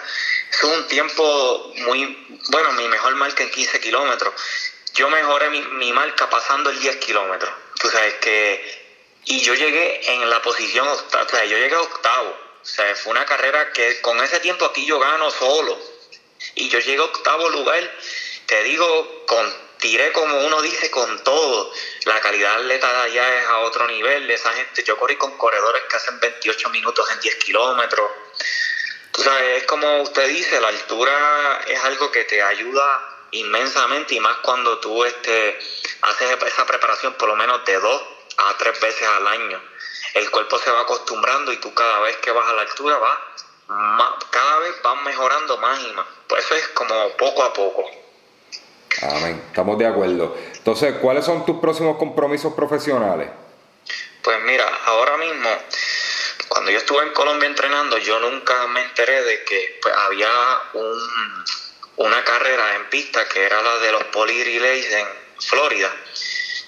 es 0.51 0.63
un 0.63 0.87
tiempo 0.89 1.71
muy, 1.85 2.41
bueno, 2.51 2.73
mi 2.73 2.89
mejor 2.89 3.15
marca 3.15 3.43
en 3.43 3.49
15 3.49 3.79
kilómetros 3.79 4.33
yo 4.97 5.09
mejoré 5.09 5.49
mi, 5.51 5.93
marca 5.93 6.27
pasando 6.27 6.71
el 6.71 6.79
10 6.79 6.97
kilómetros. 6.97 7.53
Tú 7.79 7.87
sabes 7.87 8.15
que. 8.15 8.87
Y 9.25 9.41
yo 9.41 9.53
llegué 9.53 10.13
en 10.13 10.27
la 10.29 10.41
posición 10.41 10.87
octava, 10.87 11.23
o 11.23 11.29
sea, 11.29 11.45
yo 11.45 11.57
llegué 11.57 11.75
octavo. 11.75 12.29
O 12.29 12.65
sea, 12.65 12.95
fue 12.95 13.11
una 13.11 13.25
carrera 13.25 13.71
que 13.71 14.01
con 14.01 14.19
ese 14.23 14.39
tiempo 14.39 14.65
aquí 14.65 14.85
yo 14.85 14.99
gano 14.99 15.29
solo. 15.29 15.77
Y 16.55 16.69
yo 16.69 16.79
llegué 16.79 16.99
a 16.99 17.05
octavo 17.05 17.49
lugar, 17.49 17.91
te 18.47 18.63
digo, 18.63 19.25
con, 19.27 19.53
tiré 19.79 20.11
como 20.13 20.39
uno 20.39 20.61
dice 20.61 20.89
con 20.89 21.23
todo. 21.23 21.71
La 22.05 22.19
calidad 22.19 22.55
atleta 22.55 22.91
de 22.91 23.11
allá 23.11 23.41
es 23.41 23.47
a 23.47 23.59
otro 23.59 23.85
nivel. 23.87 24.31
Esa 24.31 24.51
gente, 24.53 24.83
yo 24.83 24.97
corrí 24.97 25.15
con 25.17 25.37
corredores 25.37 25.83
que 25.83 25.95
hacen 25.97 26.19
28 26.19 26.69
minutos 26.69 27.07
en 27.11 27.19
10 27.19 27.35
kilómetros. 27.35 28.09
Tú 29.11 29.21
sabes, 29.21 29.61
es 29.61 29.63
como 29.67 30.01
usted 30.01 30.27
dice, 30.27 30.59
la 30.59 30.69
altura 30.69 31.61
es 31.67 31.83
algo 31.83 32.11
que 32.11 32.23
te 32.23 32.41
ayuda 32.41 33.16
inmensamente 33.31 34.15
y 34.15 34.19
más 34.19 34.37
cuando 34.37 34.79
tú 34.79 35.03
este, 35.03 35.59
haces 36.01 36.37
esa 36.45 36.65
preparación 36.65 37.13
por 37.13 37.29
lo 37.29 37.35
menos 37.35 37.63
de 37.65 37.79
dos 37.79 38.01
a 38.37 38.55
tres 38.57 38.79
veces 38.79 39.07
al 39.07 39.27
año. 39.27 39.61
El 40.13 40.29
cuerpo 40.31 40.57
se 40.59 40.71
va 40.71 40.81
acostumbrando 40.81 41.51
y 41.51 41.57
tú 41.57 41.73
cada 41.73 41.99
vez 41.99 42.17
que 42.17 42.31
vas 42.31 42.47
a 42.47 42.53
la 42.53 42.61
altura 42.61 42.97
vas, 42.97 43.17
cada 44.29 44.59
vez 44.59 44.81
vas 44.81 45.01
mejorando 45.03 45.57
más 45.57 45.79
y 45.81 45.91
más. 45.93 46.05
Pues 46.27 46.45
eso 46.45 46.55
es 46.55 46.67
como 46.69 47.09
poco 47.17 47.43
a 47.43 47.53
poco. 47.53 47.85
Amén, 49.01 49.43
estamos 49.47 49.77
de 49.77 49.85
acuerdo. 49.85 50.35
Entonces, 50.53 50.95
¿cuáles 51.01 51.25
son 51.25 51.45
tus 51.45 51.59
próximos 51.59 51.97
compromisos 51.97 52.53
profesionales? 52.53 53.29
Pues 54.23 54.41
mira, 54.43 54.67
ahora 54.85 55.17
mismo, 55.17 55.49
cuando 56.49 56.71
yo 56.71 56.79
estuve 56.79 57.03
en 57.03 57.13
Colombia 57.13 57.47
entrenando, 57.47 57.97
yo 57.97 58.19
nunca 58.19 58.67
me 58.67 58.81
enteré 58.81 59.21
de 59.23 59.43
que 59.43 59.79
pues, 59.81 59.93
había 59.95 60.29
un, 60.73 61.45
una 61.97 62.23
carrera 62.23 62.75
en 62.75 62.89
pista 62.89 63.27
que 63.27 63.43
era 63.43 63.61
la 63.61 63.77
de 63.79 63.91
los 63.91 64.03
poly 64.05 64.43
relays 64.43 64.91
en 64.91 65.07
Florida. 65.39 65.95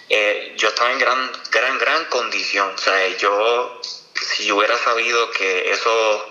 Eh, 0.09 0.53
yo 0.55 0.69
estaba 0.69 0.91
en 0.91 0.99
gran, 0.99 1.31
gran, 1.51 1.77
gran 1.77 2.05
condición. 2.05 2.73
O 2.73 2.77
sea, 2.77 3.07
yo, 3.17 3.79
si 4.35 4.51
hubiera 4.51 4.77
sabido 4.77 5.29
que 5.31 5.71
eso, 5.71 6.29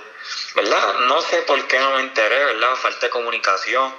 ¿verdad? 0.54 0.94
No 1.00 1.22
sé 1.22 1.42
por 1.42 1.64
qué 1.68 1.78
no 1.78 1.92
me 1.92 2.00
enteré, 2.00 2.44
¿verdad? 2.44 2.74
Falta 2.74 3.06
de 3.06 3.10
comunicación, 3.10 3.94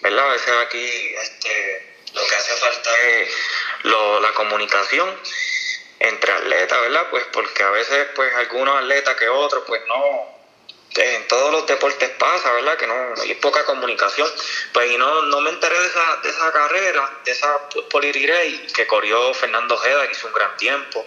¿verdad? 0.00 0.30
A 0.30 0.32
veces 0.32 0.54
aquí 0.62 1.14
este, 1.14 1.86
lo 2.14 2.26
que 2.26 2.34
hace 2.34 2.56
falta 2.56 3.00
es 3.02 3.30
la 3.82 4.32
comunicación 4.32 5.20
entre 5.98 6.32
atletas, 6.32 6.80
¿verdad? 6.80 7.08
Pues 7.10 7.26
porque 7.32 7.62
a 7.62 7.70
veces, 7.70 8.08
pues 8.14 8.34
algunos 8.34 8.78
atletas 8.78 9.14
que 9.16 9.28
otros, 9.28 9.64
pues 9.66 9.82
no, 9.86 10.35
en 10.94 11.28
todos 11.28 11.52
los 11.52 11.66
deportes 11.66 12.08
pasa, 12.10 12.52
¿verdad? 12.52 12.76
Que 12.76 12.86
no 12.86 12.94
hay 13.20 13.34
poca 13.34 13.64
comunicación. 13.64 14.30
Pues 14.72 14.90
y 14.90 14.96
no, 14.96 15.22
no 15.22 15.40
me 15.40 15.50
enteré 15.50 15.78
de 15.78 15.86
esa, 15.86 16.16
de 16.22 16.30
esa 16.30 16.52
carrera, 16.52 17.20
de 17.24 17.32
esa 17.32 17.68
Polirigray 17.90 18.66
que 18.68 18.86
corrió 18.86 19.34
Fernando 19.34 19.74
Ojeda, 19.74 20.06
que 20.06 20.12
hizo 20.12 20.28
un 20.28 20.32
gran 20.32 20.56
tiempo. 20.56 21.06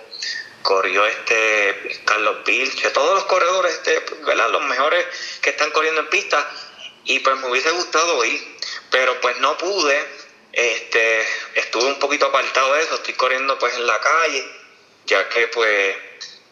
Corrió 0.61 1.05
este 1.05 2.01
Carlos 2.05 2.43
Vilche, 2.45 2.89
todos 2.91 3.15
los 3.15 3.25
corredores, 3.25 3.73
este, 3.73 3.99
¿verdad? 4.25 4.49
Los 4.49 4.63
mejores 4.63 5.05
que 5.41 5.51
están 5.51 5.71
corriendo 5.71 6.01
en 6.01 6.07
pista. 6.07 6.47
Y 7.05 7.19
pues 7.19 7.37
me 7.37 7.49
hubiese 7.49 7.71
gustado 7.71 8.23
ir, 8.25 8.57
pero 8.91 9.19
pues 9.21 9.37
no 9.37 9.57
pude. 9.57 10.19
Este, 10.51 11.25
estuve 11.55 11.85
un 11.85 11.99
poquito 11.99 12.25
apartado 12.25 12.73
de 12.73 12.81
eso, 12.81 12.95
estoy 12.95 13.13
corriendo 13.13 13.57
pues 13.59 13.75
en 13.75 13.85
la 13.85 13.99
calle, 13.99 14.45
ya 15.05 15.29
que 15.29 15.47
pues 15.47 15.95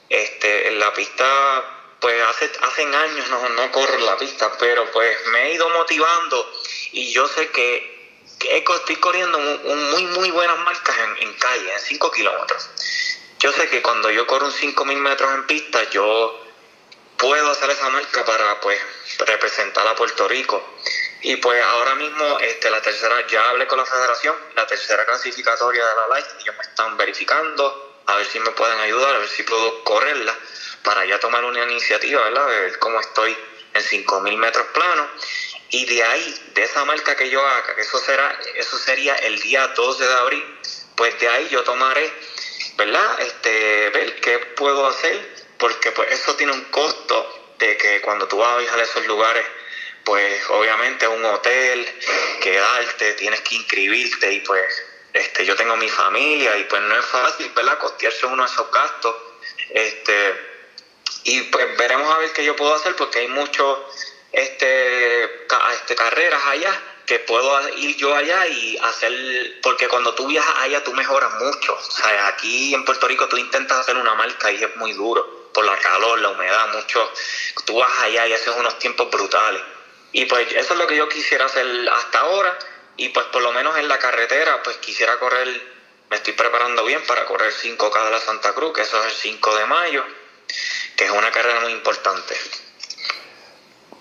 este, 0.10 0.68
en 0.68 0.80
la 0.80 0.94
pista 0.94 1.77
pues 2.00 2.22
hace, 2.22 2.52
hace 2.62 2.84
años 2.84 3.30
no, 3.30 3.50
no 3.50 3.72
corro 3.72 3.98
la 4.00 4.18
pista, 4.18 4.52
pero 4.60 4.90
pues 4.92 5.26
me 5.28 5.48
he 5.48 5.54
ido 5.54 5.70
motivando 5.70 6.52
y 6.92 7.12
yo 7.12 7.28
sé 7.28 7.50
que, 7.50 7.98
estoy 8.40 8.96
corriendo 8.98 9.40
muy, 9.40 10.06
muy 10.06 10.32
buenas 10.32 10.60
marcas 10.60 10.96
en, 11.20 11.34
calle, 11.34 11.74
en 11.74 11.80
5 11.80 12.12
kilómetros. 12.12 12.70
Yo 13.40 13.52
sé 13.52 13.68
que 13.70 13.82
cuando 13.82 14.10
yo 14.10 14.26
corro 14.28 14.46
un 14.46 14.52
5000 14.52 14.98
metros 15.00 15.34
en 15.34 15.48
pista, 15.48 15.84
yo 15.90 16.40
puedo 17.18 17.52
hacer 17.52 17.70
esa 17.72 17.90
marca 17.90 18.24
para 18.26 18.60
pues 18.62 18.80
representar 19.20 19.88
a 19.88 19.96
Puerto 19.96 20.28
Rico. 20.28 20.64
Y 21.22 21.38
pues 21.38 21.62
ahora 21.64 21.96
mismo 21.96 22.40
este, 22.40 22.70
la 22.70 22.82
tercera, 22.82 23.26
ya 23.28 23.50
hablé 23.50 23.66
con 23.68 23.80
la 23.80 23.86
federación, 23.86 24.36
la 24.56 24.68
tercera 24.68 25.04
clasificatoria 25.06 25.86
de 25.86 25.96
la 25.96 26.08
Light, 26.08 26.28
ellos 26.40 26.56
me 26.56 26.64
están 26.64 26.96
verificando, 26.96 28.02
a 28.06 28.16
ver 28.16 28.28
si 28.28 28.40
me 28.40 28.52
pueden 28.52 28.80
ayudar, 28.80 29.16
a 29.16 29.20
ver 29.20 29.30
si 29.30 29.44
puedo 29.44 29.84
correrla 29.84 30.38
para 30.88 31.06
ya 31.06 31.20
tomar 31.20 31.44
una 31.44 31.64
iniciativa, 31.64 32.24
¿verdad? 32.24 32.48
De 32.48 32.60
ver 32.62 32.80
cómo 32.80 32.98
estoy 33.02 33.38
en 33.74 33.84
5.000 33.84 34.38
metros 34.38 34.68
planos. 34.68 35.06
Y 35.70 35.86
de 35.86 36.02
ahí, 36.02 36.42
de 36.54 36.64
esa 36.64 36.86
marca 36.86 37.14
que 37.18 37.30
yo 37.30 37.46
haga, 37.46 37.76
que 37.76 37.82
eso, 37.82 38.00
será, 38.00 38.40
eso 38.56 38.78
sería 38.78 39.14
el 39.16 39.38
día 39.42 39.68
12 39.68 40.08
de 40.08 40.14
abril, 40.14 40.60
pues 40.96 41.20
de 41.20 41.28
ahí 41.28 41.50
yo 41.50 41.62
tomaré, 41.66 42.10
¿verdad? 42.78 43.20
Este, 43.20 43.90
ver 43.90 44.16
qué 44.22 44.40
puedo 44.56 44.88
hacer, 44.88 45.28
porque 45.58 45.92
pues 45.92 46.10
eso 46.10 46.38
tiene 46.38 46.54
un 46.54 46.64
costo 46.72 47.54
de 47.60 47.76
que 47.76 48.00
cuando 48.00 48.30
tú 48.30 48.38
vas 48.38 48.52
a 48.52 48.58
viajar 48.60 48.80
a 48.80 48.84
esos 48.84 49.06
lugares, 49.08 49.46
pues 50.06 50.42
obviamente 50.52 51.06
un 51.06 51.26
hotel, 51.26 51.86
quedarte, 52.40 53.12
tienes 53.16 53.42
que 53.42 53.56
inscribirte 53.56 54.32
y 54.32 54.40
pues 54.40 54.86
este, 55.12 55.46
yo 55.46 55.54
tengo 55.58 55.76
mi 55.76 55.90
familia 55.90 56.58
y 56.58 56.64
pues 56.64 56.82
no 56.82 56.98
es 56.98 57.06
fácil, 57.08 57.52
¿verdad? 57.54 57.78
Costearse 57.78 58.26
uno 58.26 58.46
de 58.46 58.50
esos 58.50 58.72
gastos. 58.72 59.16
Este, 59.70 60.47
y 61.28 61.42
pues 61.42 61.76
veremos 61.76 62.10
a 62.16 62.20
ver 62.20 62.32
qué 62.32 62.46
yo 62.46 62.56
puedo 62.56 62.74
hacer 62.74 62.96
porque 62.96 63.20
hay 63.20 63.28
muchos 63.28 63.80
este, 64.32 65.26
este, 65.26 65.96
carreras 65.96 66.42
allá 66.46 66.82
que 67.06 67.20
puedo 67.20 67.68
ir 67.76 67.98
yo 67.98 68.16
allá 68.16 68.48
y 68.48 68.78
hacer, 68.78 69.60
porque 69.62 69.90
cuando 69.90 70.16
tú 70.16 70.26
viajas 70.28 70.56
allá 70.60 70.86
tú 70.86 70.94
mejoras 70.94 71.34
mucho. 71.34 71.74
O 71.74 71.92
sea, 71.92 72.28
aquí 72.28 72.74
en 72.74 72.86
Puerto 72.86 73.10
Rico 73.10 73.28
tú 73.28 73.36
intentas 73.36 73.78
hacer 73.78 73.98
una 73.98 74.16
marca 74.16 74.50
y 74.54 74.64
es 74.64 74.74
muy 74.78 74.94
duro 74.94 75.52
por 75.54 75.66
la 75.66 75.78
calor, 75.80 76.18
la 76.20 76.30
humedad, 76.30 76.70
mucho. 76.70 77.12
Tú 77.66 77.76
vas 77.76 77.92
allá 78.00 78.26
y 78.26 78.32
haces 78.32 78.54
unos 78.58 78.80
tiempos 78.80 79.10
brutales. 79.12 79.62
Y 80.14 80.26
pues 80.28 80.50
eso 80.54 80.74
es 80.74 80.80
lo 80.80 80.88
que 80.88 80.96
yo 80.96 81.10
quisiera 81.10 81.46
hacer 81.46 81.90
hasta 81.90 82.20
ahora. 82.20 82.58
Y 82.96 83.10
pues 83.10 83.26
por 83.28 83.42
lo 83.42 83.52
menos 83.52 83.78
en 83.78 83.90
la 83.90 84.00
carretera, 84.00 84.64
pues 84.64 84.78
quisiera 84.78 85.20
correr, 85.20 85.62
me 86.10 86.16
estoy 86.16 86.34
preparando 86.34 86.86
bien 86.86 87.06
para 87.06 87.26
correr 87.26 87.52
5K 87.52 88.06
de 88.06 88.12
la 88.12 88.22
Santa 88.22 88.54
Cruz, 88.54 88.72
que 88.74 88.84
eso 88.84 88.98
es 89.00 89.08
el 89.08 89.12
5 89.12 89.56
de 89.58 89.66
mayo 89.66 90.06
que 90.98 91.06
es 91.06 91.12
una 91.12 91.32
carrera 91.32 91.62
muy 91.62 91.72
importante. 91.72 92.34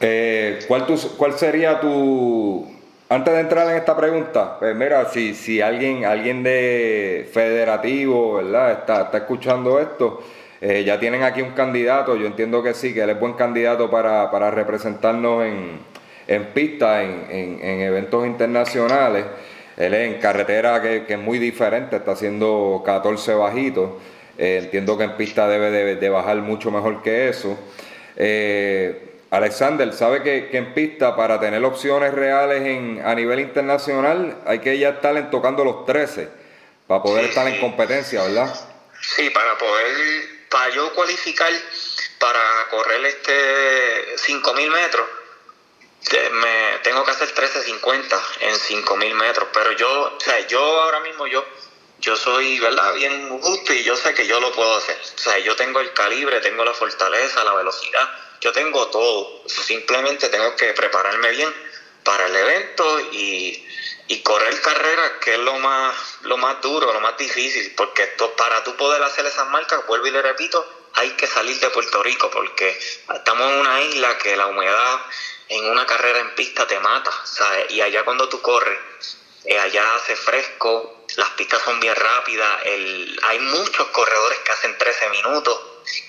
Eh, 0.00 0.61
¿cuál, 0.66 0.87
¿Cuál 1.16 1.38
sería 1.38 1.78
tu... 1.78 2.74
Antes 3.09 3.35
de 3.35 3.40
entrar 3.40 3.70
en 3.70 3.76
esta 3.76 3.96
pregunta, 3.96 4.59
pues 4.59 4.74
mira, 4.74 5.09
si, 5.11 5.35
si 5.35 5.61
alguien, 5.61 6.04
alguien 6.04 6.42
de 6.42 7.30
federativo, 7.32 8.35
¿verdad? 8.35 8.72
Está, 8.72 9.02
está 9.02 9.18
escuchando 9.18 9.78
esto, 9.78 10.24
eh, 10.61 10.82
ya 10.85 10.98
tienen 10.98 11.22
aquí 11.22 11.40
un 11.40 11.52
candidato, 11.52 12.16
yo 12.16 12.26
entiendo 12.26 12.64
que 12.64 12.74
sí, 12.74 12.92
que 12.92 13.02
él 13.02 13.11
es 13.11 13.20
buen 13.20 13.35
candidato 13.35 13.88
para, 13.88 14.50
representarnos 14.50 15.44
en, 15.44 15.78
en 16.26 16.46
pista, 16.46 17.04
en, 17.04 17.61
eventos 17.62 18.26
internacionales. 18.26 19.24
Él 19.76 19.94
es 19.94 20.14
en 20.14 20.20
carretera 20.20 20.82
que, 20.82 21.04
que 21.04 21.12
es 21.12 21.20
muy 21.20 21.38
diferente, 21.38 21.96
está 21.96 22.12
haciendo 22.12 22.82
14 22.85 23.35
bajitos. 23.35 23.90
Eh, 24.38 24.61
entiendo 24.64 24.99
que 24.99 25.05
en 25.05 25.16
pista 25.16 25.49
debe 25.49 25.70
de, 25.70 26.09
bajar 26.09 26.37
mucho 26.37 26.70
mejor 26.70 27.03
que 27.03 27.29
eso. 27.29 27.59
Eh, 28.16 29.20
Alexander, 29.31 29.92
¿sabe 29.92 30.22
que, 30.22 30.57
en 30.57 30.75
pista 30.75 31.16
para 31.16 31.40
tener 31.40 31.64
opciones 31.64 32.12
reales 32.14 32.62
en, 32.62 33.03
a 33.05 33.14
nivel 33.14 33.40
internacional 33.40 34.38
hay 34.46 34.61
que 34.61 34.79
ya 34.79 34.90
estar 34.90 35.16
en 35.16 35.31
tocando 35.31 35.64
los 35.64 35.85
13 35.85 36.29
para 36.87 37.03
poder 37.03 37.25
estar 37.27 37.46
en 37.49 37.61
competencia, 37.61 38.22
¿verdad? 38.22 38.55
Sí, 39.01 39.31
para 39.31 39.59
poder, 39.59 39.96
para 40.49 40.70
yo 40.70 40.94
cualificar 40.94 41.53
para 42.18 42.68
correr 42.70 43.05
este 43.05 44.16
5000 44.16 44.70
metros, 44.70 45.07
me 46.33 46.79
tengo 46.83 47.05
que 47.05 47.11
hacer 47.11 47.35
13.50 47.35 48.20
en 48.40 48.57
5000 48.57 49.14
metros, 49.14 49.49
pero 49.53 49.72
yo, 49.72 50.16
o 50.16 50.20
sea, 50.20 50.46
yo 50.46 50.61
ahora 50.61 51.01
mismo 51.01 51.27
yo 51.27 51.44
yo 52.06 52.16
soy, 52.16 52.60
¿verdad? 52.60 52.94
Bien 52.94 53.28
justo 53.40 53.72
y 53.72 53.82
yo 53.82 53.96
sé 53.96 54.14
que 54.14 54.28
yo 54.28 54.38
lo 54.38 54.52
puedo 54.52 54.76
hacer. 54.76 54.96
O 55.16 55.18
sea, 55.18 55.38
yo 55.38 55.56
tengo 55.56 55.80
el 55.80 55.92
calibre, 55.92 56.40
tengo 56.40 56.64
la 56.64 56.72
fortaleza, 56.72 57.42
la 57.42 57.52
velocidad, 57.52 58.08
yo 58.40 58.52
tengo 58.52 58.86
todo. 58.90 59.42
Simplemente 59.46 60.28
tengo 60.28 60.54
que 60.54 60.72
prepararme 60.72 61.32
bien 61.32 61.52
para 62.04 62.28
el 62.28 62.36
evento 62.36 63.00
y, 63.10 63.60
y 64.06 64.22
correr 64.22 64.60
carreras, 64.60 65.14
que 65.20 65.32
es 65.32 65.40
lo 65.40 65.58
más, 65.58 65.96
lo 66.20 66.36
más 66.36 66.60
duro, 66.60 66.92
lo 66.92 67.00
más 67.00 67.16
difícil, 67.16 67.74
porque 67.76 68.04
esto, 68.04 68.36
para 68.36 68.62
tú 68.62 68.76
poder 68.76 69.02
hacer 69.02 69.26
esas 69.26 69.48
marcas, 69.48 69.84
vuelvo 69.88 70.06
y 70.06 70.12
le 70.12 70.22
repito, 70.22 70.64
hay 70.92 71.10
que 71.10 71.26
salir 71.26 71.58
de 71.58 71.70
Puerto 71.70 72.04
Rico, 72.04 72.30
porque 72.30 72.78
estamos 73.16 73.50
en 73.50 73.58
una 73.58 73.80
isla 73.82 74.16
que 74.16 74.36
la 74.36 74.46
humedad 74.46 75.00
en 75.48 75.68
una 75.68 75.84
carrera 75.86 76.20
en 76.20 76.36
pista 76.36 76.68
te 76.68 76.78
mata, 76.78 77.10
¿sabes? 77.24 77.68
Y 77.70 77.80
allá 77.80 78.04
cuando 78.04 78.28
tú 78.28 78.40
corres, 78.40 78.78
eh, 79.44 79.58
allá 79.58 79.96
hace 79.96 80.14
fresco, 80.14 80.95
las 81.16 81.31
pistas 81.31 81.62
son 81.62 81.81
bien 81.81 81.94
rápidas, 81.94 82.61
el, 82.64 83.18
hay 83.22 83.38
muchos 83.38 83.87
corredores 83.88 84.38
que 84.40 84.52
hacen 84.52 84.76
13 84.76 85.11
minutos. 85.11 85.59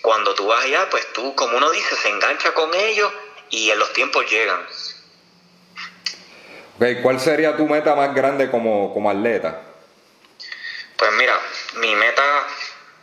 Cuando 0.02 0.34
tú 0.36 0.48
vas 0.48 0.64
allá, 0.64 0.90
pues 0.90 1.12
tú, 1.14 1.36
como 1.36 1.58
uno 1.58 1.70
dice, 1.72 1.96
se 1.96 2.10
engancha 2.10 2.54
con 2.54 2.74
ellos 2.74 3.12
y 3.50 3.70
en 3.72 3.80
los 3.80 3.94
tiempos 3.94 4.30
llegan. 4.30 4.68
¿Cuál 7.02 7.20
sería 7.20 7.56
tu 7.58 7.68
meta 7.68 7.96
más 7.96 8.14
grande 8.14 8.52
como, 8.52 8.94
como 8.94 9.10
atleta? 9.10 9.62
Pues 10.98 11.12
mira, 11.14 11.40
mi 11.76 11.96
meta 11.96 12.48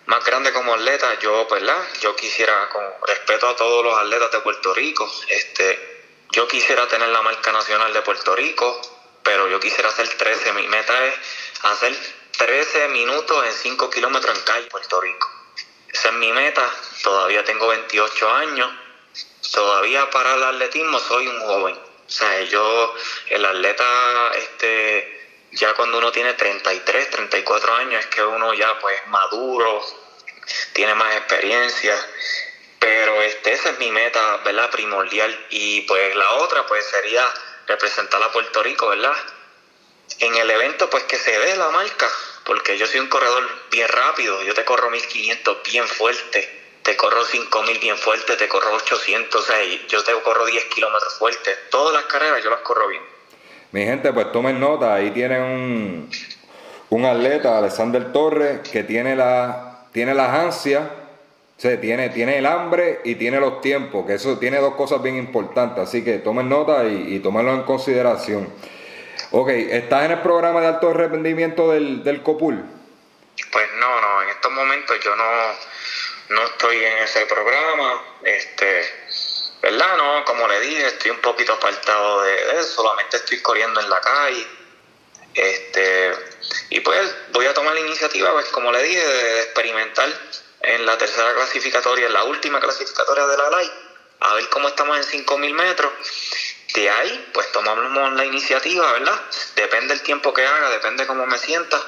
más 0.06 0.24
grande 0.24 0.52
como 0.52 0.74
atleta, 0.74 1.18
yo, 1.20 1.46
¿verdad? 1.48 1.82
Yo 2.00 2.14
quisiera, 2.14 2.68
con 2.68 2.84
respeto 3.06 3.48
a 3.48 3.56
todos 3.56 3.84
los 3.84 3.98
atletas 3.98 4.30
de 4.30 4.40
Puerto 4.40 4.74
Rico, 4.74 5.10
este, 5.28 5.94
yo 6.32 6.46
quisiera 6.48 6.86
tener 6.88 7.08
la 7.08 7.22
marca 7.22 7.52
nacional 7.52 7.92
de 7.92 8.02
Puerto 8.02 8.34
Rico, 8.36 8.80
pero 9.22 9.48
yo 9.48 9.58
quisiera 9.58 9.88
hacer 9.88 10.08
13. 10.08 10.52
Mi 10.52 10.68
meta 10.68 11.06
es 11.06 11.14
hacer 11.64 11.96
13 12.38 12.88
minutos 12.88 13.46
en 13.46 13.52
5 13.52 13.90
kilómetros 13.90 14.36
en 14.36 14.44
calle 14.44 14.66
Puerto 14.66 15.00
Rico. 15.00 15.30
Esa 15.92 16.08
es 16.08 16.14
mi 16.14 16.32
meta. 16.32 16.68
Todavía 17.02 17.44
tengo 17.44 17.68
28 17.68 18.30
años. 18.30 18.70
Todavía 19.52 20.10
para 20.10 20.34
el 20.34 20.42
atletismo 20.42 20.98
soy 20.98 21.28
un 21.28 21.40
joven. 21.40 21.74
O 21.74 22.10
sea, 22.10 22.42
yo, 22.42 22.94
el 23.28 23.44
atleta, 23.44 24.32
este, 24.36 25.48
ya 25.52 25.74
cuando 25.74 25.98
uno 25.98 26.12
tiene 26.12 26.34
33, 26.34 27.10
34 27.10 27.74
años, 27.76 28.00
es 28.00 28.06
que 28.06 28.22
uno 28.22 28.52
ya 28.54 28.78
pues 28.80 29.06
maduro, 29.06 29.80
tiene 30.72 30.94
más 30.94 31.16
experiencia. 31.16 31.94
Pero 32.78 33.22
este, 33.22 33.52
esa 33.52 33.70
es 33.70 33.78
mi 33.78 33.90
meta, 33.90 34.38
¿verdad? 34.44 34.70
Primordial. 34.70 35.46
Y 35.50 35.82
pues 35.82 36.14
la 36.16 36.32
otra 36.32 36.66
pues 36.66 36.84
sería 36.86 37.32
representar 37.66 38.22
a 38.22 38.32
Puerto 38.32 38.62
Rico, 38.62 38.88
¿verdad? 38.88 39.16
En 40.20 40.34
el 40.34 40.50
evento 40.50 40.88
pues 40.90 41.04
que 41.04 41.16
se 41.16 41.38
dé 41.38 41.56
la 41.56 41.70
marca, 41.70 42.08
porque 42.44 42.78
yo 42.78 42.86
soy 42.86 43.00
un 43.00 43.08
corredor 43.08 43.42
bien 43.70 43.88
rápido, 43.88 44.42
yo 44.42 44.54
te 44.54 44.64
corro 44.64 44.90
1500 44.90 45.58
bien 45.70 45.86
fuerte, 45.86 46.48
te 46.82 46.96
corro 46.96 47.24
5000 47.24 47.78
bien 47.78 47.96
fuerte, 47.96 48.36
te 48.36 48.48
corro 48.48 48.74
800, 48.74 49.48
o 49.48 49.52
yo 49.88 50.04
te 50.04 50.12
corro 50.22 50.46
10 50.46 50.64
kilómetros 50.66 51.18
fuerte, 51.18 51.50
todas 51.70 51.94
las 51.94 52.04
carreras 52.04 52.42
yo 52.44 52.50
las 52.50 52.60
corro 52.60 52.88
bien. 52.88 53.02
Mi 53.72 53.84
gente, 53.84 54.12
pues 54.12 54.30
tomen 54.30 54.60
nota, 54.60 54.94
ahí 54.94 55.10
tienen 55.10 55.42
un, 55.42 56.10
un 56.90 57.04
atleta, 57.04 57.58
Alexander 57.58 58.12
Torres, 58.12 58.60
que 58.68 58.84
tiene 58.84 59.16
la, 59.16 59.88
tiene 59.92 60.14
las 60.14 60.30
ansias, 60.30 60.82
tiene, 61.56 62.10
tiene 62.10 62.38
el 62.38 62.46
hambre 62.46 63.00
y 63.04 63.14
tiene 63.14 63.40
los 63.40 63.60
tiempos, 63.60 64.06
que 64.06 64.14
eso 64.14 64.38
tiene 64.38 64.58
dos 64.58 64.74
cosas 64.74 65.02
bien 65.02 65.16
importantes, 65.16 65.88
así 65.88 66.04
que 66.04 66.18
tomen 66.18 66.48
nota 66.48 66.84
y, 66.84 67.14
y 67.14 67.18
tómenlo 67.20 67.54
en 67.54 67.62
consideración. 67.62 68.52
Ok, 69.36 69.48
¿estás 69.48 70.04
en 70.04 70.12
el 70.12 70.20
programa 70.20 70.60
de 70.60 70.68
alto 70.68 70.92
rendimiento 70.92 71.72
del, 71.72 72.04
del 72.04 72.22
COPUL? 72.22 72.54
Pues 73.50 73.68
no, 73.80 74.00
no, 74.00 74.22
en 74.22 74.28
estos 74.28 74.52
momentos 74.52 74.96
yo 75.02 75.16
no, 75.16 75.24
no 76.28 76.44
estoy 76.44 76.76
en 76.76 76.98
ese 76.98 77.26
programa, 77.26 78.00
este, 78.22 79.58
¿verdad? 79.60 79.96
No, 79.96 80.24
como 80.24 80.46
le 80.46 80.60
dije, 80.60 80.86
estoy 80.86 81.10
un 81.10 81.18
poquito 81.18 81.54
apartado 81.54 82.22
de, 82.22 82.60
eso, 82.60 82.74
solamente 82.76 83.16
estoy 83.16 83.42
corriendo 83.42 83.80
en 83.80 83.90
la 83.90 84.00
calle, 84.00 84.46
este, 85.34 86.12
y 86.70 86.78
pues 86.78 87.12
voy 87.32 87.46
a 87.46 87.54
tomar 87.54 87.74
la 87.74 87.80
iniciativa, 87.80 88.30
pues 88.30 88.46
como 88.50 88.70
le 88.70 88.84
dije, 88.84 89.04
de 89.04 89.42
experimentar 89.42 90.10
en 90.60 90.86
la 90.86 90.96
tercera 90.96 91.34
clasificatoria, 91.34 92.06
en 92.06 92.12
la 92.12 92.22
última 92.22 92.60
clasificatoria 92.60 93.26
de 93.26 93.36
la 93.36 93.50
LAI, 93.50 93.72
a 94.20 94.34
ver 94.34 94.48
cómo 94.50 94.68
estamos 94.68 94.96
en 94.96 95.02
5000 95.02 95.54
metros 95.54 95.92
de 96.74 96.90
ahí, 96.90 97.30
pues 97.32 97.50
tomamos 97.52 98.12
la 98.14 98.24
iniciativa, 98.24 98.92
¿verdad? 98.92 99.20
Depende 99.54 99.94
del 99.94 100.02
tiempo 100.02 100.34
que 100.34 100.44
haga, 100.44 100.70
depende 100.70 101.06
cómo 101.06 101.24
me 101.26 101.38
sienta, 101.38 101.80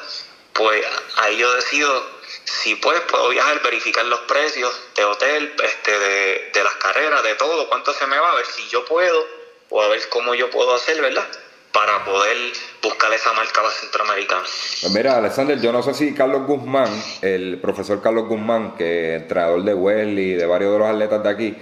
pues 0.52 0.86
ahí 1.16 1.36
yo 1.36 1.52
decido 1.54 2.16
si 2.44 2.76
pues 2.76 3.00
puedo 3.02 3.28
viajar, 3.30 3.60
verificar 3.62 4.04
los 4.06 4.20
precios 4.20 4.72
de 4.94 5.04
hotel, 5.04 5.52
este, 5.62 5.98
de, 5.98 6.50
de 6.54 6.64
las 6.64 6.74
carreras, 6.74 7.22
de 7.24 7.34
todo, 7.34 7.68
cuánto 7.68 7.92
se 7.92 8.06
me 8.06 8.18
va, 8.18 8.32
a 8.32 8.34
ver 8.36 8.46
si 8.46 8.66
yo 8.68 8.84
puedo 8.84 9.26
o 9.70 9.82
a 9.82 9.88
ver 9.88 10.00
cómo 10.08 10.34
yo 10.34 10.50
puedo 10.50 10.74
hacer, 10.74 11.00
¿verdad? 11.02 11.26
Para 11.72 12.04
poder 12.04 12.36
buscar 12.80 13.12
esa 13.12 13.32
marca 13.32 13.62
centroamericana. 13.70 14.42
Pues 14.42 14.92
mira, 14.92 15.18
Alexander, 15.18 15.60
yo 15.60 15.72
no 15.72 15.82
sé 15.82 15.94
si 15.94 16.14
Carlos 16.14 16.46
Guzmán, 16.46 16.88
el 17.22 17.58
profesor 17.60 18.00
Carlos 18.00 18.28
Guzmán, 18.28 18.76
que 18.76 19.16
es 19.16 19.22
entrenador 19.22 19.62
de 19.64 19.74
Welly 19.74 20.32
y 20.32 20.34
de 20.34 20.46
varios 20.46 20.72
de 20.72 20.78
los 20.78 20.88
atletas 20.88 21.22
de 21.22 21.28
aquí, 21.28 21.56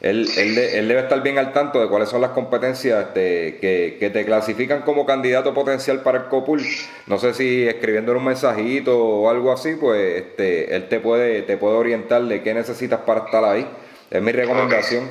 él, 0.00 0.28
él, 0.36 0.86
debe 0.86 1.00
estar 1.00 1.22
bien 1.22 1.38
al 1.38 1.52
tanto 1.52 1.80
de 1.80 1.88
cuáles 1.88 2.08
son 2.08 2.20
las 2.20 2.30
competencias 2.30 3.08
este, 3.08 3.58
que, 3.58 4.10
te 4.10 4.24
clasifican 4.24 4.82
como 4.82 5.04
candidato 5.04 5.52
potencial 5.52 6.02
para 6.02 6.18
el 6.18 6.24
COPUL. 6.26 6.64
No 7.06 7.18
sé 7.18 7.34
si 7.34 7.66
escribiéndole 7.66 8.18
un 8.18 8.24
mensajito 8.24 8.96
o 8.96 9.28
algo 9.28 9.52
así, 9.52 9.74
pues 9.74 10.22
este, 10.22 10.76
él 10.76 10.88
te 10.88 11.00
puede, 11.00 11.42
te 11.42 11.56
puede 11.56 11.76
orientar 11.76 12.22
de 12.22 12.42
qué 12.42 12.54
necesitas 12.54 13.00
para 13.00 13.24
estar 13.24 13.44
ahí. 13.44 13.68
Es 14.10 14.22
mi 14.22 14.32
recomendación. 14.32 15.08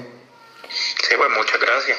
Sí, 0.70 1.16
pues 1.18 1.30
muchas 1.38 1.60
gracias. 1.60 1.98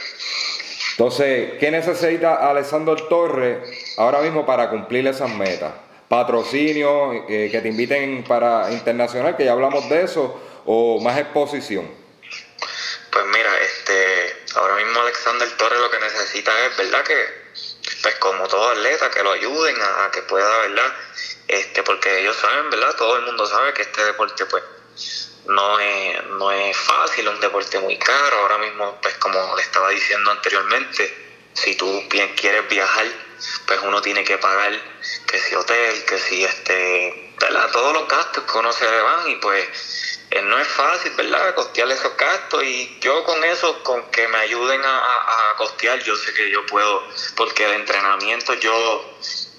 Entonces, 0.93 1.53
¿qué 1.61 1.71
necesita 1.71 2.51
Alessandro 2.51 2.97
Torres 2.97 3.95
ahora 3.99 4.21
mismo 4.21 4.45
para 4.45 4.69
cumplir 4.71 5.07
esas 5.07 5.31
metas? 5.31 5.73
Patrocinio, 6.09 7.13
eh, 7.29 7.51
que 7.53 7.61
te 7.61 7.69
inviten 7.69 8.25
para 8.27 8.73
internacional, 8.73 9.37
que 9.37 9.45
ya 9.45 9.53
hablamos 9.53 9.89
de 9.89 10.03
eso, 10.03 10.41
o 10.65 11.01
más 11.01 11.19
exposición. 11.19 11.87
Pues 13.13 13.25
mira, 13.27 13.51
este, 13.61 14.59
ahora 14.59 14.77
mismo 14.77 15.05
Alexander 15.19 15.51
Torres 15.57 15.81
lo 15.81 15.91
que 15.91 15.99
necesita 15.99 16.67
es, 16.67 16.77
¿verdad? 16.77 17.03
Que, 17.03 17.51
pues 18.03 18.15
como 18.17 18.47
todo 18.47 18.71
atleta, 18.71 19.11
que 19.11 19.23
lo 19.25 19.33
ayuden 19.33 19.77
a, 19.83 20.11
que 20.13 20.23
pueda, 20.23 20.59
¿verdad? 20.59 20.95
Este, 21.49 21.83
porque 21.83 22.21
ellos 22.21 22.37
saben, 22.37 22.71
¿verdad? 22.71 22.95
Todo 22.95 23.17
el 23.17 23.23
mundo 23.23 23.45
sabe 23.47 23.75
que 23.75 23.83
este 23.83 24.05
deporte, 24.05 24.47
pues, 24.47 24.63
no 25.47 25.81
es, 25.81 26.25
no 26.25 26.53
es 26.53 26.77
fácil, 26.77 27.29
un 27.29 27.41
deporte 27.41 27.81
muy 27.81 27.99
caro. 27.99 28.37
Ahora 28.37 28.59
mismo, 28.59 29.01
pues 29.03 29.15
como 29.17 29.57
le 29.57 29.63
estaba 29.63 29.91
diciendo 29.91 30.31
anteriormente, 30.31 31.49
si 31.53 31.75
tú 31.75 32.05
bien 32.09 32.35
quieres 32.37 32.69
viajar, 32.69 33.07
pues 33.67 33.81
uno 33.83 34.01
tiene 34.01 34.23
que 34.23 34.39
pagar 34.39 34.73
que 35.27 35.41
si 35.41 35.55
hotel, 35.57 36.05
que 36.05 36.19
si 36.19 36.45
este, 36.45 37.35
¿verdad? 37.41 37.71
Todos 37.73 37.93
los 37.93 38.07
gastos 38.07 38.45
que 38.45 38.59
uno 38.59 38.73
se 38.73 38.89
le 38.89 39.01
van 39.01 39.29
y 39.31 39.35
pues 39.37 39.67
eh, 40.31 40.43
no 40.43 40.59
es 40.59 40.69
fácil, 40.69 41.13
¿verdad? 41.17 41.55
Costear 41.55 41.91
esos 41.91 42.15
gastos 42.17 42.63
y 42.63 42.99
yo 43.01 43.25
con 43.25 43.43
eso, 43.45 43.83
con 43.83 44.03
que 44.11 44.29
me 44.29 44.39
ayuden 44.39 44.81
a, 44.85 45.55
costear, 45.57 45.99
yo 46.01 46.15
sé 46.17 46.33
que 46.35 46.51
yo 46.51 46.65
puedo, 46.67 47.03
porque 47.37 47.67
de 47.67 47.77
entrenamiento 47.77 48.55
yo, 48.55 49.05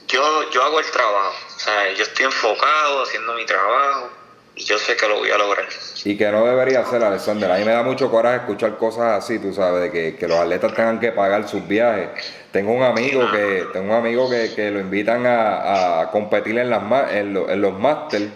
yo, 0.07 0.49
yo 0.51 0.63
hago 0.63 0.79
el 0.79 0.89
trabajo, 0.91 1.35
o 1.55 1.59
sea, 1.59 1.91
yo 1.93 2.03
estoy 2.03 2.25
enfocado 2.25 3.03
haciendo 3.03 3.33
mi 3.33 3.45
trabajo 3.45 4.09
y 4.55 4.63
yo 4.63 4.77
sé 4.77 4.95
que 4.95 5.07
lo 5.07 5.17
voy 5.17 5.31
a 5.31 5.37
lograr. 5.37 5.67
Y 6.05 6.17
que 6.17 6.31
no 6.31 6.45
debería 6.45 6.85
ser, 6.85 7.03
Alexander. 7.03 7.51
A 7.51 7.57
mí 7.57 7.65
me 7.65 7.71
da 7.71 7.83
mucho 7.83 8.09
coraje 8.09 8.37
escuchar 8.37 8.77
cosas 8.77 9.23
así, 9.23 9.39
tú 9.39 9.53
sabes, 9.53 9.81
de 9.81 9.91
que, 9.91 10.15
que 10.15 10.27
los 10.27 10.37
atletas 10.37 10.73
tengan 10.73 10.99
que 10.99 11.11
pagar 11.11 11.49
sus 11.49 11.67
viajes. 11.67 12.09
Tengo 12.51 12.71
un 12.73 12.83
amigo 12.83 13.29
que 13.31 13.67
tengo 13.73 13.91
un 13.91 13.97
amigo 13.97 14.29
que, 14.29 14.53
que 14.55 14.71
lo 14.71 14.79
invitan 14.79 15.25
a, 15.25 16.01
a 16.01 16.11
competir 16.11 16.57
en, 16.59 16.69
las, 16.69 16.81
en, 17.11 17.35
en 17.35 17.61
los 17.61 17.73
máster 17.77 18.29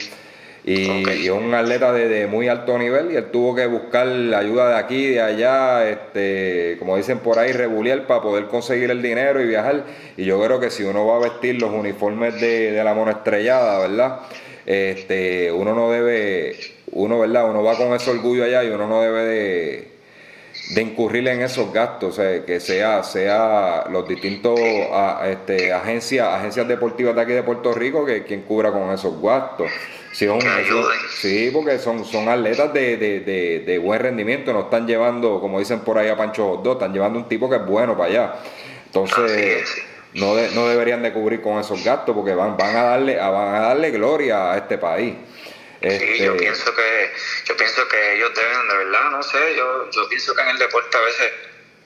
y, 0.66 1.10
es 1.10 1.30
un 1.30 1.54
atleta 1.54 1.92
de, 1.92 2.26
muy 2.28 2.48
alto 2.48 2.78
nivel 2.78 3.12
y 3.12 3.18
él 3.18 3.26
tuvo 3.32 3.54
que 3.54 3.68
buscar 3.68 4.08
la 4.08 4.40
ayuda 4.40 4.70
de 4.70 4.76
aquí, 4.78 5.08
de 5.08 5.22
allá, 5.22 5.90
este, 5.90 6.78
como 6.80 6.96
dicen 6.96 7.20
por 7.20 7.38
ahí, 7.38 7.52
rebuliar 7.52 8.08
para 8.08 8.22
poder 8.22 8.46
conseguir 8.46 8.90
el 8.90 9.02
dinero 9.02 9.42
y 9.42 9.48
viajar. 9.48 9.84
Y 10.16 10.24
yo 10.24 10.42
creo 10.42 10.60
que 10.62 10.70
si 10.70 10.84
uno 10.84 11.06
va 11.06 11.18
a 11.18 11.20
vestir 11.20 11.62
los 11.62 11.72
uniformes 11.72 12.40
de, 12.40 12.82
la 12.82 12.94
mona 12.94 13.12
estrellada, 13.12 13.80
¿verdad? 13.80 14.20
Este, 14.66 15.52
uno 15.52 15.76
no 15.76 15.92
debe, 15.92 16.56
uno, 16.92 17.20
¿verdad? 17.20 17.50
Uno 17.50 17.62
va 17.62 17.76
con 17.76 17.94
ese 17.94 18.12
orgullo 18.12 18.46
allá 18.46 18.64
y 18.64 18.70
uno 18.70 18.88
no 18.88 19.02
debe 19.02 19.24
de, 19.26 19.93
de 20.70 20.82
incurrir 20.82 21.28
en 21.28 21.42
esos 21.42 21.74
gastos, 21.74 22.20
que 22.46 22.60
sea, 22.60 23.04
sea 23.04 23.86
los 23.90 24.08
distintos 24.08 24.60
este, 25.26 25.74
agencias, 25.74 26.28
agencias 26.28 26.68
deportivas 26.68 27.16
de 27.16 27.22
aquí 27.22 27.34
de 27.34 27.44
Puerto 27.44 27.74
Rico 27.74 28.06
que 28.06 28.24
quien 28.24 28.42
cubra 28.42 28.72
con 28.72 28.92
esos 28.92 29.22
gastos. 29.22 29.68
Sí, 30.14 30.28
sí, 31.10 31.50
porque 31.52 31.80
son, 31.80 32.06
son 32.06 32.30
atletas 32.30 32.72
de, 32.72 32.98
de, 32.98 33.64
de, 33.66 33.78
buen 33.80 34.00
rendimiento, 34.00 34.54
no 34.54 34.62
están 34.62 34.86
llevando, 34.86 35.42
como 35.42 35.58
dicen 35.58 35.80
por 35.80 35.98
ahí 35.98 36.08
a 36.08 36.16
Pancho 36.16 36.62
dos, 36.64 36.74
están 36.76 36.94
llevando 36.94 37.18
un 37.18 37.28
tipo 37.28 37.50
que 37.50 37.56
es 37.56 37.66
bueno 37.66 37.98
para 37.98 38.10
allá. 38.10 38.36
Entonces, 38.86 39.68
no, 40.14 40.36
no 40.54 40.68
deberían 40.68 41.02
de 41.02 41.12
cubrir 41.12 41.42
con 41.42 41.58
esos 41.60 41.84
gastos 41.84 42.16
porque 42.16 42.36
van, 42.36 42.56
van, 42.58 42.76
a 42.76 42.84
darle, 42.84 43.16
van 43.16 43.56
a 43.56 43.60
darle 43.60 43.90
gloria 43.90 44.52
a 44.52 44.58
este 44.58 44.78
país. 44.78 45.16
Sí, 45.84 46.18
yo 46.18 46.32
este, 46.32 46.40
pienso 46.40 46.76
que 46.76 47.14
yo 47.46 47.58
pienso 47.58 47.88
que 47.90 48.16
ellos 48.16 48.34
deben, 48.34 48.68
de 48.70 48.78
verdad, 48.78 49.12
no 49.12 49.22
sé, 49.22 49.56
yo, 49.56 49.90
yo 49.92 50.08
pienso 50.08 50.34
que 50.34 50.42
en 50.42 50.50
el 50.50 50.58
deporte 50.58 50.98
a 50.98 51.02
veces 51.02 51.34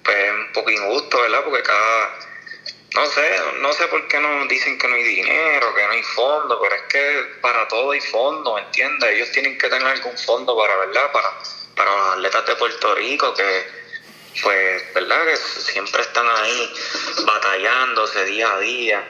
pues, 0.03 0.17
es 0.17 0.31
un 0.31 0.51
poco 0.53 0.69
injusto, 0.69 1.21
¿verdad? 1.21 1.43
Porque 1.43 1.63
cada 1.63 2.19
no 2.93 3.05
sé, 3.07 3.39
no 3.59 3.73
sé 3.73 3.87
por 3.87 4.07
qué 4.07 4.19
nos 4.19 4.47
dicen 4.47 4.77
que 4.77 4.87
no 4.87 4.95
hay 4.95 5.03
dinero, 5.03 5.75
que 5.75 5.83
no 5.83 5.91
hay 5.91 6.03
fondo, 6.03 6.59
pero 6.61 6.75
es 6.75 6.81
que 6.83 7.37
para 7.41 7.67
todo 7.67 7.91
hay 7.91 8.01
fondo, 8.01 8.55
¿me 8.55 8.61
entiendes? 8.61 9.11
Ellos 9.11 9.31
tienen 9.31 9.57
que 9.57 9.69
tener 9.69 9.87
algún 9.87 10.17
fondo 10.17 10.57
para, 10.57 10.77
¿verdad? 10.77 11.11
Para, 11.11 11.29
para 11.75 11.91
los 11.91 12.09
atletas 12.13 12.45
de 12.45 12.55
Puerto 12.55 12.95
Rico 12.95 13.33
que, 13.33 13.67
pues, 14.41 14.93
¿verdad? 14.93 15.25
Que 15.25 15.37
siempre 15.37 16.01
están 16.01 16.27
ahí 16.27 16.73
batallándose 17.25 18.25
día 18.25 18.53
a 18.53 18.59
día. 18.59 19.07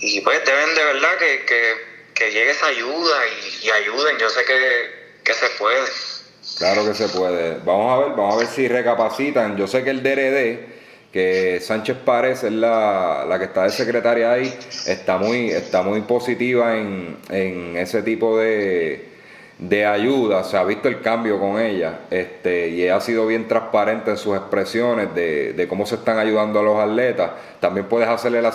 Y 0.00 0.20
pues 0.22 0.44
deben 0.44 0.74
de 0.74 0.84
verdad 0.84 1.18
que, 1.18 1.44
que, 1.44 1.89
llegue 2.26 2.50
esa 2.50 2.66
ayuda 2.66 3.16
y, 3.62 3.70
ayuden. 3.70 4.18
Yo 4.18 4.28
sé 4.28 4.44
que, 4.44 5.22
que 5.24 5.34
se 5.34 5.48
puede. 5.58 5.86
Claro 6.58 6.84
que 6.84 6.94
se 6.94 7.08
puede. 7.08 7.58
Vamos 7.64 7.92
a 7.92 8.04
ver, 8.04 8.16
vamos 8.16 8.34
a 8.34 8.38
ver 8.38 8.46
si 8.48 8.68
recapacitan. 8.68 9.56
Yo 9.56 9.66
sé 9.66 9.84
que 9.84 9.90
el 9.90 10.02
DRD 10.02 10.80
que 11.12 11.60
Sánchez 11.60 11.96
Párez 12.04 12.44
es 12.44 12.52
la, 12.52 13.24
la, 13.28 13.38
que 13.38 13.46
está 13.46 13.64
de 13.64 13.70
secretaria 13.70 14.32
ahí, 14.32 14.56
está 14.86 15.18
muy, 15.18 15.50
está 15.50 15.82
muy 15.82 16.02
positiva 16.02 16.76
en, 16.76 17.16
en 17.30 17.76
ese 17.76 18.02
tipo 18.02 18.38
de, 18.38 19.08
de 19.60 19.84
ayuda, 19.84 20.42
se 20.42 20.56
ha 20.56 20.64
visto 20.64 20.88
el 20.88 21.02
cambio 21.02 21.38
con 21.38 21.60
ella 21.60 22.00
este, 22.10 22.70
y 22.70 22.88
ha 22.88 22.98
sido 22.98 23.26
bien 23.26 23.46
transparente 23.46 24.10
en 24.10 24.16
sus 24.16 24.34
expresiones 24.34 25.14
de, 25.14 25.52
de 25.52 25.68
cómo 25.68 25.84
se 25.84 25.96
están 25.96 26.18
ayudando 26.18 26.60
a 26.60 26.62
los 26.62 26.78
atletas. 26.78 27.32
También 27.60 27.86
puedes 27.86 28.08
hacerle 28.08 28.38
el, 28.38 28.46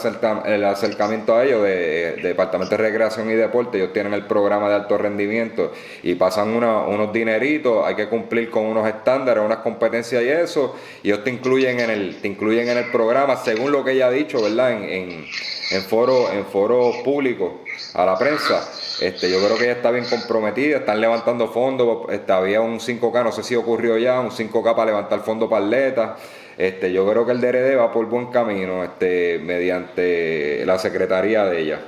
el 0.45 0.63
acercamiento 0.63 1.35
a 1.35 1.45
ellos 1.45 1.61
de, 1.61 2.15
Departamento 2.23 2.75
de 2.75 2.81
Recreación 2.81 3.29
y 3.29 3.35
Deporte, 3.35 3.77
ellos 3.77 3.93
tienen 3.93 4.15
el 4.15 4.25
programa 4.25 4.67
de 4.67 4.75
alto 4.75 4.97
rendimiento 4.97 5.71
y 6.01 6.15
pasan 6.15 6.49
unos 6.49 7.13
dineritos, 7.13 7.85
hay 7.85 7.93
que 7.93 8.09
cumplir 8.09 8.49
con 8.49 8.63
unos 8.65 8.87
estándares, 8.87 9.43
unas 9.43 9.59
competencias 9.59 10.23
y 10.23 10.29
eso, 10.29 10.75
y 11.03 11.09
ellos 11.09 11.23
te 11.23 11.29
incluyen 11.29 11.81
en 11.81 11.91
el, 11.91 12.15
te 12.19 12.27
incluyen 12.27 12.67
en 12.67 12.79
el 12.79 12.89
programa 12.89 13.37
según 13.37 13.71
lo 13.71 13.85
que 13.85 13.91
ella 13.91 14.07
ha 14.07 14.11
dicho, 14.11 14.41
¿verdad? 14.41 14.71
En, 14.71 14.83
en, 14.83 15.25
en 15.71 15.81
foros 15.83 16.31
en 16.33 16.45
foro 16.45 16.91
públicos 17.03 17.51
a 17.93 18.05
la 18.05 18.17
prensa 18.17 18.67
Este, 19.01 19.29
yo 19.29 19.43
creo 19.43 19.57
que 19.57 19.65
ella 19.65 19.73
está 19.73 19.91
bien 19.91 20.05
comprometida, 20.05 20.77
están 20.77 21.01
levantando 21.01 21.47
fondos, 21.49 22.09
este, 22.11 22.31
había 22.31 22.61
un 22.61 22.79
5K, 22.79 23.23
no 23.23 23.31
sé 23.31 23.43
si 23.43 23.55
ocurrió 23.55 23.97
ya, 23.97 24.19
un 24.19 24.31
5K 24.31 24.75
para 24.75 24.85
levantar 24.85 25.21
fondos 25.21 25.49
para 25.49 25.65
atletas. 25.65 26.19
Este, 26.57 26.91
yo 26.93 27.09
creo 27.09 27.25
que 27.25 27.33
el 27.33 27.41
DRD 27.41 27.77
va 27.77 27.91
por 27.91 28.05
buen 28.05 28.27
camino 28.27 28.83
este, 28.83 29.39
mediante 29.39 30.65
la 30.65 30.79
secretaría 30.79 31.45
de 31.45 31.59
ella. 31.59 31.79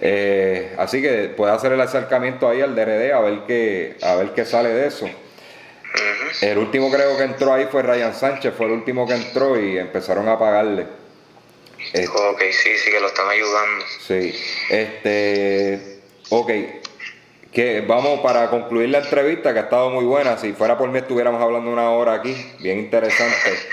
Eh, 0.00 0.74
así 0.78 1.00
que 1.02 1.28
puede 1.36 1.52
hacer 1.52 1.72
el 1.72 1.80
acercamiento 1.80 2.48
ahí 2.48 2.60
al 2.60 2.76
DRD 2.76 3.12
a 3.12 3.20
ver 3.20 3.40
qué, 3.46 3.96
a 4.02 4.14
ver 4.14 4.30
qué 4.30 4.44
sale 4.44 4.68
de 4.68 4.86
eso. 4.86 5.08
El 6.42 6.58
último 6.58 6.90
creo 6.90 7.16
que 7.16 7.24
entró 7.24 7.52
ahí 7.52 7.66
fue 7.70 7.82
Ryan 7.82 8.14
Sánchez, 8.14 8.54
fue 8.56 8.66
el 8.66 8.72
último 8.72 9.06
que 9.06 9.14
entró 9.14 9.58
y 9.58 9.78
empezaron 9.78 10.28
a 10.28 10.38
pagarle. 10.38 10.82
ok, 10.82 12.42
sí, 12.50 12.76
sí 12.76 12.90
que 12.90 13.00
lo 13.00 13.06
están 13.06 13.28
ayudando. 13.28 13.84
Sí, 14.06 14.34
este, 14.68 15.95
ok, 16.30 16.50
que 17.52 17.80
vamos 17.80 18.20
para 18.20 18.50
concluir 18.50 18.90
la 18.90 18.98
entrevista 18.98 19.52
que 19.52 19.60
ha 19.60 19.62
estado 19.62 19.90
muy 19.90 20.04
buena. 20.04 20.36
Si 20.36 20.52
fuera 20.52 20.76
por 20.76 20.90
mí 20.90 20.98
estuviéramos 20.98 21.40
hablando 21.42 21.70
una 21.70 21.90
hora 21.90 22.12
aquí, 22.12 22.34
bien 22.58 22.78
interesante. 22.78 23.68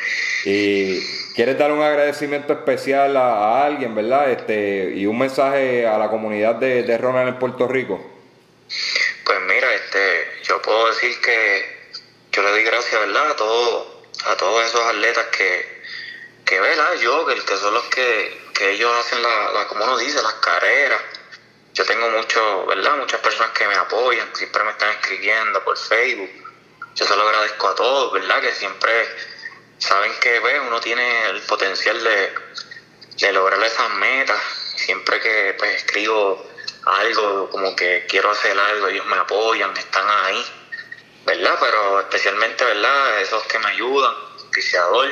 Y 0.46 1.02
quieres 1.36 1.58
dar 1.58 1.72
un 1.72 1.82
agradecimiento 1.82 2.54
especial 2.54 3.18
a, 3.18 3.66
alguien, 3.66 3.96
¿verdad? 3.96 4.32
Este 4.32 4.94
y 4.96 5.06
un 5.06 5.18
mensaje 5.18 5.86
a 5.86 5.98
la 5.98 6.10
comunidad 6.10 6.56
de, 6.56 6.84
de 6.84 6.98
Ronald 6.98 7.30
en 7.30 7.40
Puerto 7.40 7.68
Rico. 7.68 8.00
Pues 9.26 9.40
mira, 9.48 9.74
este, 9.74 10.44
yo 10.44 10.62
puedo 10.62 10.88
decir 10.88 11.20
que 11.22 11.66
yo 12.32 12.42
le 12.42 12.52
doy 12.52 12.64
gracias, 12.64 13.00
¿verdad? 13.02 13.32
A 13.32 13.36
todos, 13.36 13.88
a 14.26 14.38
todos 14.38 14.66
esos 14.66 14.82
atletas 14.82 15.26
que, 15.38 15.82
que 16.46 16.60
¿verdad? 16.60 16.94
Yo, 17.02 17.26
que, 17.26 17.36
que 17.36 17.58
son 17.58 17.74
los 17.74 17.84
que, 17.86 18.42
que 18.54 18.72
ellos 18.72 18.92
hacen 19.00 19.22
la, 19.22 19.52
la, 19.54 19.68
como 19.68 19.84
uno 19.84 19.98
dice, 19.98 20.22
las 20.22 20.34
carreras 20.36 21.02
yo 21.74 21.84
tengo 21.86 22.08
mucho, 22.10 22.68
¿verdad? 22.68 22.98
Muchas 22.98 23.20
personas 23.20 23.52
que 23.52 23.68
me 23.68 23.76
apoyan, 23.76 24.30
siempre 24.36 24.64
me 24.64 24.72
están 24.72 24.92
escribiendo 24.92 25.64
por 25.64 25.76
Facebook. 25.76 26.30
Yo 26.94 27.06
se 27.06 27.16
lo 27.16 27.24
agradezco 27.24 27.68
a 27.68 27.76
todos, 27.76 28.14
¿verdad? 28.14 28.42
Que 28.42 28.52
siempre 28.54 29.08
saben 29.80 30.14
que 30.20 30.40
pues, 30.40 30.62
uno 30.62 30.80
tiene 30.80 31.30
el 31.30 31.42
potencial 31.42 32.04
de, 32.04 32.34
de 33.18 33.34
lograr 33.34 33.62
esas 33.64 33.90
metas. 33.96 34.40
Siempre 34.76 35.20
que 35.20 35.56
pues, 35.58 35.78
escribo 35.78 36.48
algo, 36.86 37.50
como 37.50 37.76
que 37.76 38.06
quiero 38.08 38.30
hacer 38.30 38.58
algo, 38.58 38.90
ellos 38.90 39.08
me 39.08 39.18
apoyan, 39.18 39.76
están 39.76 40.08
ahí, 40.26 40.46
¿verdad? 41.26 41.58
Pero 41.60 42.02
especialmente, 42.02 42.64
¿verdad? 42.66 43.20
Esos 43.20 43.44
que 43.46 43.58
me 43.58 43.70
ayudan, 43.70 44.14
Cristiador, 44.52 45.12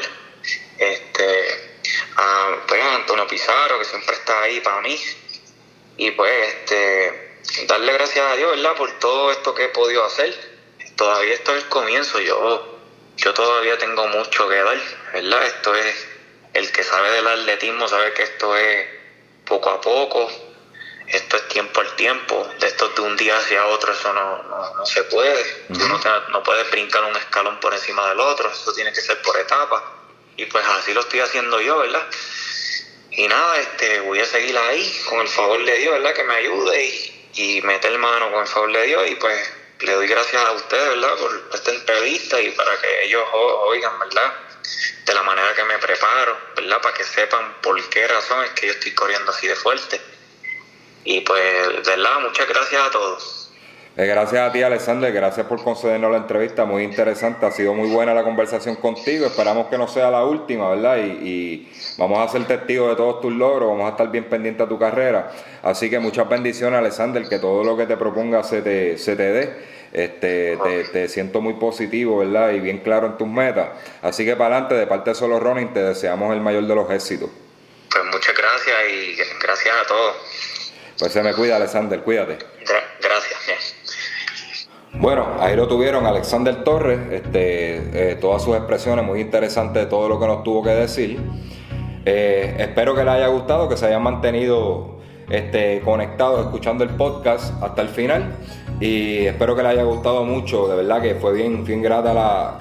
este, 0.77 1.79
pues, 2.67 2.83
Antonio 2.83 3.25
Pizarro, 3.25 3.79
que 3.79 3.85
siempre 3.85 4.13
está 4.13 4.43
ahí 4.43 4.59
para 4.59 4.81
mí 4.81 4.99
y 6.01 6.09
pues 6.09 6.47
este 6.47 7.37
darle 7.67 7.93
gracias 7.93 8.25
a 8.25 8.35
Dios, 8.35 8.55
¿verdad? 8.55 8.75
Por 8.75 8.97
todo 8.97 9.31
esto 9.31 9.53
que 9.53 9.65
he 9.65 9.69
podido 9.69 10.03
hacer. 10.03 10.33
Todavía 10.95 11.35
esto 11.35 11.55
es 11.55 11.63
el 11.63 11.69
comienzo, 11.69 12.19
yo, 12.19 12.79
yo 13.17 13.33
todavía 13.35 13.77
tengo 13.77 14.07
mucho 14.07 14.49
que 14.49 14.55
dar, 14.55 14.81
¿verdad? 15.13 15.45
Esto 15.45 15.75
es, 15.75 16.07
el 16.53 16.71
que 16.71 16.83
sabe 16.83 17.11
del 17.11 17.27
atletismo 17.27 17.87
sabe 17.87 18.13
que 18.13 18.23
esto 18.23 18.57
es 18.57 18.87
poco 19.45 19.69
a 19.69 19.79
poco, 19.79 20.27
esto 21.05 21.37
es 21.37 21.47
tiempo 21.49 21.81
al 21.81 21.95
tiempo, 21.95 22.49
de 22.59 22.65
esto 22.65 22.89
de 22.89 23.01
un 23.01 23.15
día 23.15 23.37
hacia 23.37 23.67
otro 23.67 23.93
eso 23.93 24.11
no, 24.11 24.41
no, 24.41 24.85
se 24.87 25.03
puede, 25.03 25.65
no, 25.69 25.99
no 26.29 26.43
puedes 26.43 26.69
brincar 26.71 27.03
un 27.03 27.15
escalón 27.15 27.59
por 27.59 27.75
encima 27.75 28.09
del 28.09 28.19
otro, 28.19 28.49
eso 28.51 28.73
tiene 28.73 28.91
que 28.91 29.01
ser 29.01 29.21
por 29.21 29.37
etapas, 29.37 29.83
y 30.35 30.45
pues 30.45 30.65
así 30.65 30.93
lo 30.93 31.01
estoy 31.01 31.19
haciendo 31.19 31.61
yo, 31.61 31.77
¿verdad? 31.77 32.07
Y 33.11 33.27
nada, 33.27 33.59
este, 33.59 33.99
voy 34.01 34.19
a 34.19 34.25
seguir 34.25 34.57
ahí 34.57 35.01
con 35.09 35.19
el 35.19 35.27
favor 35.27 35.63
de 35.65 35.77
Dios, 35.77 35.93
¿verdad? 35.93 36.13
Que 36.13 36.23
me 36.23 36.35
ayude 36.35 36.85
y, 36.85 37.29
y 37.35 37.61
meter 37.61 37.97
mano 37.97 38.31
con 38.31 38.41
el 38.41 38.47
favor 38.47 38.71
de 38.71 38.83
Dios 38.83 39.09
y 39.09 39.15
pues 39.15 39.51
le 39.81 39.93
doy 39.93 40.07
gracias 40.07 40.41
a 40.41 40.51
ustedes, 40.53 40.89
¿verdad? 40.89 41.17
Por 41.17 41.49
esta 41.53 41.71
entrevista 41.71 42.39
y 42.39 42.51
para 42.51 42.79
que 42.79 43.05
ellos 43.05 43.23
oigan, 43.33 43.99
¿verdad? 43.99 44.33
De 45.05 45.13
la 45.13 45.23
manera 45.23 45.53
que 45.55 45.63
me 45.63 45.77
preparo, 45.79 46.37
¿verdad? 46.55 46.81
Para 46.81 46.95
que 46.95 47.03
sepan 47.03 47.61
por 47.61 47.89
qué 47.89 48.07
razón 48.07 48.45
es 48.45 48.51
que 48.51 48.67
yo 48.67 48.73
estoy 48.73 48.93
corriendo 48.93 49.31
así 49.31 49.47
de 49.47 49.55
fuerte. 49.55 49.99
Y 51.03 51.21
pues, 51.21 51.85
¿verdad? 51.85 52.19
Muchas 52.19 52.47
gracias 52.47 52.81
a 52.81 52.91
todos. 52.91 53.40
Eh, 53.97 54.05
gracias 54.05 54.41
a 54.41 54.51
ti, 54.53 54.63
Alexander. 54.63 55.11
Gracias 55.11 55.45
por 55.47 55.61
concedernos 55.63 56.11
la 56.11 56.17
entrevista. 56.17 56.63
Muy 56.63 56.83
interesante. 56.83 57.45
Ha 57.45 57.51
sido 57.51 57.73
muy 57.73 57.89
buena 57.89 58.13
la 58.13 58.23
conversación 58.23 58.75
contigo. 58.75 59.25
Esperamos 59.25 59.67
que 59.67 59.77
no 59.77 59.87
sea 59.87 60.09
la 60.09 60.23
última, 60.23 60.69
¿verdad? 60.69 60.97
Y, 60.97 61.69
vamos 61.97 62.19
a 62.19 62.31
ser 62.31 62.45
testigos 62.45 62.89
de 62.89 62.95
todos 62.95 63.19
tus 63.19 63.33
logros. 63.33 63.69
Vamos 63.69 63.85
a 63.87 63.89
estar 63.89 64.09
bien 64.09 64.25
pendientes 64.25 64.65
a 64.65 64.69
tu 64.69 64.79
carrera. 64.79 65.31
Así 65.61 65.89
que 65.89 65.99
muchas 65.99 66.27
bendiciones, 66.29 66.79
Alexander. 66.79 67.27
Que 67.27 67.39
todo 67.39 67.63
lo 67.63 67.75
que 67.75 67.85
te 67.85 67.97
proponga 67.97 68.43
se 68.43 68.61
te, 68.61 68.97
se 68.97 69.15
te 69.15 69.31
dé. 69.31 69.71
Este, 69.91 70.57
te, 70.93 71.09
siento 71.09 71.41
muy 71.41 71.55
positivo, 71.55 72.19
¿verdad? 72.19 72.51
Y 72.51 72.61
bien 72.61 72.77
claro 72.77 73.07
en 73.07 73.17
tus 73.17 73.27
metas. 73.27 73.69
Así 74.01 74.23
que 74.23 74.37
para 74.37 74.55
adelante, 74.55 74.75
de 74.75 74.87
parte 74.87 75.09
de 75.09 75.15
Solo 75.15 75.37
Running, 75.37 75.73
te 75.73 75.83
deseamos 75.83 76.33
el 76.33 76.39
mayor 76.39 76.65
de 76.65 76.75
los 76.75 76.89
éxitos. 76.89 77.29
Pues 77.91 78.05
muchas 78.05 78.35
gracias 78.37 78.77
y 78.89 79.17
gracias 79.41 79.75
a 79.83 79.87
todos. 79.87 80.15
Pues 80.97 81.11
se 81.11 81.21
me 81.21 81.33
cuida, 81.33 81.57
Alexander. 81.57 81.99
Cuídate. 81.99 82.37
gracias. 83.01 83.70
Bueno, 84.93 85.25
ahí 85.39 85.55
lo 85.55 85.67
tuvieron 85.67 86.05
Alexander 86.05 86.63
Torres, 86.63 86.99
este, 87.11 88.11
eh, 88.11 88.15
todas 88.15 88.43
sus 88.43 88.55
expresiones 88.55 89.05
muy 89.05 89.21
interesantes 89.21 89.83
de 89.83 89.89
todo 89.89 90.09
lo 90.09 90.19
que 90.19 90.27
nos 90.27 90.43
tuvo 90.43 90.63
que 90.63 90.71
decir. 90.71 91.19
Eh, 92.05 92.55
espero 92.59 92.93
que 92.93 93.03
les 93.03 93.13
haya 93.13 93.27
gustado, 93.27 93.69
que 93.69 93.77
se 93.77 93.85
hayan 93.85 94.03
mantenido 94.03 94.99
este, 95.29 95.79
conectados 95.81 96.41
escuchando 96.41 96.83
el 96.83 96.89
podcast 96.91 97.53
hasta 97.63 97.81
el 97.81 97.89
final 97.89 98.35
y 98.81 99.25
espero 99.27 99.55
que 99.55 99.63
les 99.63 99.71
haya 99.71 99.83
gustado 99.83 100.25
mucho, 100.25 100.67
de 100.67 100.75
verdad 100.75 101.01
que 101.01 101.15
fue 101.15 101.33
bien, 101.33 101.63
bien 101.63 101.81
grata 101.81 102.13
la, 102.13 102.57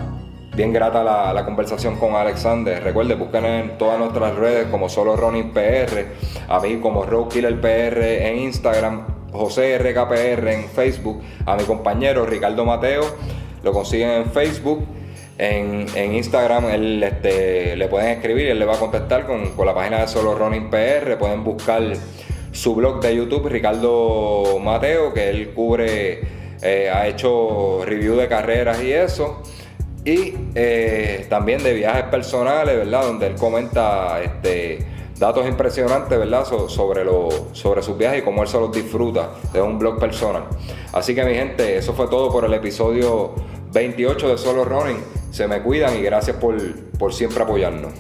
bien 0.55 0.73
grata 0.73 1.03
la, 1.03 1.45
conversación 1.45 1.97
con 1.97 2.15
Alexander. 2.15 2.83
Recuerde, 2.85 3.15
busquen 3.15 3.45
en 3.47 3.79
todas 3.79 3.99
nuestras 3.99 4.37
redes 4.37 4.69
como 4.71 4.89
solo 4.89 5.17
Ronin 5.17 5.51
PR, 5.53 6.07
a 6.49 6.61
mí 6.61 6.77
como 6.77 7.05
Roadkiller 7.05 7.61
PR 7.61 8.29
en 8.29 8.39
Instagram, 8.39 9.10
José 9.33 9.79
RKPR 9.79 10.49
en 10.49 10.69
Facebook, 10.69 11.23
a 11.47 11.57
mi 11.57 11.65
compañero 11.65 12.27
Ricardo 12.27 12.65
Mateo, 12.65 13.05
lo 13.63 13.73
consiguen 13.73 14.11
en 14.11 14.31
Facebook. 14.31 14.85
En, 15.39 16.15
Instagram 16.15 16.67
él, 16.67 17.03
este, 17.03 17.75
le 17.75 17.89
pueden 17.89 18.11
escribir 18.11 18.49
él 18.49 18.59
le 18.59 18.67
va 18.67 18.75
a 18.75 18.79
contestar 18.79 19.27
con, 19.27 19.55
la 19.65 19.75
página 19.75 20.01
de 20.01 20.09
Solo 20.09 20.35
Running 20.35 20.69
PR. 20.69 21.17
Pueden 21.19 21.45
buscar 21.45 21.83
su 22.53 22.75
blog 22.75 23.01
de 23.01 23.17
YouTube, 23.17 23.49
Ricardo 23.49 24.59
Mateo, 24.63 25.15
que 25.15 25.31
él 25.31 25.51
cubre, 25.55 26.21
eh, 26.61 26.91
ha 26.93 27.07
hecho 27.07 27.83
review 27.87 28.17
de 28.17 28.29
carreras 28.29 28.83
y 28.83 28.93
eso. 28.93 29.43
Y 30.05 30.35
eh, 30.55 31.27
también 31.31 31.63
de 31.63 31.73
viajes 31.73 32.05
personales, 32.05 32.77
¿verdad? 32.77 33.05
Donde 33.05 33.27
él 33.29 33.35
comenta 33.37 34.21
este, 34.23 34.79
datos 35.21 35.47
impresionantes, 35.47 36.19
¿verdad? 36.19 36.45
sobre, 36.45 37.05
lo, 37.05 37.29
sobre 37.53 37.83
sus 37.83 37.97
viajes 37.97 38.23
y 38.23 38.25
cómo 38.25 38.43
él 38.43 38.49
se 38.49 38.59
los 38.59 38.73
disfruta 38.73 39.31
de 39.53 39.61
un 39.61 39.79
blog 39.79 40.01
personal. 40.01 40.45
Así 40.93 41.15
que 41.15 41.23
mi 41.25 41.35
gente, 41.35 41.77
eso 41.77 41.93
fue 41.93 42.09
todo 42.09 42.33
por 42.33 42.47
el 42.47 42.55
episodio 42.55 43.33
28 43.73 44.31
de 44.31 44.39
Solo 44.39 44.65
Running. 44.65 44.97
Se 45.31 45.47
me 45.47 45.63
cuidan 45.63 45.97
y 45.97 46.01
gracias 46.01 46.37
por, 46.39 46.57
por 46.99 47.13
siempre 47.13 47.43
apoyarnos. 47.43 47.93